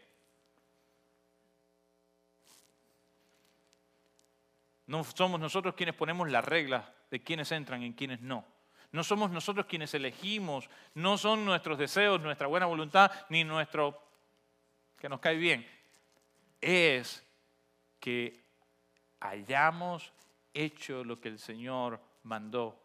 No 4.87 5.05
somos 5.05 5.39
nosotros 5.39 5.75
quienes 5.75 5.95
ponemos 5.95 6.31
las 6.31 6.45
reglas 6.45 6.85
de 7.11 7.23
quienes 7.23 7.53
entran 7.53 7.83
y 7.83 7.95
quienes 7.95 8.21
no. 8.21 8.45
No 8.93 9.05
somos 9.05 9.31
nosotros 9.31 9.67
quienes 9.67 9.93
elegimos, 9.95 10.69
no 10.95 11.19
son 11.19 11.45
nuestros 11.45 11.79
deseos, 11.79 12.21
nuestra 12.21 12.47
buena 12.47 12.67
voluntad, 12.67 13.11
ni 13.29 13.45
nuestro 13.45 14.01
que 14.97 15.09
nos 15.09 15.21
cae 15.21 15.37
bien. 15.37 15.67
Es 16.61 17.25
que 18.01 18.43
hayamos 19.21 20.13
hecho 20.55 21.05
lo 21.05 21.21
que 21.21 21.29
el 21.29 21.39
Señor 21.39 22.01
mandó 22.23 22.81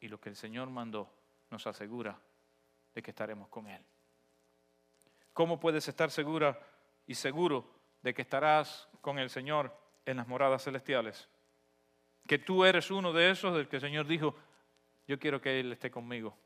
y 0.00 0.08
lo 0.08 0.20
que 0.20 0.28
el 0.28 0.36
Señor 0.36 0.70
mandó 0.70 1.10
nos 1.50 1.66
asegura 1.66 2.18
de 2.94 3.02
que 3.02 3.10
estaremos 3.10 3.48
con 3.48 3.68
Él. 3.68 3.82
¿Cómo 5.32 5.60
puedes 5.60 5.86
estar 5.88 6.10
segura 6.10 6.58
y 7.06 7.14
seguro 7.14 7.68
de 8.02 8.14
que 8.14 8.22
estarás 8.22 8.88
con 9.00 9.18
el 9.18 9.30
Señor 9.30 9.76
en 10.06 10.16
las 10.16 10.28
moradas 10.28 10.64
celestiales? 10.64 11.28
Que 12.26 12.38
tú 12.38 12.64
eres 12.64 12.90
uno 12.90 13.12
de 13.12 13.30
esos 13.30 13.54
del 13.56 13.68
que 13.68 13.76
el 13.76 13.82
Señor 13.82 14.06
dijo, 14.06 14.36
yo 15.10 15.18
quiero 15.18 15.40
que 15.40 15.58
Él 15.58 15.72
esté 15.72 15.90
conmigo, 15.90 16.38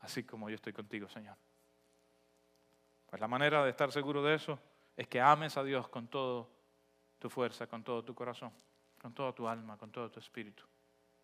así 0.00 0.22
como 0.22 0.50
yo 0.50 0.56
estoy 0.56 0.74
contigo, 0.74 1.08
Señor. 1.08 1.34
Pues 3.08 3.18
la 3.18 3.26
manera 3.26 3.64
de 3.64 3.70
estar 3.70 3.90
seguro 3.90 4.22
de 4.22 4.34
eso 4.34 4.58
es 4.98 5.08
que 5.08 5.18
ames 5.18 5.56
a 5.56 5.64
Dios 5.64 5.88
con 5.88 6.08
toda 6.08 6.46
tu 7.18 7.30
fuerza, 7.30 7.66
con 7.66 7.82
todo 7.82 8.04
tu 8.04 8.14
corazón, 8.14 8.52
con 9.00 9.14
toda 9.14 9.32
tu 9.32 9.48
alma, 9.48 9.78
con 9.78 9.90
todo 9.90 10.10
tu 10.10 10.20
espíritu, 10.20 10.62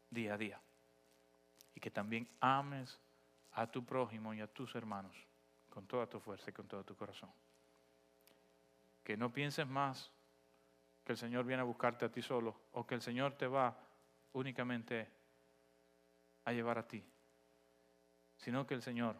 día 0.09 0.33
a 0.33 0.39
día. 0.39 0.59
Y 1.74 1.81
que 1.81 1.91
también 1.91 2.27
ames 2.41 2.99
a 3.53 3.70
tu 3.70 3.85
prójimo 3.85 4.33
y 4.33 4.41
a 4.41 4.47
tus 4.47 4.74
hermanos 4.77 5.14
con 5.68 5.87
toda 5.87 6.07
tu 6.07 6.18
fuerza 6.20 6.49
y 6.49 6.55
con 6.55 6.66
todo 6.66 6.85
tu 6.85 6.97
corazón. 6.97 7.29
Que 9.05 9.14
no 9.14 9.31
pienses 9.31 9.66
más 9.66 10.11
que 11.05 11.12
el 11.12 11.18
Señor 11.18 11.45
viene 11.45 11.61
a 11.61 11.66
buscarte 11.66 12.07
a 12.07 12.11
ti 12.11 12.22
solo 12.22 12.62
o 12.72 12.87
que 12.87 12.95
el 12.95 13.03
Señor 13.03 13.35
te 13.35 13.47
va 13.47 13.77
únicamente 14.33 15.15
a 16.47 16.53
llevar 16.53 16.78
a 16.78 16.86
ti, 16.86 17.05
sino 18.38 18.66
que 18.66 18.74
el 18.74 18.80
Señor 18.80 19.16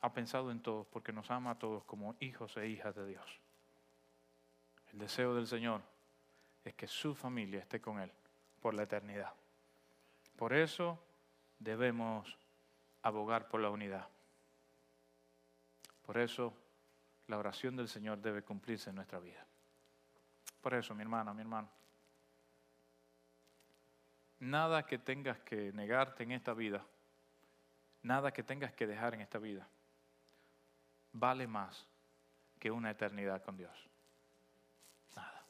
ha 0.00 0.12
pensado 0.12 0.50
en 0.50 0.60
todos 0.60 0.86
porque 0.88 1.12
nos 1.12 1.30
ama 1.30 1.52
a 1.52 1.58
todos 1.58 1.84
como 1.84 2.16
hijos 2.20 2.56
e 2.58 2.68
hijas 2.68 2.94
de 2.94 3.06
Dios. 3.06 3.40
El 4.92 4.98
deseo 4.98 5.34
del 5.34 5.46
Señor 5.46 5.80
es 6.64 6.74
que 6.74 6.86
su 6.86 7.14
familia 7.14 7.60
esté 7.60 7.80
con 7.80 8.00
Él 8.00 8.12
por 8.60 8.74
la 8.74 8.82
eternidad. 8.82 9.32
Por 10.36 10.52
eso 10.52 10.98
debemos 11.58 12.36
abogar 13.02 13.48
por 13.48 13.60
la 13.60 13.70
unidad. 13.70 14.08
Por 16.02 16.18
eso 16.18 16.52
la 17.28 17.38
oración 17.38 17.76
del 17.76 17.88
Señor 17.88 18.18
debe 18.18 18.42
cumplirse 18.42 18.90
en 18.90 18.96
nuestra 18.96 19.20
vida. 19.20 19.46
Por 20.60 20.74
eso, 20.74 20.94
mi 20.94 21.02
hermana, 21.02 21.32
mi 21.32 21.42
hermano, 21.42 21.68
nada 24.40 24.84
que 24.84 24.98
tengas 24.98 25.38
que 25.40 25.72
negarte 25.72 26.22
en 26.22 26.32
esta 26.32 26.54
vida, 26.54 26.84
nada 28.02 28.32
que 28.32 28.42
tengas 28.42 28.72
que 28.72 28.86
dejar 28.86 29.14
en 29.14 29.20
esta 29.20 29.38
vida, 29.38 29.66
vale 31.12 31.46
más 31.46 31.86
que 32.58 32.70
una 32.70 32.90
eternidad 32.90 33.42
con 33.42 33.56
Dios. 33.56 33.88
Nada. 35.16 35.44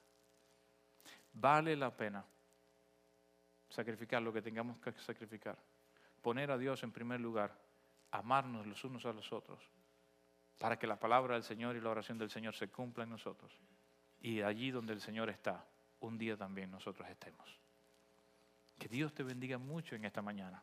Vale 1.32 1.76
la 1.76 1.96
pena 1.96 2.24
sacrificar 3.68 4.22
lo 4.22 4.32
que 4.32 4.42
tengamos 4.42 4.78
que 4.78 4.92
sacrificar, 4.92 5.58
poner 6.22 6.50
a 6.50 6.58
Dios 6.58 6.82
en 6.84 6.92
primer 6.92 7.20
lugar, 7.20 7.58
amarnos 8.12 8.66
los 8.66 8.84
unos 8.84 9.04
a 9.06 9.12
los 9.12 9.32
otros, 9.32 9.58
para 10.58 10.78
que 10.78 10.86
la 10.86 10.98
palabra 10.98 11.34
del 11.34 11.42
Señor 11.42 11.74
y 11.74 11.80
la 11.80 11.90
oración 11.90 12.16
del 12.18 12.30
Señor 12.30 12.54
se 12.54 12.68
cumplan 12.68 13.08
en 13.08 13.12
nosotros. 13.12 13.52
Y 14.20 14.40
allí 14.40 14.70
donde 14.70 14.92
el 14.92 15.00
Señor 15.00 15.28
está, 15.28 15.66
un 16.00 16.16
día 16.16 16.36
también 16.36 16.70
nosotros 16.70 17.08
estemos. 17.08 17.63
Que 18.78 18.88
Dios 18.88 19.14
te 19.14 19.22
bendiga 19.22 19.58
mucho 19.58 19.94
en 19.94 20.04
esta 20.04 20.22
mañana. 20.22 20.62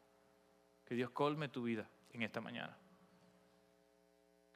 Que 0.86 0.96
Dios 0.96 1.12
colme 1.12 1.50
tu 1.50 1.64
vida 1.64 1.88
en 2.12 2.22
esta 2.22 2.42
mañana. 2.42 2.78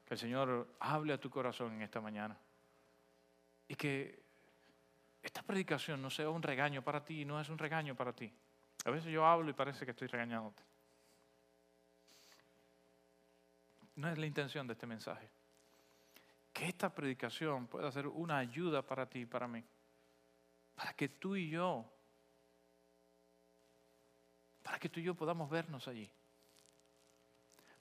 Que 0.04 0.14
el 0.14 0.18
Señor 0.18 0.76
hable 0.78 1.12
a 1.12 1.20
tu 1.20 1.30
corazón 1.30 1.74
en 1.74 1.82
esta 1.82 2.00
mañana. 2.00 2.38
Y 3.68 3.74
que 3.74 4.22
esta 5.22 5.42
predicación 5.42 6.00
no 6.00 6.10
sea 6.10 6.30
un 6.30 6.42
regaño 6.42 6.82
para 6.82 7.04
ti, 7.04 7.24
no 7.24 7.40
es 7.40 7.48
un 7.48 7.58
regaño 7.58 7.96
para 7.96 8.12
ti. 8.12 8.32
A 8.84 8.90
veces 8.90 9.10
yo 9.10 9.26
hablo 9.26 9.50
y 9.50 9.54
parece 9.54 9.84
que 9.84 9.90
estoy 9.90 10.06
regañándote. 10.06 10.62
No 13.96 14.08
es 14.08 14.18
la 14.18 14.26
intención 14.26 14.66
de 14.66 14.74
este 14.74 14.86
mensaje. 14.86 15.28
Que 16.52 16.66
esta 16.68 16.94
predicación 16.94 17.66
pueda 17.66 17.90
ser 17.90 18.06
una 18.06 18.38
ayuda 18.38 18.82
para 18.82 19.08
ti 19.08 19.20
y 19.20 19.26
para 19.26 19.48
mí. 19.48 19.64
Para 20.76 20.92
que 20.92 21.08
tú 21.08 21.34
y 21.34 21.48
yo, 21.48 21.90
para 24.66 24.80
que 24.80 24.88
tú 24.88 24.98
y 24.98 25.04
yo 25.04 25.14
podamos 25.14 25.48
vernos 25.48 25.86
allí. 25.86 26.10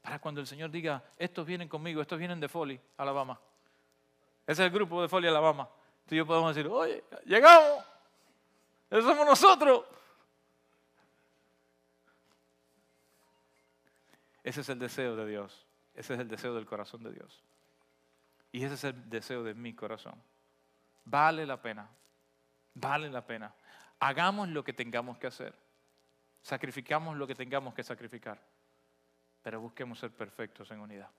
Para 0.03 0.19
cuando 0.19 0.39
el 0.39 0.45
Señor 0.45 0.69
diga, 0.69 1.03
estos 1.17 1.43
vienen 1.43 1.67
conmigo, 1.67 1.99
estos 1.99 2.19
vienen 2.19 2.39
de 2.39 2.47
Foley, 2.47 2.79
Alabama. 2.97 3.41
Ese 4.45 4.61
es 4.61 4.67
el 4.67 4.69
grupo 4.69 5.01
de 5.01 5.09
Foley, 5.09 5.27
Alabama. 5.27 5.67
Tú 6.05 6.13
y 6.13 6.19
yo 6.19 6.27
podemos 6.27 6.55
decir, 6.55 6.69
oye, 6.71 7.03
llegamos. 7.25 7.83
Esos 8.87 9.03
somos 9.03 9.25
nosotros. 9.25 9.83
Ese 14.43 14.61
es 14.61 14.69
el 14.69 14.77
deseo 14.77 15.15
de 15.15 15.25
Dios. 15.25 15.65
Ese 15.95 16.13
es 16.13 16.19
el 16.19 16.27
deseo 16.27 16.53
del 16.53 16.67
corazón 16.67 17.01
de 17.01 17.13
Dios. 17.13 17.43
Y 18.51 18.63
ese 18.63 18.75
es 18.75 18.83
el 18.83 19.09
deseo 19.09 19.43
de 19.43 19.55
mi 19.55 19.73
corazón. 19.73 20.21
Vale 21.03 21.47
la 21.47 21.59
pena. 21.59 21.89
Vale 22.75 23.09
la 23.09 23.25
pena. 23.25 23.55
Hagamos 23.99 24.49
lo 24.49 24.63
que 24.63 24.73
tengamos 24.73 25.17
que 25.17 25.25
hacer. 25.25 25.64
Sacrificamos 26.45 27.17
lo 27.17 27.25
que 27.25 27.33
tengamos 27.33 27.73
que 27.73 27.81
sacrificar 27.81 28.39
pero 29.45 29.61
busquemos 29.61 29.99
ser 29.99 30.09
perfectos 30.09 30.71
en 30.71 30.79
unidad. 30.79 31.11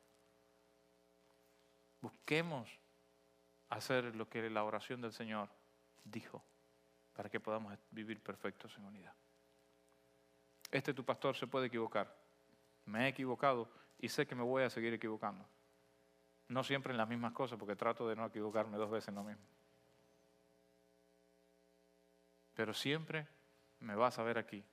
Busquemos 2.01 2.69
hacer 3.69 4.17
lo 4.17 4.29
que 4.29 4.51
la 4.51 4.65
oración 4.65 5.01
del 5.01 5.13
Señor 5.13 5.49
dijo 6.03 6.43
para 7.13 7.31
que 7.31 7.39
podamos 7.39 7.79
vivir 7.93 8.21
perfectos 8.21 8.77
en 8.79 8.85
unidad. 8.85 9.15
Este 10.73 10.93
tu 10.93 11.05
pastor 11.05 11.37
se 11.37 11.47
puede 11.47 11.69
equivocar. 11.69 12.13
Me 12.87 13.05
he 13.05 13.09
equivocado 13.11 13.71
y 14.01 14.09
sé 14.09 14.27
que 14.27 14.35
me 14.35 14.43
voy 14.43 14.65
a 14.65 14.71
seguir 14.71 14.93
equivocando. 14.93 15.49
No 16.49 16.65
siempre 16.65 16.91
en 16.91 16.99
las 16.99 17.09
mismas 17.09 17.33
cosas 17.33 17.61
porque 17.61 17.77
trato 17.77 18.09
de 18.09 18.17
no 18.17 18.27
equivocarme 18.27 18.77
dos 18.77 18.91
veces 18.91 19.11
en 19.11 19.15
lo 19.15 19.23
mismo. 19.23 19.47
Pero 22.55 22.75
siempre 22.75 23.29
me 23.79 23.95
vas 23.95 24.19
a 24.19 24.25
ver 24.25 24.37
aquí, 24.37 24.65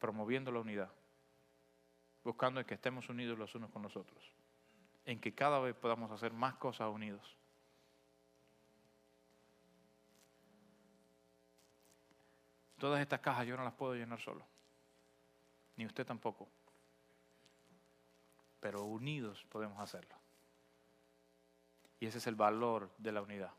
promoviendo 0.00 0.50
la 0.50 0.60
unidad, 0.60 0.90
buscando 2.24 2.64
que 2.66 2.74
estemos 2.74 3.08
unidos 3.08 3.38
los 3.38 3.54
unos 3.54 3.70
con 3.70 3.82
los 3.82 3.96
otros, 3.96 4.32
en 5.04 5.20
que 5.20 5.34
cada 5.34 5.60
vez 5.60 5.76
podamos 5.76 6.10
hacer 6.10 6.32
más 6.32 6.54
cosas 6.54 6.88
unidos. 6.88 7.36
Todas 12.78 13.00
estas 13.00 13.20
cajas 13.20 13.46
yo 13.46 13.56
no 13.58 13.62
las 13.62 13.74
puedo 13.74 13.94
llenar 13.94 14.20
solo, 14.20 14.44
ni 15.76 15.84
usted 15.84 16.06
tampoco, 16.06 16.48
pero 18.58 18.84
unidos 18.84 19.44
podemos 19.50 19.78
hacerlo. 19.78 20.16
Y 22.00 22.06
ese 22.06 22.16
es 22.16 22.26
el 22.26 22.36
valor 22.36 22.90
de 22.96 23.12
la 23.12 23.20
unidad, 23.20 23.52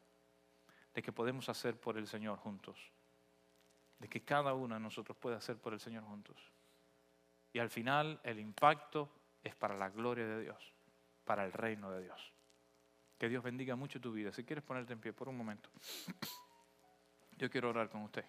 de 0.95 1.03
que 1.03 1.11
podemos 1.11 1.47
hacer 1.49 1.79
por 1.79 1.99
el 1.99 2.07
Señor 2.07 2.39
juntos, 2.39 2.91
de 4.01 4.09
que 4.09 4.23
cada 4.23 4.55
uno 4.55 4.73
de 4.73 4.81
nosotros 4.81 5.15
puede 5.15 5.35
hacer 5.35 5.57
por 5.57 5.73
el 5.73 5.79
Señor 5.79 6.03
juntos. 6.03 6.35
Y 7.53 7.59
al 7.59 7.69
final 7.69 8.19
el 8.23 8.39
impacto 8.39 9.09
es 9.43 9.53
para 9.55 9.77
la 9.77 9.89
gloria 9.89 10.25
de 10.25 10.41
Dios, 10.41 10.73
para 11.23 11.45
el 11.45 11.53
reino 11.53 11.91
de 11.91 12.01
Dios. 12.01 12.33
Que 13.19 13.29
Dios 13.29 13.43
bendiga 13.43 13.75
mucho 13.75 14.01
tu 14.01 14.11
vida. 14.11 14.31
Si 14.33 14.43
quieres 14.43 14.65
ponerte 14.65 14.93
en 14.93 14.99
pie 14.99 15.13
por 15.13 15.29
un 15.29 15.37
momento, 15.37 15.69
yo 17.37 17.47
quiero 17.51 17.69
orar 17.69 17.89
con 17.89 18.01
usted. 18.01 18.25